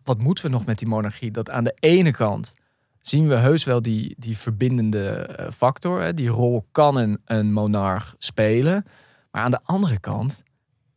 wat 0.02 0.22
moeten 0.22 0.44
we 0.44 0.50
nog 0.50 0.66
met 0.66 0.78
die 0.78 0.88
monarchie? 0.88 1.30
Dat 1.30 1.50
aan 1.50 1.64
de 1.64 1.76
ene 1.80 2.10
kant 2.10 2.54
zien 3.00 3.28
we 3.28 3.36
heus 3.36 3.64
wel 3.64 3.82
die, 3.82 4.14
die 4.18 4.36
verbindende 4.36 5.08
eh, 5.08 5.50
factor. 5.50 6.00
Hè? 6.00 6.14
Die 6.14 6.28
rol 6.28 6.66
kan 6.72 6.96
een, 6.96 7.20
een 7.24 7.52
monarch 7.52 8.14
spelen. 8.18 8.84
Maar 9.30 9.42
aan 9.42 9.50
de 9.50 9.60
andere 9.64 10.00
kant 10.00 10.42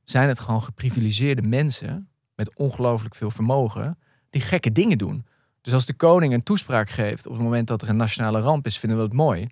zijn 0.04 0.28
het 0.28 0.39
gewoon 0.39 0.63
geprivilegeerde 0.63 1.41
mensen 1.41 2.10
met 2.36 2.56
ongelooflijk 2.56 3.15
veel 3.15 3.32
vermogen 3.32 3.97
die 4.30 4.41
gekke 4.41 4.71
dingen 4.71 4.97
doen. 4.97 5.26
Dus 5.62 5.73
als 5.73 5.86
de 5.86 5.93
koning 5.93 6.34
een 6.34 6.43
toespraak 6.43 6.89
geeft 6.89 7.28
op 7.28 7.34
het 7.34 7.41
moment 7.41 7.67
dat 7.67 7.82
er 7.82 7.89
een 7.89 7.95
nationale 7.95 8.39
ramp 8.39 8.65
is, 8.65 8.78
vinden 8.78 8.97
we 8.97 9.04
het 9.04 9.13
mooi. 9.13 9.47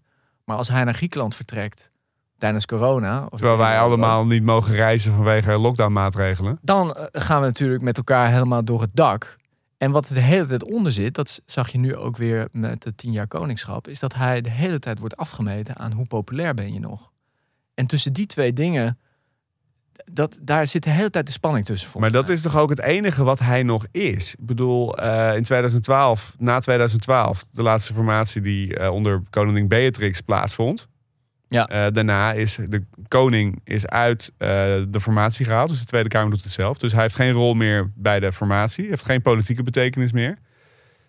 Maar 0.45 0.57
als 0.57 0.67
hij 0.67 0.83
naar 0.83 0.93
Griekenland 0.93 1.35
vertrekt 1.35 1.91
tijdens 2.41 2.65
corona, 2.65 3.27
of 3.29 3.37
Terwijl 3.37 3.57
wij 3.57 3.79
allemaal 3.79 4.25
niet 4.25 4.43
mogen 4.43 4.75
reizen 4.75 5.15
vanwege 5.15 5.57
lockdownmaatregelen. 5.57 6.59
dan 6.61 6.93
eh, 6.93 7.05
gaan 7.11 7.39
we 7.39 7.45
natuurlijk 7.45 7.83
met 7.83 7.97
elkaar 7.97 8.31
helemaal 8.31 8.63
door 8.63 8.81
het 8.81 8.89
dak. 8.93 9.37
En 9.77 9.91
wat 9.91 10.09
er 10.09 10.15
de 10.15 10.21
hele 10.21 10.47
tijd 10.47 10.63
onder 10.63 10.91
zit, 10.91 11.15
dat 11.15 11.41
zag 11.45 11.69
je 11.69 11.77
nu 11.77 11.95
ook 11.95 12.17
weer 12.17 12.47
met 12.51 12.83
het 12.83 12.97
tien 12.97 13.11
jaar 13.11 13.27
koningschap, 13.27 13.87
is 13.87 13.99
dat 13.99 14.13
hij 14.13 14.41
de 14.41 14.49
hele 14.49 14.79
tijd 14.79 14.99
wordt 14.99 15.17
afgemeten 15.17 15.77
aan 15.77 15.91
hoe 15.91 16.05
populair 16.05 16.53
ben 16.53 16.73
je 16.73 16.79
nog. 16.79 17.11
En 17.73 17.87
tussen 17.87 18.13
die 18.13 18.25
twee 18.25 18.53
dingen, 18.53 18.99
dat, 20.11 20.39
daar 20.41 20.67
zit 20.67 20.83
de 20.83 20.89
hele 20.89 21.09
tijd 21.09 21.25
de 21.25 21.31
spanning 21.31 21.65
tussen. 21.65 21.89
Maar 21.89 21.93
volgens 21.93 22.19
dat 22.19 22.27
mij. 22.27 22.35
is 22.35 22.41
toch 22.41 22.61
ook 22.61 22.69
het 22.69 22.81
enige 22.81 23.23
wat 23.23 23.39
hij 23.39 23.63
nog 23.63 23.85
is. 23.91 24.35
Ik 24.35 24.45
bedoel, 24.45 24.97
eh, 24.97 25.35
in 25.35 25.43
2012, 25.43 26.35
na 26.37 26.59
2012, 26.59 27.45
de 27.51 27.63
laatste 27.63 27.93
formatie 27.93 28.41
die 28.41 28.75
eh, 28.75 28.93
onder 28.93 29.21
koningin 29.29 29.67
Beatrix 29.67 30.21
plaatsvond. 30.21 30.89
Ja. 31.51 31.67
Eh, 31.67 31.93
daarna 31.93 32.31
is 32.33 32.59
de 32.69 32.83
koning 33.07 33.61
is 33.63 33.87
uit 33.87 34.33
eh, 34.37 34.47
de 34.87 35.01
formatie 35.01 35.45
gehaald. 35.45 35.69
Dus 35.69 35.79
de 35.79 35.85
Tweede 35.85 36.09
Kamer 36.09 36.29
doet 36.29 36.43
het 36.43 36.51
zelf. 36.51 36.77
Dus 36.77 36.91
hij 36.91 37.01
heeft 37.01 37.15
geen 37.15 37.31
rol 37.31 37.53
meer 37.53 37.91
bij 37.95 38.19
de 38.19 38.33
formatie. 38.33 38.87
Heeft 38.87 39.05
geen 39.05 39.21
politieke 39.21 39.63
betekenis 39.63 40.11
meer. 40.11 40.37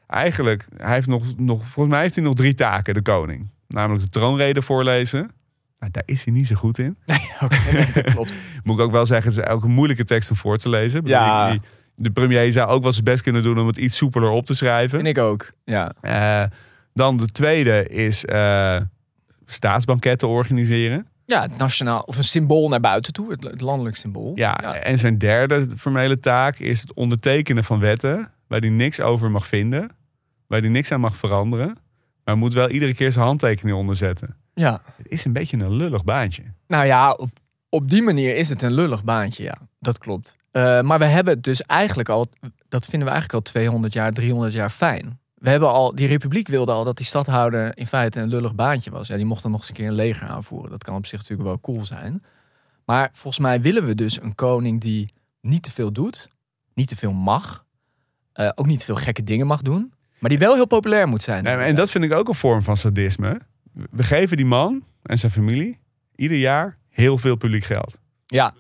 Eigenlijk, 0.07 0.67
hij 0.77 0.95
heeft 0.95 1.07
nog, 1.07 1.25
nog, 1.37 1.61
volgens 1.61 1.95
mij 1.95 2.03
heeft 2.03 2.15
hij 2.15 2.25
nog 2.25 2.35
drie 2.35 2.55
taken, 2.55 2.95
de 2.95 3.03
koning. 3.03 3.51
Namelijk 3.69 4.05
de 4.05 4.11
troonrede 4.11 4.63
voorlezen. 4.63 5.31
Nou, 5.79 5.93
daar 5.93 6.03
is 6.07 6.25
hij 6.25 6.35
niet 6.35 6.47
zo 6.47 6.55
goed 6.55 6.79
in. 6.79 6.97
Nee, 7.07 7.31
dat 7.41 8.03
klopt. 8.13 8.37
Moet 8.63 8.79
ik 8.79 8.85
ook 8.85 8.93
wel 8.93 9.07
zeggen, 9.07 9.35
het 9.35 9.49
is 9.49 9.63
een 9.63 9.71
moeilijke 9.71 10.05
tekst 10.05 10.31
om 10.31 10.37
voor 10.37 10.59
te 10.59 10.69
lezen. 10.69 11.01
Ja. 11.05 11.57
de 11.95 12.11
premier 12.11 12.53
zou 12.53 12.69
ook 12.69 12.83
wel 12.83 12.93
zijn 12.93 13.05
best 13.05 13.23
kunnen 13.23 13.43
doen 13.43 13.59
om 13.59 13.67
het 13.67 13.77
iets 13.77 13.97
soepeler 13.97 14.31
op 14.31 14.47
te 14.47 14.55
schrijven. 14.55 14.91
Vind 15.05 15.17
ik 15.17 15.23
ook. 15.23 15.53
Ja. 15.65 15.93
Eh, 16.01 16.45
dan 16.95 17.17
de 17.17 17.27
tweede 17.27 17.89
is 17.89 18.25
staatsbanketten 19.53 20.29
organiseren. 20.29 21.07
Ja, 21.27 21.43
het 21.43 21.57
nationaal 21.57 22.01
of 22.01 22.17
een 22.17 22.25
symbool 22.25 22.69
naar 22.69 22.81
buiten 22.81 23.13
toe, 23.13 23.31
het, 23.31 23.61
landelijk 23.61 23.97
symbool. 23.97 24.33
Ja, 24.35 24.57
En 24.75 24.99
zijn 24.99 25.19
derde 25.19 25.67
formele 25.77 26.21
taak 26.21 26.59
is 26.59 26.81
het 26.81 26.95
ondertekenen 26.95 27.65
van 27.65 27.79
wetten 27.81 28.33
waar 28.49 28.61
hij 28.61 28.69
niks 28.69 29.01
over 29.01 29.31
mag 29.31 29.47
vinden, 29.47 29.91
waar 30.47 30.61
hij 30.61 30.69
niks 30.69 30.93
aan 30.93 31.01
mag 31.01 31.17
veranderen, 31.17 31.77
maar 32.25 32.37
moet 32.37 32.53
wel 32.53 32.69
iedere 32.69 32.95
keer 32.95 33.13
zijn 33.13 33.25
handtekening 33.25 33.77
onder 33.77 33.97
zetten. 33.97 34.37
ja. 34.55 34.83
Het 34.97 35.11
is 35.11 35.25
een 35.25 35.33
beetje 35.33 35.57
een 35.57 35.77
lullig 35.77 36.05
baantje. 36.05 36.43
Nou 36.67 36.87
ja, 36.87 37.13
op, 37.13 37.31
op 37.69 37.91
die 37.91 38.03
manier 38.03 38.37
is 38.37 38.49
het 38.49 38.63
een 38.63 38.73
lullig 38.73 39.05
baantje, 39.05 39.43
ja. 39.43 39.59
Dat 39.79 39.99
klopt. 39.99 40.37
Eh, 40.51 40.81
maar 40.81 40.99
we 40.99 41.05
hebben 41.05 41.35
het 41.35 41.43
dus 41.43 41.63
eigenlijk 41.63 42.09
al, 42.09 42.31
dat 42.69 42.85
vinden 42.85 43.09
we 43.09 43.15
eigenlijk 43.15 43.45
al 43.45 43.53
200 43.53 43.93
jaar, 43.93 44.13
300 44.13 44.53
jaar 44.53 44.71
fijn. 44.71 45.21
We 45.43 45.51
hebben 45.51 45.69
al, 45.69 45.95
die 45.95 46.07
republiek 46.07 46.49
wilde 46.49 46.73
al 46.73 46.85
dat 46.85 46.97
die 46.97 47.07
stadhouder 47.07 47.77
in 47.79 47.87
feite 47.87 48.21
een 48.21 48.29
lullig 48.29 48.55
baantje 48.55 48.91
was. 48.91 49.09
Ja, 49.09 49.17
die 49.17 49.25
mocht 49.25 49.43
dan 49.43 49.51
nog 49.51 49.61
eens 49.61 49.69
een 49.69 49.75
keer 49.75 49.87
een 49.87 49.95
leger 49.95 50.27
aanvoeren. 50.27 50.71
Dat 50.71 50.85
kan 50.85 50.97
op 50.97 51.07
zich 51.07 51.19
natuurlijk 51.19 51.49
wel 51.49 51.61
cool 51.61 51.85
zijn. 51.85 52.25
Maar 52.85 53.11
volgens 53.13 53.43
mij 53.43 53.61
willen 53.61 53.87
we 53.87 53.95
dus 53.95 54.23
een 54.23 54.35
koning 54.35 54.81
die 54.81 55.13
niet 55.41 55.63
te 55.63 55.71
veel 55.71 55.93
doet, 55.93 56.29
niet 56.75 56.89
te 56.89 56.97
veel 56.97 57.13
mag, 57.13 57.65
eh, 58.33 58.49
ook 58.55 58.67
niet 58.67 58.79
te 58.79 58.85
veel 58.85 58.95
gekke 58.95 59.23
dingen 59.23 59.47
mag 59.47 59.63
doen, 59.63 59.93
maar 60.19 60.31
die 60.31 60.39
wel 60.39 60.55
heel 60.55 60.67
populair 60.67 61.09
moet 61.09 61.23
zijn. 61.23 61.47
En, 61.47 61.61
en 61.61 61.75
dat 61.75 61.91
vind 61.91 62.05
ik 62.05 62.13
ook 62.13 62.29
een 62.29 62.35
vorm 62.35 62.63
van 62.63 62.77
sadisme. 62.77 63.41
We 63.73 64.03
geven 64.03 64.37
die 64.37 64.47
man 64.47 64.85
en 65.03 65.19
zijn 65.19 65.33
familie 65.33 65.79
ieder 66.15 66.39
jaar 66.39 66.79
heel 66.89 67.19
veel 67.19 67.37
publiek 67.37 67.65
geld. 67.65 67.99
Ja, 68.27 68.55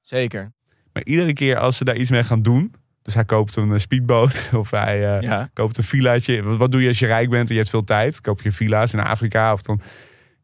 zeker. 0.00 0.52
Maar 0.92 1.04
iedere 1.04 1.32
keer 1.32 1.58
als 1.58 1.76
ze 1.76 1.84
daar 1.84 1.96
iets 1.96 2.10
mee 2.10 2.24
gaan 2.24 2.42
doen. 2.42 2.74
Dus 3.08 3.16
hij 3.16 3.26
koopt 3.26 3.56
een 3.56 3.72
eh, 3.72 3.78
speedboot 3.78 4.48
of 4.62 4.70
hij 4.70 5.16
eh, 5.16 5.20
Ja. 5.22 5.50
koopt 5.52 5.76
een 5.78 5.84
villaatje. 5.84 6.42
Wat, 6.42 6.56
wat 6.56 6.72
doe 6.72 6.82
je 6.82 6.88
als 6.88 6.98
je 6.98 7.06
rijk 7.06 7.30
bent 7.30 7.48
en 7.48 7.52
je 7.54 7.58
hebt 7.60 7.70
veel 7.70 7.84
tijd? 7.84 8.20
Koop 8.20 8.42
je 8.42 8.52
villa's 8.52 8.92
in 8.92 9.00
Afrika 9.00 9.52
of 9.52 9.62
dan... 9.62 9.80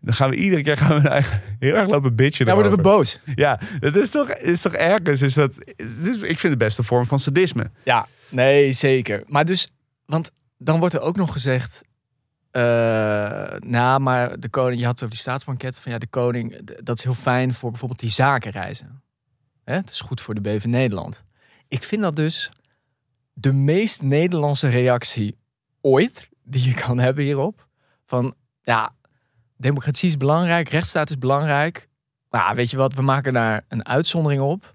Dan 0.00 0.14
gaan 0.14 0.30
we 0.30 0.36
iedere 0.36 0.62
keer 0.62 0.76
gaan 0.76 1.02
we 1.02 1.22
heel 1.58 1.74
erg 1.74 1.88
lopen 1.88 2.14
bitchen. 2.16 2.46
Dan 2.46 2.54
worden 2.54 2.72
we 2.76 2.82
boos. 2.82 3.20
Ja, 3.34 3.60
dat 3.80 3.96
is 3.96 4.10
toch, 4.10 4.30
is 4.30 4.60
toch 4.60 4.72
ergens. 4.72 5.22
Is 5.22 5.34
dat, 5.34 5.58
is, 6.02 6.20
ik 6.20 6.26
vind 6.26 6.40
het 6.42 6.50
de 6.50 6.56
beste 6.56 6.82
vorm 6.82 7.06
van 7.06 7.18
sadisme. 7.18 7.70
Ja, 7.84 8.06
nee, 8.28 8.72
zeker. 8.72 9.22
Maar 9.26 9.44
dus, 9.44 9.70
want 10.06 10.30
dan 10.58 10.78
wordt 10.78 10.94
er 10.94 11.00
ook 11.00 11.16
nog 11.16 11.32
gezegd. 11.32 11.82
eh 12.50 12.62
nou, 13.58 14.00
maar 14.00 14.40
de 14.40 14.48
koning, 14.48 14.78
je 14.80 14.84
had 14.84 14.94
het 14.94 15.02
over 15.02 15.14
die 15.14 15.24
staatsbanket. 15.24 15.78
Van 15.78 15.92
ja, 15.92 15.98
de 15.98 16.06
koning, 16.06 16.60
dat 16.82 16.98
is 16.98 17.04
heel 17.04 17.14
fijn 17.14 17.54
voor 17.54 17.70
bijvoorbeeld 17.70 18.00
die 18.00 18.10
zakenreizen. 18.10 19.02
Hè, 19.64 19.74
het 19.74 19.90
is 19.90 20.00
goed 20.00 20.20
voor 20.20 20.34
de 20.34 20.40
BV 20.40 20.64
Nederland. 20.64 21.24
Ik 21.68 21.82
vind 21.82 22.02
dat 22.02 22.16
dus 22.16 22.50
de 23.32 23.52
meest 23.52 24.02
Nederlandse 24.02 24.68
reactie 24.68 25.38
ooit 25.80 26.28
die 26.42 26.68
je 26.68 26.74
kan 26.74 26.98
hebben 26.98 27.24
hierop. 27.24 27.68
Van 28.04 28.34
ja, 28.62 28.94
democratie 29.56 30.08
is 30.08 30.16
belangrijk, 30.16 30.68
rechtsstaat 30.68 31.10
is 31.10 31.18
belangrijk. 31.18 31.88
Maar 32.30 32.54
weet 32.54 32.70
je 32.70 32.76
wat, 32.76 32.94
we 32.94 33.02
maken 33.02 33.32
daar 33.32 33.64
een 33.68 33.86
uitzondering 33.86 34.42
op. 34.42 34.74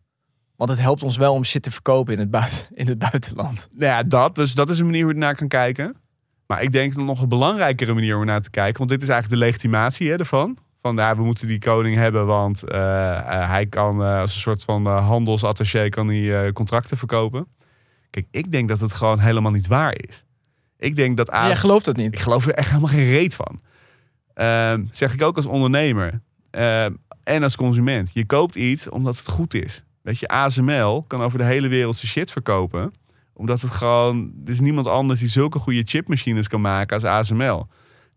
Want 0.56 0.70
het 0.70 0.80
helpt 0.80 1.04
ons 1.04 1.18
wel 1.18 1.34
om 1.34 1.44
shit 1.44 1.64
te 1.64 1.72
verkopen 1.72 2.14
in 2.14 2.20
het, 2.20 2.32
buiten, 2.32 2.68
in 2.72 2.88
het 2.88 2.98
buitenland. 2.98 3.68
Nou 3.72 3.92
ja, 3.92 4.04
dat. 4.04 4.36
Dus 4.36 4.54
dat 4.54 4.70
is 4.70 4.80
een 4.80 4.86
manier 4.86 5.02
hoe 5.02 5.10
je 5.10 5.20
ernaar 5.20 5.36
kan 5.36 5.48
kijken. 5.48 5.96
Maar 6.48 6.62
ik 6.62 6.72
denk 6.72 6.96
nog 6.96 7.22
een 7.22 7.30
belangrijkere 7.30 7.94
manier 7.94 8.16
om 8.16 8.20
ernaar 8.20 8.42
te 8.42 8.50
kijken. 8.50 8.78
Want 8.78 8.90
dit 8.90 9.02
is 9.02 9.08
eigenlijk 9.10 9.42
de 9.42 9.46
legitimatie 9.46 10.10
hè, 10.10 10.18
ervan. 10.18 10.58
Van 10.96 11.06
ja, 11.06 11.16
we 11.16 11.24
moeten 11.24 11.48
die 11.48 11.60
koning 11.60 11.96
hebben, 11.96 12.26
want 12.26 12.64
eh, 12.64 13.18
eh, 13.18 13.50
hij 13.50 13.66
kan 13.66 14.04
eh, 14.04 14.20
als 14.20 14.34
een 14.34 14.42
soort 14.42 14.64
van 14.64 14.86
handelsattaché 14.86 15.90
kan 15.90 16.08
hij, 16.08 16.52
contracten 16.52 16.98
verkopen. 16.98 17.48
Kijk, 18.10 18.28
ik 18.32 18.52
denk 18.52 18.70
dat 18.70 18.80
het 18.80 18.94
gewoon 18.94 19.20
helemaal 19.20 19.52
niet 19.52 19.68
waar 19.68 19.96
is. 19.98 20.24
Ik 20.78 20.96
denk 20.96 21.18
dat 21.18 21.30
jij 21.32 21.56
gelooft 21.56 21.86
dat 21.86 21.96
niet. 21.96 22.14
Ik 22.14 22.20
geloof 22.20 22.48
er 22.48 22.54
echt 22.54 22.68
helemaal 22.68 22.90
geen 22.90 23.10
reet 23.10 23.36
van. 23.36 23.60
Ehm, 24.34 24.84
zeg 24.92 25.14
ik 25.14 25.22
ook 25.22 25.36
als 25.36 25.46
ondernemer 25.46 26.22
en 27.24 27.44
als 27.44 27.56
consument. 27.56 28.12
Je 28.14 28.26
koopt 28.26 28.56
iets 28.56 28.90
omdat 28.90 29.18
het 29.18 29.28
goed 29.28 29.54
is. 29.54 29.84
Weet 30.02 30.20
je, 30.20 30.28
ASML 30.28 31.04
kan 31.08 31.22
over 31.22 31.38
de 31.38 31.44
hele 31.44 31.68
wereld 31.68 31.98
zijn 31.98 32.12
shit 32.12 32.32
verkopen. 32.32 32.94
Omdat 33.34 33.62
het 33.62 33.72
gewoon... 33.72 34.32
Er 34.46 34.52
is 34.52 34.60
niemand 34.60 34.88
anders 34.88 35.20
die 35.20 35.30
zulke 35.30 35.60
goede 35.60 35.84
chipmachines 35.86 36.48
kan 36.48 36.62
maken 36.62 36.96
als 36.96 37.04
ASML. 37.04 37.68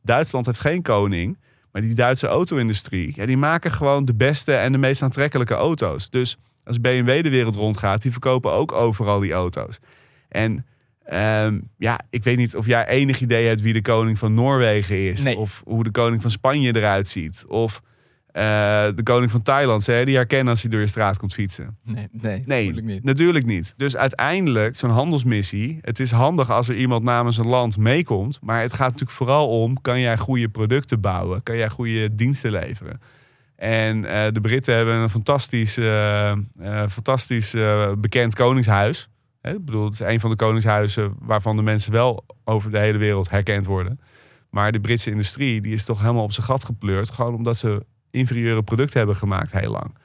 Duitsland 0.02 0.46
heeft 0.46 0.60
geen 0.60 0.82
koning. 0.82 1.38
Maar 1.72 1.82
die 1.82 1.94
Duitse 1.94 2.26
auto-industrie... 2.26 3.12
Ja, 3.16 3.26
die 3.26 3.36
maken 3.36 3.70
gewoon 3.70 4.04
de 4.04 4.14
beste 4.14 4.52
en 4.54 4.72
de 4.72 4.78
meest 4.78 5.02
aantrekkelijke 5.02 5.54
auto's. 5.54 6.10
Dus 6.10 6.36
als 6.64 6.80
BMW 6.80 7.22
de 7.22 7.30
wereld 7.30 7.54
rondgaat... 7.54 8.02
die 8.02 8.10
verkopen 8.10 8.52
ook 8.52 8.72
overal 8.72 9.20
die 9.20 9.32
auto's. 9.32 9.78
En... 10.28 10.66
ehm, 11.04 11.60
ja, 11.78 12.00
ik 12.10 12.24
weet 12.24 12.36
niet 12.36 12.56
of 12.56 12.66
jij 12.66 12.88
enig 12.88 13.20
idee 13.20 13.46
hebt 13.46 13.60
wie 13.60 13.72
de 13.72 13.82
koning 13.82 14.18
van 14.18 14.34
Noorwegen 14.34 15.08
is. 15.08 15.22
Nee. 15.22 15.36
Of 15.36 15.62
hoe 15.64 15.84
de 15.84 15.90
koning 15.90 16.22
van 16.22 16.30
Spanje 16.30 16.76
eruit 16.76 17.08
ziet. 17.08 17.44
Of 17.48 17.82
eh, 18.32 18.42
de 18.94 19.02
koning 19.02 19.30
van 19.30 19.42
Thailand. 19.42 19.84
Je 19.84 20.02
die 20.04 20.14
herkennen 20.16 20.48
als 20.48 20.62
hij 20.62 20.70
door 20.70 20.80
je 20.80 20.86
straat 20.86 21.16
komt 21.16 21.34
fietsen? 21.34 21.76
Nee, 21.84 22.08
nee, 22.12 22.42
Nee, 22.46 22.66
natuurlijk 22.66 22.86
niet. 22.86 23.04
natuurlijk 23.04 23.46
niet. 23.46 23.74
Dus 23.76 23.96
uiteindelijk, 23.96 24.76
zo'n 24.76 24.90
handelsmissie. 24.90 25.78
Het 25.80 26.00
is 26.00 26.10
handig 26.10 26.50
als 26.50 26.68
er 26.68 26.76
iemand 26.76 27.04
namens 27.04 27.36
een 27.36 27.46
land 27.46 27.76
meekomt. 27.76 28.38
Maar 28.42 28.60
het 28.60 28.72
gaat 28.72 28.90
natuurlijk 28.90 29.18
vooral 29.18 29.48
om: 29.62 29.80
kan 29.80 30.00
jij 30.00 30.18
goede 30.18 30.48
producten 30.48 31.00
bouwen? 31.00 31.42
Kan 31.42 31.56
jij 31.56 31.68
goede 31.68 32.14
diensten 32.14 32.50
leveren? 32.50 33.00
En 33.56 34.04
eh, 34.04 34.32
de 34.32 34.40
Britten 34.40 34.76
hebben 34.76 34.94
een 34.94 35.10
fantastisch, 35.10 35.76
eh, 35.76 36.32
fantastisch 36.88 37.54
bekend 37.98 38.34
koningshuis. 38.34 39.08
Hè, 39.40 39.50
ik 39.50 39.64
bedoel, 39.64 39.84
het 39.84 39.92
is 39.92 40.00
een 40.00 40.20
van 40.20 40.30
de 40.30 40.36
koningshuizen 40.36 41.14
waarvan 41.18 41.56
de 41.56 41.62
mensen 41.62 41.92
wel 41.92 42.24
over 42.44 42.70
de 42.70 42.78
hele 42.78 42.98
wereld 42.98 43.30
herkend 43.30 43.66
worden. 43.66 44.00
Maar 44.50 44.72
de 44.72 44.80
Britse 44.80 45.10
industrie 45.10 45.60
die 45.60 45.72
is 45.72 45.84
toch 45.84 46.00
helemaal 46.00 46.22
op 46.22 46.32
zijn 46.32 46.46
gat 46.46 46.64
gepleurd. 46.64 47.10
Gewoon 47.10 47.34
omdat 47.34 47.56
ze 47.56 47.84
inferieure 48.12 48.62
producten 48.62 48.98
hebben 48.98 49.16
gemaakt 49.16 49.52
heel 49.52 49.70
lang. 49.70 49.96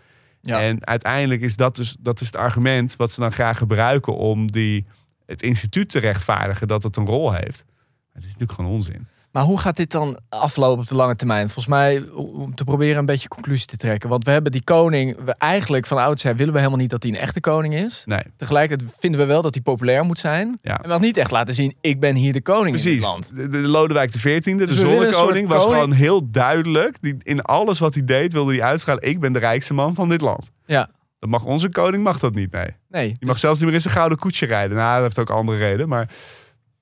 Ja. 0.42 0.62
En 0.62 0.86
uiteindelijk 0.86 1.42
is 1.42 1.56
dat 1.56 1.76
dus 1.76 1.96
dat 2.00 2.20
is 2.20 2.26
het 2.26 2.36
argument 2.36 2.96
wat 2.96 3.12
ze 3.12 3.20
dan 3.20 3.32
graag 3.32 3.58
gebruiken 3.58 4.16
om 4.16 4.52
die, 4.52 4.86
het 5.26 5.42
instituut 5.42 5.90
te 5.90 6.00
rechtvaardigen 6.00 6.68
dat 6.68 6.84
het 6.84 6.96
een 6.96 7.06
rol 7.06 7.34
heeft. 7.34 7.66
Maar 7.68 8.14
het 8.14 8.24
is 8.24 8.32
natuurlijk 8.32 8.60
gewoon 8.60 8.72
onzin. 8.72 9.08
Maar 9.38 9.46
hoe 9.46 9.60
gaat 9.60 9.76
dit 9.76 9.92
dan 9.92 10.20
aflopen 10.30 10.80
op 10.82 10.88
de 10.88 10.96
lange 10.96 11.16
termijn? 11.16 11.46
Volgens 11.46 11.68
mij, 11.68 12.04
om 12.16 12.56
te 12.56 12.64
proberen 12.64 12.98
een 12.98 13.06
beetje 13.06 13.28
conclusie 13.28 13.68
te 13.68 13.78
trekken. 13.78 14.10
Want 14.10 14.24
we 14.26 14.32
hebben 14.32 14.52
die 14.52 14.64
koning, 14.64 15.18
we 15.26 15.32
eigenlijk 15.38 15.86
van 15.88 15.98
oudsher 15.98 16.36
willen 16.36 16.54
we 16.54 16.60
helemaal 16.60 16.80
niet 16.80 16.90
dat 16.90 17.04
hij 17.04 17.12
een 17.12 17.18
echte 17.18 17.40
koning 17.40 17.74
is. 17.74 18.04
Nee, 18.06 18.22
Tegelijkertijd 18.38 18.92
vinden 19.00 19.20
we 19.20 19.26
wel 19.26 19.42
dat 19.42 19.54
hij 19.54 19.64
populair 19.64 20.04
moet 20.04 20.20
zijn. 20.20 20.60
Ja. 20.62 20.82
En 20.82 20.90
mag 20.90 21.00
niet 21.00 21.18
echt 21.18 21.32
laten 21.32 21.54
zien, 21.54 21.76
ik 21.82 22.00
ben 22.00 22.16
hier 22.16 22.34
de 22.34 22.42
koning 22.42 22.78
in 22.78 22.84
dit 22.84 22.84
precies. 22.84 23.04
land. 23.04 23.36
De, 23.36 23.48
de 23.50 23.58
Lodewijk 23.58 24.10
XIV, 24.12 24.44
de 24.44 24.56
Dus 24.56 24.72
een 24.72 24.78
zonnekoning, 24.78 25.48
was 25.48 25.64
koning- 25.64 25.82
gewoon 25.82 25.92
heel 25.98 26.30
duidelijk. 26.30 26.98
Die, 27.02 27.16
in 27.24 27.42
alles 27.42 27.80
wat 27.80 27.94
hij 27.94 28.04
deed 28.04 28.34
wilde 28.34 28.52
hij 28.56 28.62
uitschalen. 28.64 29.04
Ik 29.04 29.20
ben 29.20 29.34
de 29.34 29.40
rijkste 29.40 29.74
man 29.74 29.94
van 29.96 30.10
dit 30.10 30.22
land. 30.22 30.50
Ja, 30.66 30.90
Dat 31.20 31.30
mag 31.30 31.44
onze 31.44 31.70
koning 31.70 32.04
mag 32.04 32.20
dat 32.20 32.34
niet, 32.36 32.52
nee. 32.52 32.70
nee. 32.90 33.08
Die 33.08 33.28
mag 33.28 33.38
zelfs 33.38 33.58
niet 33.58 33.66
meer 33.68 33.76
in 33.78 33.82
zijn 33.82 33.94
gouden 33.94 34.18
koetsje 34.18 34.46
rijden. 34.46 34.78
Nou, 34.78 34.94
dat 34.94 35.04
heeft 35.04 35.20
ook 35.20 35.38
andere 35.38 35.58
reden. 35.58 35.88
Maar 35.90 36.10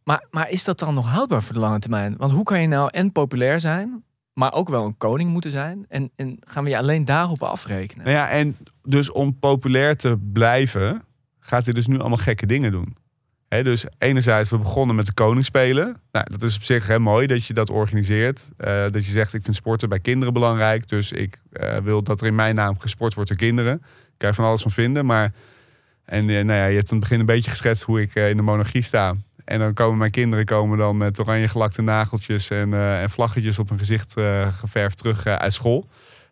Maar, 0.06 0.26
maar 0.32 0.50
is 0.50 0.63
dat 0.63 0.80
dan 0.80 0.94
nog 0.94 1.10
houdbaar 1.10 1.44
voor 1.44 1.54
de 1.54 1.60
lange 1.60 1.80
termijn? 1.80 2.15
Want 2.18 2.32
hoe 2.32 2.44
kan 2.44 2.62
je 2.62 2.68
nou 2.68 2.89
en 2.91 3.12
populair 3.12 3.60
zijn, 3.60 4.04
maar 4.34 4.54
ook 4.54 4.70
wel 4.70 4.86
een 4.86 4.98
koning 4.98 5.30
moeten 5.30 5.52
zijn? 5.52 5.86
En, 5.89 6.12
en 6.15 6.38
gaan 6.39 6.63
we 6.63 6.70
je 6.70 6.78
alleen 6.78 7.06
daarop 7.06 7.44
afrekenen? 7.44 8.06
Nou 8.06 8.18
ja, 8.18 8.30
en 8.30 8.58
dus 8.84 9.12
om 9.12 9.39
populair 9.39 9.98
te 9.98 10.18
blijven, 10.34 11.04
gaat 11.39 11.65
hij 11.65 11.74
dus 11.74 11.88
nu 11.88 12.00
allemaal 12.00 12.18
gekke 12.18 12.46
dingen 12.46 12.72
doen. 12.72 12.98
Dus 13.48 13.86
enerzijds, 13.98 14.50
we 14.50 14.58
begonnen 14.58 14.96
met 14.96 15.06
de 15.06 15.13
koningsspelen. 15.13 16.02
Nou, 16.12 16.26
dat 16.32 16.41
is 16.41 16.56
op 16.56 16.63
zich 16.63 16.88
hè, 16.88 17.00
mooi 17.00 17.28
dat 17.28 17.46
je 17.46 17.54
dat 17.54 17.70
organiseert. 17.70 18.50
Eh, 18.58 18.84
dat 18.91 19.06
je 19.06 19.12
zegt, 19.12 19.34
ik 19.34 19.44
vind 19.44 19.56
sporten 19.56 19.89
bij 19.89 20.00
kinderen 20.00 20.34
belangrijk. 20.34 20.88
Dus 20.88 21.12
ik 21.12 21.41
eh, 21.52 21.78
wil 21.78 22.04
dat 22.04 22.22
er 22.22 22.28
in 22.28 22.36
mijn 22.36 22.56
naam 22.56 22.80
gesport 22.80 23.13
wordt 23.13 23.30
door 23.30 23.38
kinderen. 23.39 23.74
Ik 23.76 24.13
kan 24.18 24.30
er 24.30 24.36
van 24.36 24.46
alles 24.46 24.62
van 24.62 24.72
vinden. 24.72 25.06
Maar 25.06 25.34
en, 26.06 26.30
eh, 26.30 26.44
nou 26.44 26.60
ja, 26.60 26.65
je 26.65 26.76
hebt 26.76 26.91
aan 26.91 26.98
het 26.98 27.08
begin 27.08 27.20
een 27.20 27.26
beetje 27.26 27.50
geschetst 27.50 27.84
hoe 27.84 28.02
ik 28.02 28.15
in 28.15 28.38
de 28.38 28.44
monarchie 28.44 28.82
sta. 28.82 29.15
En 29.45 29.60
dan 29.60 29.73
komen 29.73 29.97
mijn 29.97 30.12
kinderen 30.12 30.45
komen 30.45 30.77
dan 30.77 30.97
met 30.97 31.19
oranje 31.19 31.47
gelakte 31.47 31.81
nageltjes 31.81 32.49
en, 32.49 32.73
eh, 32.73 33.01
en 33.01 33.10
vlaggetjes 33.10 33.60
op 33.60 33.69
hun 33.69 33.77
gezicht 33.77 34.17
eh, 34.17 34.47
geverfd 34.53 34.97
terug 34.97 35.25
eh, 35.25 35.36
uit 35.36 35.53
school. 35.53 35.88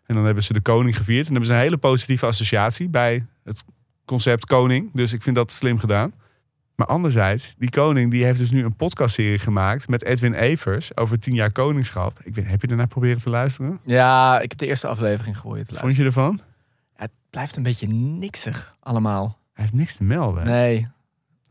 En 0.06 0.14
dan 0.14 0.24
hebben 0.24 0.42
ze 0.42 0.52
de 0.52 0.60
koning 0.60 0.96
gevierd. 0.96 1.26
En 1.26 1.32
dan 1.32 1.32
hebben 1.32 1.50
ze 1.50 1.54
een 1.54 1.64
hele 1.64 1.76
positieve 1.76 2.26
associatie 2.26 2.88
bij 2.88 3.26
het 3.44 3.64
concept 4.04 4.46
koning. 4.46 4.90
Dus 4.92 5.12
ik 5.12 5.22
vind 5.22 5.36
dat 5.36 5.52
slim 5.52 5.78
gedaan. 5.78 6.12
Maar 6.74 6.86
anderzijds, 6.86 7.54
die 7.58 7.70
koning 7.70 8.10
die 8.10 8.24
heeft 8.24 8.38
dus 8.38 8.50
nu 8.50 8.64
een 8.64 8.76
podcastserie 8.76 9.38
gemaakt 9.38 9.88
met 9.88 10.04
Edwin 10.04 10.34
Evers 10.34 10.96
over 10.96 11.18
tien 11.18 11.34
jaar 11.34 11.52
koningschap. 11.52 12.20
Ik 12.22 12.34
weet, 12.34 12.46
heb 12.46 12.62
je 12.62 12.68
ernaar 12.68 12.86
proberen 12.86 13.18
te 13.18 13.30
luisteren? 13.30 13.80
Ja, 13.84 14.40
ik 14.40 14.50
heb 14.50 14.58
de 14.58 14.66
eerste 14.66 14.86
aflevering 14.86 15.38
gehoord. 15.38 15.70
Wat 15.70 15.78
vond 15.78 15.96
je 15.96 16.04
ervan? 16.04 16.40
Het 16.94 17.10
blijft 17.30 17.56
een 17.56 17.62
beetje 17.62 17.86
niksig 17.86 18.76
allemaal. 18.80 19.38
Hij 19.52 19.64
heeft 19.64 19.76
niks 19.76 19.96
te 19.96 20.04
melden. 20.04 20.44
Nee, 20.44 20.88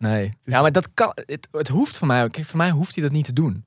nee. 0.10 0.34
Ja, 0.44 0.62
maar 0.62 0.72
dat 0.72 0.94
kan. 0.94 1.12
Het, 1.16 1.48
het 1.52 1.68
hoeft 1.68 1.98
van 1.98 2.08
mij. 2.08 2.28
Kijk, 2.28 2.46
voor 2.46 2.58
mij 2.58 2.70
hoeft 2.70 2.96
hij 2.96 3.04
dat 3.04 3.14
niet 3.14 3.26
te 3.26 3.34
doen. 3.34 3.66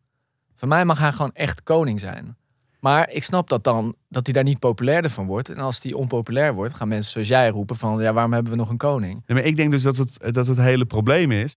Voor 0.56 0.68
mij 0.68 0.84
mag 0.84 0.98
hij 0.98 1.12
gewoon 1.12 1.32
echt 1.32 1.62
koning 1.62 2.00
zijn. 2.00 2.36
Maar 2.80 3.10
ik 3.10 3.24
snap 3.24 3.48
dat 3.48 3.64
dan 3.64 3.94
dat 4.08 4.24
hij 4.24 4.34
daar 4.34 4.44
niet 4.44 4.58
populairder 4.58 5.10
van 5.10 5.26
wordt. 5.26 5.48
En 5.48 5.58
als 5.58 5.82
hij 5.82 5.92
onpopulair 5.92 6.54
wordt, 6.54 6.74
gaan 6.74 6.88
mensen 6.88 7.12
zoals 7.12 7.28
jij 7.28 7.48
roepen 7.48 7.76
van 7.76 8.02
ja, 8.02 8.12
waarom 8.12 8.32
hebben 8.32 8.52
we 8.52 8.58
nog 8.58 8.70
een 8.70 8.76
koning? 8.76 9.22
Nee, 9.26 9.38
maar 9.38 9.46
ik 9.46 9.56
denk 9.56 9.70
dus 9.70 9.82
dat 9.82 9.96
het, 9.96 10.34
dat 10.34 10.46
het 10.46 10.56
hele 10.56 10.84
probleem 10.84 11.30
is. 11.30 11.56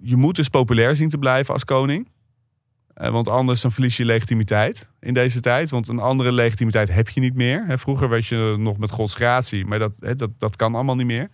Je 0.00 0.16
moet 0.16 0.36
dus 0.36 0.48
populair 0.48 0.96
zien 0.96 1.08
te 1.08 1.18
blijven 1.18 1.52
als 1.52 1.64
koning. 1.64 2.08
Eh, 2.94 3.10
want 3.10 3.28
anders 3.28 3.60
dan 3.60 3.72
verlies 3.72 3.96
je 3.96 4.04
legitimiteit 4.04 4.88
in 5.00 5.14
deze 5.14 5.40
tijd. 5.40 5.70
Want 5.70 5.88
een 5.88 5.98
andere 5.98 6.32
legitimiteit 6.32 6.88
heb 6.94 7.08
je 7.08 7.20
niet 7.20 7.34
meer. 7.34 7.64
Hè, 7.66 7.78
vroeger 7.78 8.08
werd 8.08 8.26
je 8.26 8.54
nog 8.58 8.78
met 8.78 8.90
Gods 8.90 9.14
gratie, 9.14 9.66
maar 9.66 9.78
dat, 9.78 9.96
hè, 9.98 10.14
dat, 10.14 10.30
dat 10.38 10.56
kan 10.56 10.74
allemaal 10.74 10.96
niet 10.96 11.06
meer. 11.06 11.30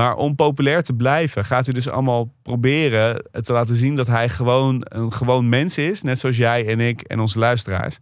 Maar 0.00 0.16
om 0.16 0.34
populair 0.34 0.82
te 0.82 0.92
blijven, 0.92 1.44
gaat 1.44 1.64
hij 1.64 1.74
dus 1.74 1.88
allemaal 1.88 2.34
proberen 2.42 3.22
te 3.30 3.52
laten 3.52 3.74
zien 3.74 3.96
dat 3.96 4.06
hij 4.06 4.28
gewoon 4.28 4.86
een 4.88 5.12
gewoon 5.12 5.48
mens 5.48 5.78
is. 5.78 6.02
Net 6.02 6.18
zoals 6.18 6.36
jij 6.36 6.66
en 6.66 6.80
ik 6.80 7.00
en 7.00 7.20
onze 7.20 7.38
luisteraars. 7.38 7.96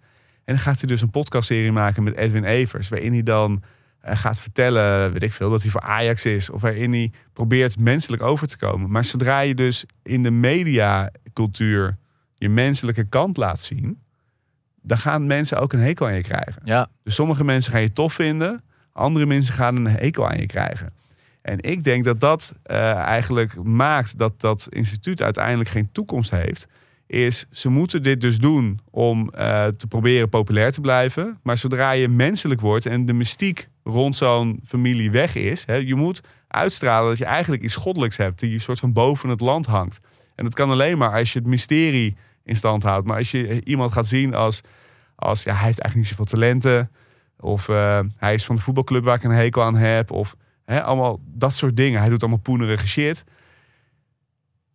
En 0.44 0.54
dan 0.54 0.58
gaat 0.58 0.78
hij 0.78 0.88
dus 0.88 1.00
een 1.00 1.10
podcastserie 1.10 1.72
maken 1.72 2.02
met 2.02 2.14
Edwin 2.14 2.44
Evers. 2.44 2.88
Waarin 2.88 3.12
hij 3.12 3.22
dan 3.22 3.62
eh, 4.00 4.16
gaat 4.16 4.40
vertellen, 4.40 5.12
weet 5.12 5.22
ik 5.22 5.32
veel, 5.32 5.50
dat 5.50 5.62
hij 5.62 5.70
voor 5.70 5.80
Ajax 5.80 6.26
is. 6.26 6.50
Of 6.50 6.60
waarin 6.60 6.92
hij 6.92 7.12
probeert 7.32 7.78
menselijk 7.78 8.22
over 8.22 8.48
te 8.48 8.56
komen. 8.56 8.90
Maar 8.90 9.04
zodra 9.04 9.40
je 9.40 9.54
dus 9.54 9.84
in 10.02 10.22
de 10.22 10.30
mediacultuur 10.30 11.96
je 12.34 12.48
menselijke 12.48 13.04
kant 13.04 13.36
laat 13.36 13.62
zien. 13.62 14.02
Dan 14.82 14.98
gaan 14.98 15.26
mensen 15.26 15.60
ook 15.60 15.72
een 15.72 15.80
hekel 15.80 16.06
aan 16.06 16.14
je 16.14 16.22
krijgen. 16.22 16.62
Ja, 16.64 16.88
Dus 17.02 17.14
sommige 17.14 17.44
mensen 17.44 17.72
gaan 17.72 17.80
je 17.80 17.92
tof 17.92 18.14
vinden. 18.14 18.62
Andere 18.92 19.26
mensen 19.26 19.54
gaan 19.54 19.76
een 19.76 19.86
hekel 19.86 20.28
aan 20.28 20.40
je 20.40 20.46
krijgen. 20.46 20.96
En 21.48 21.60
ik 21.60 21.84
denk 21.84 22.04
dat 22.04 22.20
dat 22.20 22.52
eh, 22.62 22.92
eigenlijk 22.92 23.62
maakt 23.62 24.18
dat 24.18 24.40
dat 24.40 24.66
instituut 24.70 25.22
uiteindelijk 25.22 25.68
geen 25.68 25.92
toekomst 25.92 26.30
heeft. 26.30 26.66
Is 27.06 27.46
ze 27.50 27.68
moeten 27.68 28.02
dit 28.02 28.20
dus 28.20 28.38
doen 28.38 28.80
om 28.90 29.30
eh, 29.30 29.66
te 29.66 29.86
proberen 29.86 30.28
populair 30.28 30.72
te 30.72 30.80
blijven. 30.80 31.38
Maar 31.42 31.56
zodra 31.56 31.90
je 31.90 32.08
menselijk 32.08 32.60
wordt 32.60 32.86
en 32.86 33.06
de 33.06 33.12
mystiek 33.12 33.68
rond 33.84 34.16
zo'n 34.16 34.60
familie 34.66 35.10
weg 35.10 35.34
is. 35.34 35.64
Hè, 35.66 35.74
je 35.74 35.94
moet 35.94 36.20
uitstralen 36.48 37.08
dat 37.08 37.18
je 37.18 37.24
eigenlijk 37.24 37.62
iets 37.62 37.74
goddelijks 37.74 38.16
hebt. 38.16 38.38
Die 38.40 38.54
een 38.54 38.60
soort 38.60 38.78
van 38.78 38.92
boven 38.92 39.28
het 39.28 39.40
land 39.40 39.66
hangt. 39.66 39.98
En 40.34 40.44
dat 40.44 40.54
kan 40.54 40.70
alleen 40.70 40.98
maar 40.98 41.12
als 41.12 41.32
je 41.32 41.38
het 41.38 41.48
mysterie 41.48 42.16
in 42.44 42.56
stand 42.56 42.82
houdt. 42.82 43.06
Maar 43.06 43.16
als 43.16 43.30
je 43.30 43.64
iemand 43.64 43.92
gaat 43.92 44.08
zien 44.08 44.34
als, 44.34 44.60
als 45.14 45.42
ja, 45.42 45.54
hij 45.54 45.66
heeft 45.66 45.80
eigenlijk 45.80 45.94
niet 45.94 46.18
zoveel 46.18 46.38
talenten. 46.38 46.90
Of 47.40 47.68
eh, 47.68 48.00
hij 48.16 48.34
is 48.34 48.44
van 48.44 48.54
de 48.54 48.62
voetbalclub 48.62 49.04
waar 49.04 49.16
ik 49.16 49.24
een 49.24 49.30
hekel 49.30 49.62
aan 49.62 49.76
heb. 49.76 50.10
Of 50.10 50.36
hè, 50.68 50.82
allemaal 50.82 51.20
dat 51.24 51.54
soort 51.54 51.76
dingen. 51.76 52.00
Hij 52.00 52.08
doet 52.08 52.20
allemaal 52.20 52.40
poenerige 52.40 52.86
shit. 52.86 53.24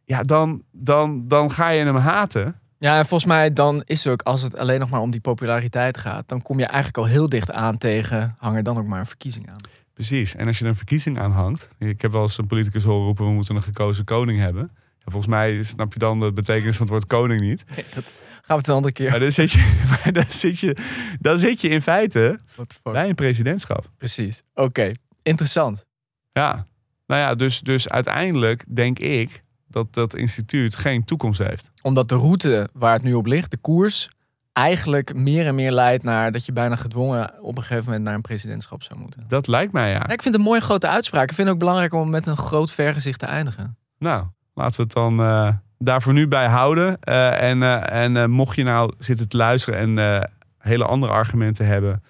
Ja, 0.05 0.23
dan, 0.23 0.63
dan, 0.71 1.27
dan 1.27 1.51
ga 1.51 1.69
je 1.69 1.83
hem 1.83 1.95
haten. 1.95 2.59
ja 2.77 2.97
en 2.97 3.05
volgens 3.05 3.29
mij 3.29 3.53
dan 3.53 3.81
is 3.85 4.03
het 4.03 4.13
ook, 4.13 4.21
als 4.21 4.41
het 4.41 4.57
alleen 4.57 4.79
nog 4.79 4.89
maar 4.89 4.99
om 4.99 5.11
die 5.11 5.21
populariteit 5.21 5.97
gaat, 5.97 6.27
dan 6.27 6.41
kom 6.41 6.59
je 6.59 6.65
eigenlijk 6.65 6.97
al 6.97 7.05
heel 7.05 7.29
dicht 7.29 7.51
aan 7.51 7.77
tegen, 7.77 8.35
hang 8.37 8.55
er 8.55 8.63
dan 8.63 8.77
ook 8.77 8.87
maar 8.87 8.99
een 8.99 9.05
verkiezing 9.05 9.49
aan. 9.49 9.61
Precies. 9.93 10.35
En 10.35 10.47
als 10.47 10.57
je 10.57 10.63
er 10.63 10.69
een 10.69 10.75
verkiezing 10.75 11.19
aan 11.19 11.31
hangt. 11.31 11.67
Ik 11.77 12.01
heb 12.01 12.11
wel 12.11 12.21
eens 12.21 12.37
een 12.37 12.47
politicus 12.47 12.83
horen 12.83 13.05
roepen: 13.05 13.25
we 13.25 13.31
moeten 13.31 13.55
een 13.55 13.61
gekozen 13.61 14.05
koning 14.05 14.39
hebben. 14.39 14.61
En 15.05 15.11
volgens 15.11 15.27
mij 15.27 15.63
snap 15.63 15.93
je 15.93 15.99
dan 15.99 16.19
de 16.19 16.33
betekenis 16.33 16.75
van 16.75 16.85
het 16.85 16.95
woord 16.95 17.05
koning 17.05 17.41
niet. 17.41 17.63
Dat 17.95 18.11
gaan 18.41 18.43
we 18.47 18.53
het 18.53 18.67
een 18.67 18.73
andere 18.73 18.93
keer. 18.93 19.09
Maar 19.09 19.19
dan 19.19 19.31
zit 19.31 19.51
je, 19.51 19.81
maar 19.89 20.13
dan 20.13 20.25
zit 20.29 20.59
je, 20.59 20.77
dan 21.19 21.37
zit 21.37 21.61
je 21.61 21.69
in 21.69 21.81
feite 21.81 22.39
bij 22.83 23.09
een 23.09 23.15
presidentschap. 23.15 23.89
Precies. 23.97 24.41
Oké, 24.53 24.91
interessant. 25.23 25.85
Ja. 26.31 26.65
Nou 27.07 27.21
ja, 27.21 27.35
dus, 27.35 27.59
dus 27.59 27.89
uiteindelijk 27.89 28.65
denk 28.75 28.99
ik 28.99 29.43
dat 29.67 29.93
dat 29.93 30.15
instituut 30.15 30.75
geen 30.75 31.03
toekomst 31.03 31.39
heeft. 31.39 31.71
Omdat 31.81 32.09
de 32.09 32.15
route 32.15 32.69
waar 32.73 32.93
het 32.93 33.03
nu 33.03 33.13
op 33.13 33.25
ligt, 33.25 33.51
de 33.51 33.57
koers, 33.57 34.09
eigenlijk 34.53 35.13
meer 35.13 35.47
en 35.47 35.55
meer 35.55 35.71
leidt 35.71 36.03
naar 36.03 36.31
dat 36.31 36.45
je 36.45 36.51
bijna 36.51 36.75
gedwongen 36.75 37.33
op 37.41 37.55
een 37.57 37.63
gegeven 37.63 37.85
moment 37.85 38.03
naar 38.03 38.13
een 38.13 38.21
presidentschap 38.21 38.83
zou 38.83 38.99
moeten. 38.99 39.23
Dat 39.27 39.47
lijkt 39.47 39.73
mij 39.73 39.89
ja. 39.89 39.93
Ja, 39.93 40.01
ik 40.01 40.21
vind 40.21 40.23
het 40.23 40.33
een 40.33 40.41
mooie 40.41 40.61
grote 40.61 40.87
uitspraak. 40.87 41.29
Ik 41.29 41.35
vind 41.35 41.47
het 41.47 41.55
ook 41.55 41.63
belangrijk 41.63 41.93
om 41.93 42.09
met 42.09 42.25
een 42.25 42.37
groot 42.37 42.71
vergezicht 42.71 43.19
te 43.19 43.25
eindigen. 43.25 43.77
Nou, 43.97 44.25
laten 44.53 44.75
we 44.75 44.83
het 44.83 44.93
dan 44.93 45.19
eh 45.19 45.49
daarvoor 45.77 46.13
nu 46.13 46.27
bij 46.27 46.47
houden. 46.47 46.99
Eh, 46.99 47.49
en 47.49 47.63
eh, 47.63 48.03
en 48.03 48.31
mocht 48.31 48.55
je 48.55 48.63
nou 48.63 48.93
zitten 48.99 49.29
te 49.29 49.37
luisteren 49.37 49.97
en 49.99 50.29
hele 50.57 50.85
andere 50.85 51.11
argumenten 51.11 51.65
hebben... 51.65 52.03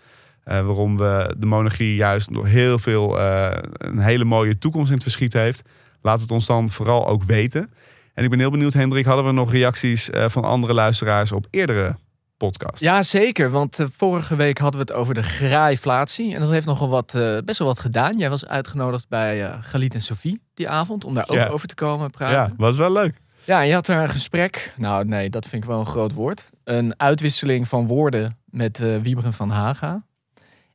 eh, 0.44 0.66
waarom 0.66 0.98
we 0.98 1.36
de 1.38 1.46
monarchie 1.46 1.96
juist 1.96 2.34
door 2.34 2.46
heel 2.48 2.80
veel 2.80 3.20
eh, 3.20 3.58
een 3.78 4.00
hele 4.00 4.24
mooie 4.24 4.58
toekomst 4.58 4.88
in 4.88 4.94
het 4.94 5.04
verschiet 5.04 5.34
heeft... 5.34 5.62
laat 6.02 6.22
het 6.22 6.32
ons 6.32 6.46
dan 6.46 6.70
vooral 6.70 7.08
ook 7.08 7.24
weten. 7.24 7.72
En 8.14 8.24
ik 8.24 8.30
ben 8.30 8.40
heel 8.40 8.52
benieuwd, 8.52 8.74
Hendrik, 8.74 9.06
hadden 9.06 9.26
we 9.26 9.32
nog 9.32 9.52
reacties 9.52 10.10
eh, 10.10 10.26
van 10.30 10.44
andere 10.44 10.74
luisteraars 10.74 11.32
op 11.32 11.48
eerdere 11.50 11.96
podcasts? 12.38 12.80
Ja, 12.80 13.04
zeker. 13.04 13.50
Want 13.50 13.80
vorige 13.98 14.36
week 14.36 14.58
hadden 14.58 14.86
we 14.86 14.92
het 14.92 15.00
over 15.02 15.14
de 15.14 15.24
graaiflatie. 15.24 16.34
En 16.34 16.40
dat 16.40 16.50
heeft 16.50 16.66
nogal 16.66 16.90
wat, 16.90 17.12
best 17.46 17.58
wel 17.60 17.68
wat 17.68 17.80
gedaan. 17.80 18.18
Jij 18.18 18.30
was 18.30 18.46
uitgenodigd 18.48 19.10
bij 19.10 19.52
Galit 19.62 19.94
en 19.94 20.02
Sophie 20.02 20.42
die 20.54 20.70
avond. 20.70 21.04
Om 21.06 21.14
daar 21.14 21.30
ook 21.30 21.36
Ja. 21.38 21.48
over 21.48 21.68
te 21.68 21.76
komen 21.76 22.10
praten. 22.10 22.36
Ja, 22.38 22.54
was 22.58 22.78
wel 22.78 22.92
leuk. 22.92 23.22
Ja, 23.46 23.62
en 23.62 23.68
je 23.68 23.74
had 23.74 23.86
daar 23.86 24.04
een 24.04 24.10
gesprek. 24.10 24.74
Nou, 24.78 25.06
nee, 25.06 25.30
dat 25.30 25.48
vind 25.48 25.64
ik 25.64 25.70
wel 25.70 25.80
een 25.80 25.86
groot 25.86 26.14
woord. 26.14 26.50
Een 26.64 26.94
uitwisseling 27.00 27.68
van 27.68 27.88
woorden 27.88 28.38
met 28.46 28.80
eh 28.80 28.98
Wiebren 29.02 29.34
van 29.34 29.50
Haga. 29.50 30.04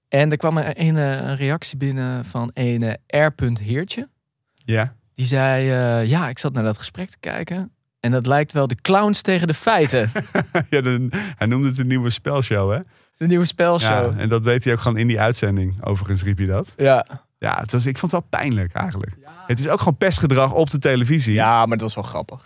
En 0.09 0.31
er 0.31 0.37
kwam 0.37 0.57
een, 0.57 0.81
een, 0.81 0.97
eh, 0.97 1.29
een 1.29 1.37
reactie 1.37 1.77
binnen 1.77 2.25
van 2.25 2.51
een 2.55 2.83
eh, 3.07 3.27
R. 3.27 3.33
Heertje. 3.63 4.09
Ja. 4.55 4.95
Die 5.15 5.27
zei, 5.27 5.71
eh, 5.71 6.09
ja, 6.11 6.29
ik 6.29 6.39
zat 6.39 6.53
naar 6.53 6.63
dat 6.65 6.79
gesprek 6.79 7.09
te 7.11 7.17
kijken. 7.21 7.73
En 8.01 8.11
dat 8.11 8.27
lijkt 8.27 8.53
wel 8.53 8.67
de 8.67 8.75
clowns 8.75 9.23
tegen 9.23 9.47
de 9.47 9.55
feiten. 9.55 10.11
ja 10.71 10.81
de- 10.81 11.09
hij 11.37 11.47
noemde 11.47 11.69
het 11.69 11.79
een 11.79 11.87
nieuwe 11.87 12.11
spelshow, 12.11 12.73
hè? 12.73 12.79
De 13.17 13.27
nieuwe 13.27 13.47
spelshow. 13.47 14.13
Ja, 14.13 14.19
en 14.19 14.29
dat 14.29 14.43
deed 14.45 14.65
hij 14.65 14.73
ook 14.73 14.81
gewoon 14.81 14.97
in 14.99 15.07
die 15.07 15.21
uitzending. 15.21 15.85
Overigens 15.85 16.23
riep 16.23 16.39
hij 16.39 16.47
dat. 16.47 16.73
Ja. 16.77 17.07
Ja, 17.37 17.61
het 17.61 17.73
was, 17.73 17.87
ik 17.87 17.99
vond 17.99 18.13
het 18.13 18.21
wel 18.21 18.41
pijnlijk 18.41 18.73
eigenlijk. 18.73 19.17
Het 19.47 19.59
is 19.59 19.69
ook 19.69 19.79
gewoon 19.79 19.97
pestgedrag 19.97 20.53
op 20.53 20.71
de 20.71 20.79
televisie. 20.79 21.35
ja, 21.35 21.61
maar 21.63 21.73
het 21.73 21.81
was 21.81 21.95
wel 21.95 22.05
grappig. 22.05 22.45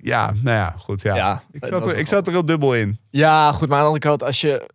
Ja, 0.00 0.32
nou 0.42 0.56
ja, 0.56 0.74
goed. 0.78 1.02
Ja. 1.02 1.14
Ja, 1.16 1.42
ik, 1.50 1.64
zat 1.66 1.86
er, 1.86 1.96
ik 1.96 2.06
zat 2.06 2.26
er 2.26 2.32
heel 2.32 2.44
dubbel 2.44 2.74
in. 2.74 2.98
Ja, 3.10 3.52
goed, 3.52 3.68
maar 3.68 3.76
aan 3.78 3.84
de 3.84 3.90
andere 3.90 4.08
kant, 4.08 4.22
als 4.22 4.40
je 4.40 4.70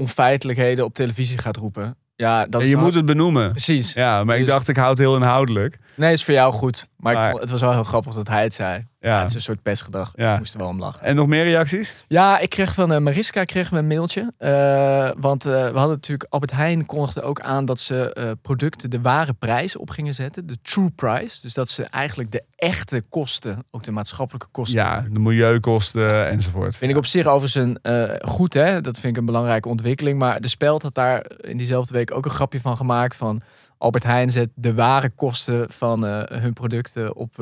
onfeitelijkheden 0.00 0.84
op 0.84 0.94
televisie 0.94 1.38
gaat 1.38 1.56
roepen. 1.56 1.96
Ja, 2.16 2.46
dat 2.46 2.60
En 2.60 2.68
je 2.68 2.76
moet 2.76 2.94
het 2.94 3.04
benoemen. 3.06 3.50
Precies. 3.50 3.92
Ja, 3.92 4.24
maar 4.24 4.34
ik 4.36 4.44
Dus- 4.44 4.50
dacht, 4.50 4.68
ik 4.68 4.76
houd 4.76 4.88
het 4.88 4.98
heel 4.98 5.16
inhoudelijk. 5.16 5.78
Nee, 5.94 6.12
is 6.12 6.24
voor 6.24 6.34
jou 6.34 6.52
goed. 6.52 6.88
Maar, 6.96 7.14
Maar- 7.14 7.24
ik 7.24 7.28
vond, 7.30 7.42
het 7.42 7.50
was 7.50 7.60
wel 7.60 7.72
heel 7.72 7.84
grappig 7.84 8.14
dat 8.14 8.28
hij 8.28 8.42
het 8.42 8.54
zei. 8.54 8.86
Ja. 9.00 9.20
Het 9.20 9.28
is 9.28 9.34
een 9.34 9.42
soort 9.42 9.62
pestgedrag. 9.62 10.12
Ja. 10.14 10.32
Ik 10.32 10.38
moest 10.38 10.52
er 10.52 10.58
wel 10.58 10.68
om 10.68 10.78
lachen. 10.78 11.02
En 11.02 11.16
nog 11.16 11.26
meer 11.26 11.44
reacties? 11.44 11.94
Ja, 12.08 12.38
ik 12.38 12.50
kreeg 12.50 12.74
van 12.74 12.92
eh, 12.92 13.00
Mariska 13.00 13.44
kregen 13.44 13.72
we 13.72 13.78
een 13.78 13.86
mailtje. 13.86 14.32
Eh, 14.38 15.10
want 15.16 15.44
eh, 15.44 15.52
we 15.52 15.78
hadden 15.78 15.88
natuurlijk... 15.88 16.32
Albert 16.32 16.52
Heijn 16.52 16.86
kondigde 16.86 17.22
ook 17.22 17.40
aan 17.40 17.64
dat 17.64 17.80
ze 17.80 18.36
producten 18.42 18.90
de 18.90 19.00
ware 19.00 19.32
prijs 19.32 19.76
op 19.76 19.90
gingen 19.90 20.14
zetten. 20.14 20.46
De 20.46 20.56
true 20.62 20.90
price. 20.90 21.40
Dus 21.40 21.54
dat 21.54 21.68
ze 21.68 21.84
eigenlijk 21.84 22.32
de 22.32 22.42
echte 22.56 23.02
kosten, 23.08 23.64
ook 23.70 23.82
de 23.82 23.90
maatschappelijke 23.90 24.48
kosten... 24.50 24.78
Ja, 24.78 25.06
de 25.10 25.18
milieukosten 25.18 26.28
enzovoort. 26.28 26.76
Vind 26.76 26.90
ik 26.90 26.96
op 26.96 27.06
zich 27.06 27.26
overigens 27.26 27.78
een, 27.82 28.18
goed, 28.20 28.54
hè? 28.54 28.80
Dat 28.80 28.98
vind 28.98 29.12
ik 29.12 29.20
een 29.20 29.26
belangrijke 29.26 29.68
ontwikkeling. 29.68 30.18
Maar 30.18 30.40
de 30.40 30.48
Speld 30.48 30.82
had 30.82 30.94
daar 30.94 31.26
in 31.40 31.56
diezelfde 31.56 31.94
week 31.94 32.14
ook 32.14 32.24
een 32.24 32.30
grapje 32.30 32.60
van 32.60 32.76
gemaakt. 32.76 33.16
Van 33.16 33.42
Albert 33.78 34.04
Heijn 34.04 34.30
zet 34.30 34.48
de 34.54 34.74
ware 34.74 35.10
kosten 35.10 35.70
van 35.70 36.04
hun 36.04 36.52
producten 36.52 37.16
op, 37.16 37.38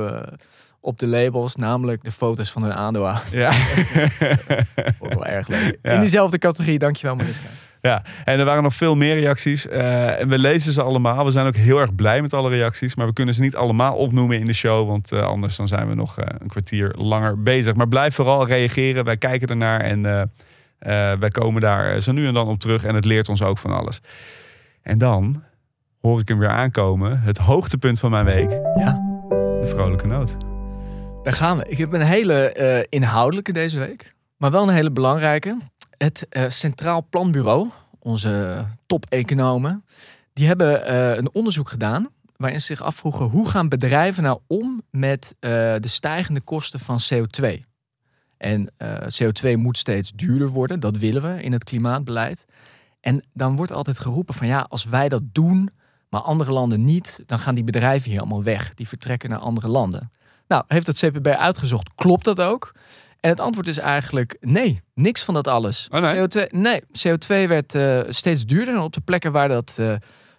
op 0.81 0.99
de 0.99 1.07
labels. 1.07 1.57
Namelijk 1.57 2.05
de 2.05 2.13
foto's 2.13 2.51
van 2.51 2.63
hun 2.63 2.73
aandeelhouders. 2.75 3.31
Ja. 3.33 3.51
Ook 5.01 5.13
wel 5.15 5.27
erg 5.27 5.49
leuk. 5.49 5.79
Ja. 5.83 5.93
In 5.93 6.01
diezelfde 6.01 6.39
categorie, 6.39 6.79
dankjewel 6.79 7.17
Mariska. 7.17 7.47
ja, 7.81 8.03
en 8.25 8.39
er 8.39 8.45
waren 8.45 8.63
nog 8.63 8.75
veel 8.75 8.97
meer 8.97 9.15
reacties. 9.19 9.67
eh, 9.69 10.21
en 10.21 10.29
we 10.29 10.39
lezen 10.39 10.73
ze 10.73 10.83
allemaal. 10.83 11.25
We 11.25 11.31
zijn 11.31 11.47
ook 11.47 11.57
heel 11.57 11.79
erg 11.81 11.95
blij 11.95 12.23
met 12.23 12.33
alle 12.35 12.49
reacties. 12.51 12.95
Maar 12.97 13.07
we 13.07 13.13
kunnen 13.13 13.35
ze 13.35 13.41
niet 13.41 13.57
allemaal 13.57 13.95
opnoemen 13.95 14.39
in 14.39 14.47
de 14.47 14.53
show. 14.55 14.89
Want 14.89 15.13
eh, 15.13 15.21
anders 15.23 15.57
dan 15.57 15.69
zijn 15.69 15.89
we 15.89 15.95
nog 15.95 16.19
eh, 16.19 16.27
een 16.39 16.49
kwartier 16.49 16.95
langer 16.97 17.43
bezig. 17.43 17.75
Maar 17.75 17.89
blijf 17.89 18.15
vooral 18.15 18.47
reageren. 18.47 19.05
Wij 19.05 19.17
kijken 19.17 19.49
ernaar. 19.49 19.81
En 19.81 20.07
eh, 20.07 20.21
eh, 20.79 21.19
wij 21.19 21.31
komen 21.31 21.61
daar 21.61 22.01
zo 22.01 22.13
nu 22.13 22.27
en 22.27 22.35
dan 22.35 22.47
op 22.49 22.59
terug. 22.61 22.85
En 22.85 22.95
het 22.95 23.05
leert 23.05 23.29
ons 23.29 23.43
ook 23.43 23.59
van 23.59 23.71
alles. 23.79 24.01
En 24.83 24.99
dan 24.99 25.43
hoor 26.01 26.21
ik 26.21 26.29
hem 26.29 26.39
weer 26.39 26.49
aankomen. 26.49 27.21
Het 27.21 27.39
hoogtepunt 27.39 27.99
van 28.01 28.11
mijn 28.11 28.25
week. 28.25 28.51
Ja. 28.77 29.07
De 29.61 29.67
vrolijke 29.67 30.07
noot. 30.07 30.37
Gaan 31.33 31.59
we. 31.59 31.65
Ik 31.65 31.79
heb 31.79 31.93
een 31.93 32.03
hele 32.03 32.53
eh, 32.53 32.85
inhoudelijke 32.89 33.53
deze 33.53 33.79
week. 33.79 34.15
Maar 34.37 34.51
wel 34.51 34.63
een 34.63 34.75
hele 34.75 34.91
belangrijke. 34.91 35.59
Het 35.97 36.27
eh, 36.29 36.49
Centraal 36.49 37.07
Planbureau, 37.11 37.69
onze 37.99 38.65
top-economen, 38.87 39.85
die 40.33 40.47
hebben 40.47 40.87
eh, 40.87 41.17
een 41.17 41.35
onderzoek 41.35 41.69
gedaan 41.69 42.09
waarin 42.37 42.61
ze 42.61 42.67
zich 42.67 42.83
afvroegen 42.83 43.27
hoe 43.27 43.49
gaan 43.49 43.69
bedrijven 43.69 44.23
nou 44.23 44.41
om 44.47 44.83
met 44.91 45.35
de 45.41 45.81
stijgende 45.83 46.41
kosten 46.41 46.81
van 46.81 46.99
CO2. 47.13 47.67
En 48.39 48.73
eh, 48.77 48.95
CO2 49.23 49.57
moet 49.57 49.79
steeds 49.79 50.13
duurder 50.13 50.49
worden, 50.49 50.81
dat 50.81 50.97
willen 50.97 51.23
we 51.23 51.43
in 51.43 51.53
het 51.53 51.65
klimaatbeleid. 51.65 52.45
En 53.01 53.25
dan 53.33 53.57
wordt 53.57 53.73
altijd 53.73 53.99
geroepen 53.99 54.35
van 54.35 54.47
ja, 54.47 54.67
als 54.69 54.85
wij 54.85 55.09
dat 55.09 55.23
doen, 55.33 55.71
maar 56.09 56.21
andere 56.21 56.53
landen 56.53 56.85
niet, 56.85 57.23
dan 57.27 57.39
gaan 57.39 57.55
die 57.55 57.65
bedrijven 57.65 58.11
hier 58.11 58.21
allemaal 58.21 58.43
weg. 58.43 58.75
Die 58.75 58.89
vertrekken 58.89 59.31
naar 59.31 59.39
andere 59.39 59.69
landen. 59.69 60.11
Nou, 60.49 60.65
heeft 60.67 60.87
het 60.87 60.99
CPB 60.99 61.27
uitgezocht, 61.27 61.91
klopt 61.95 62.25
dat 62.25 62.41
ook? 62.41 62.73
En 63.21 63.31
het 63.31 63.41
antwoord 63.41 63.67
is 63.67 63.79
eigenlijk 63.79 64.37
nee, 64.41 64.81
niks 64.95 65.23
van 65.23 65.35
dat 65.35 65.49
alles. 65.49 65.89
Oh, 65.91 66.01
nee? 66.01 66.15
CO2, 66.15 66.51
nee, 66.51 66.81
CO2 66.81 67.49
werd 67.49 67.75
eh, 67.75 68.01
steeds 68.09 68.47
duurder. 68.47 68.75
En 68.75 68.81
op 68.81 68.93
de 68.93 69.01
plekken 69.01 69.33
waar 69.33 69.49
dat 69.49 69.75
eh, 69.79 69.95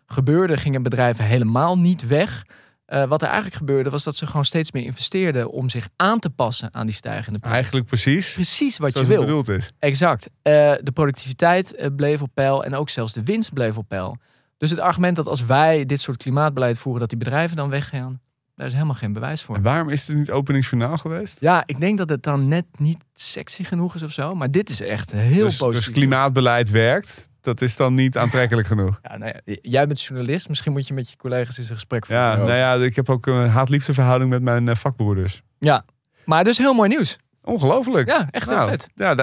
gebeurde, 0.05 0.57
gingen 0.57 0.83
bedrijven 0.83 1.25
helemaal 1.25 1.79
niet 1.79 2.07
weg. 2.07 2.45
Eh, 2.85 3.03
wat 3.03 3.21
er 3.21 3.27
eigenlijk 3.27 3.57
gebeurde, 3.57 3.89
was 3.89 4.03
dat 4.03 4.15
ze 4.15 4.27
gewoon 4.27 4.45
steeds 4.45 4.71
meer 4.71 4.83
investeerden 4.83 5.51
om 5.51 5.69
zich 5.69 5.87
aan 5.95 6.19
te 6.19 6.29
passen 6.29 6.73
aan 6.73 6.85
die 6.85 6.95
stijgende 6.95 7.39
prijzen. 7.39 7.59
Eigenlijk 7.61 7.85
precies 7.85 8.33
Precies 8.33 8.77
wat 8.77 8.97
je 8.97 9.05
wil. 9.05 9.19
bedoeld 9.19 9.47
is. 9.47 9.71
Exact. 9.79 10.29
De 10.41 10.91
productiviteit 10.93 11.89
bleef 11.95 12.21
op 12.21 12.29
peil 12.33 12.63
en 12.63 12.75
ook 12.75 12.89
zelfs 12.89 13.13
de 13.13 13.23
winst 13.23 13.53
bleef 13.53 13.77
op 13.77 13.87
peil. 13.87 14.17
Dus 14.57 14.69
het 14.69 14.79
argument 14.79 15.15
dat 15.15 15.27
als 15.27 15.45
wij 15.45 15.85
dit 15.85 16.01
soort 16.01 16.17
klimaatbeleid 16.17 16.77
voeren, 16.77 16.99
dat 16.99 17.09
die 17.09 17.17
bedrijven 17.17 17.55
dan 17.55 17.69
weggaan, 17.69 18.21
daar 18.59 18.67
is 18.67 18.73
helemaal 18.73 18.95
geen 18.95 19.13
bewijs 19.13 19.43
voor. 19.43 19.55
En 19.55 19.61
waarom 19.61 19.89
is 19.89 20.07
het 20.07 20.15
niet 20.17 20.31
openingsjournaal 20.31 20.97
geweest? 20.97 21.39
Ja, 21.39 21.63
ik 21.65 21.79
denk 21.79 21.97
dat 21.97 22.09
het 22.09 22.23
dan 22.23 22.47
net 22.47 22.65
niet 22.77 22.97
sexy 23.13 23.63
genoeg 23.63 23.95
is 23.95 24.03
of 24.03 24.11
zo, 24.11 24.35
maar 24.35 24.51
dit 24.51 24.69
is 24.69 24.81
echt 24.81 25.11
heel 25.11 25.45
dus, 25.45 25.57
positief. 25.57 25.85
dus 25.85 25.93
klimaatbeleid 25.93 26.69
werkt. 26.69 27.29
Dat 27.41 27.61
is 27.61 27.75
dan 27.75 27.93
niet 27.93 28.17
aantrekkelijk 28.17 28.67
genoeg. 28.73 28.99
Ja, 29.01 29.17
nou 29.17 29.33
ja, 29.45 29.55
jij 29.61 29.87
bent 29.87 30.01
journalist, 30.01 30.49
misschien 30.49 30.71
moet 30.71 30.87
je 30.87 30.93
met 30.93 31.09
je 31.09 31.15
collega's 31.15 31.57
eens 31.57 31.69
een 31.69 31.75
gesprek 31.75 32.05
voeren. 32.05 32.25
Ja, 32.25 32.35
nou 32.35 32.53
ja, 32.53 32.73
ik 32.73 32.95
heb 32.95 33.09
ook 33.09 33.25
een 33.25 33.49
haat-liefde 33.49 33.93
verhouding 33.93 34.29
met 34.29 34.41
mijn 34.41 34.67
eh, 34.67 34.75
vakbroeders. 34.75 35.41
ja, 35.59 35.85
maar 36.25 36.43
dus 36.43 36.57
heel 36.57 36.73
mooi 36.73 36.89
nieuws. 36.89 37.17
Ongelooflijk. 37.43 38.07
Ja, 38.07 38.27
echt 38.31 38.49
heel 38.49 38.57
Nou, 38.57 38.69
vet. 38.69 38.89
Ja, 38.95 39.15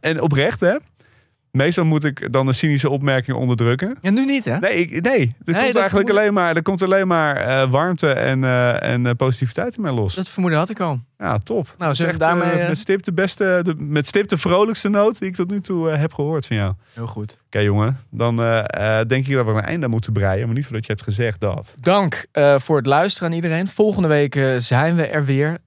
en 0.00 0.20
oprecht 0.20 0.60
hè. 0.60 0.76
Meestal 1.54 1.84
moet 1.84 2.04
ik 2.04 2.32
dan 2.32 2.46
een 2.46 2.54
cynische 2.54 2.90
opmerking 2.90 3.36
onderdrukken. 3.36 3.96
Ja, 4.00 4.10
nu 4.10 4.24
niet 4.24 4.44
hè? 4.44 4.58
Nee, 4.58 4.72
ik, 4.72 5.02
nee 5.02 5.30
er 5.44 5.62
komt 5.62 5.76
eigenlijk 5.76 6.10
alleen 6.10 6.32
maar, 6.32 6.56
er 6.56 6.62
komt 6.62 6.82
alleen 6.82 7.06
maar 7.06 7.36
eh, 7.36 7.70
warmte 7.70 8.08
en, 8.08 8.44
eh, 8.44 8.82
en 8.82 9.06
eh, 9.06 9.12
positiviteit 9.16 9.76
in 9.76 9.82
mij 9.82 9.92
los. 9.92 10.14
Dat 10.14 10.28
vermoeden 10.28 10.58
had 10.58 10.70
ik 10.70 10.80
al. 10.80 11.00
Ja, 11.18 11.38
top. 11.38 11.74
Nou, 11.78 12.04
echt, 12.04 12.18
daarmee, 12.18 12.68
met, 12.68 12.78
stip 12.78 13.02
de 13.02 13.12
beste, 13.12 13.60
de, 13.62 13.74
met 13.78 14.06
stip 14.06 14.28
de 14.28 14.38
vrolijkste 14.38 14.88
noot 14.88 15.18
die 15.18 15.28
ik 15.28 15.34
tot 15.34 15.50
nu 15.50 15.60
toe 15.60 15.88
heb 15.88 16.12
gehoord 16.12 16.46
van 16.46 16.56
jou. 16.56 16.70
Oké 16.70 16.80
Heel 16.92 17.06
goed. 17.06 17.38
jongen, 17.50 17.98
dan 18.10 18.36
denk 19.06 19.26
ik 19.26 19.34
dat 19.34 19.46
we 19.46 19.52
een 19.52 19.60
einde 19.60 19.88
moeten 19.88 20.12
breien. 20.12 20.46
Maar 20.46 20.54
niet 20.54 20.64
voordat 20.64 20.86
je 20.86 20.92
hebt 20.92 21.04
gezegd 21.04 21.40
dat. 21.40 21.74
Dank 21.80 22.26
voor 22.56 22.76
het 22.76 22.86
luisteren 22.86 23.28
aan 23.28 23.34
iedereen. 23.34 23.68
Volgende 23.68 24.08
week 24.08 24.44
zijn 24.56 24.96
we 24.96 25.06
er 25.06 25.24
weer. 25.24 25.58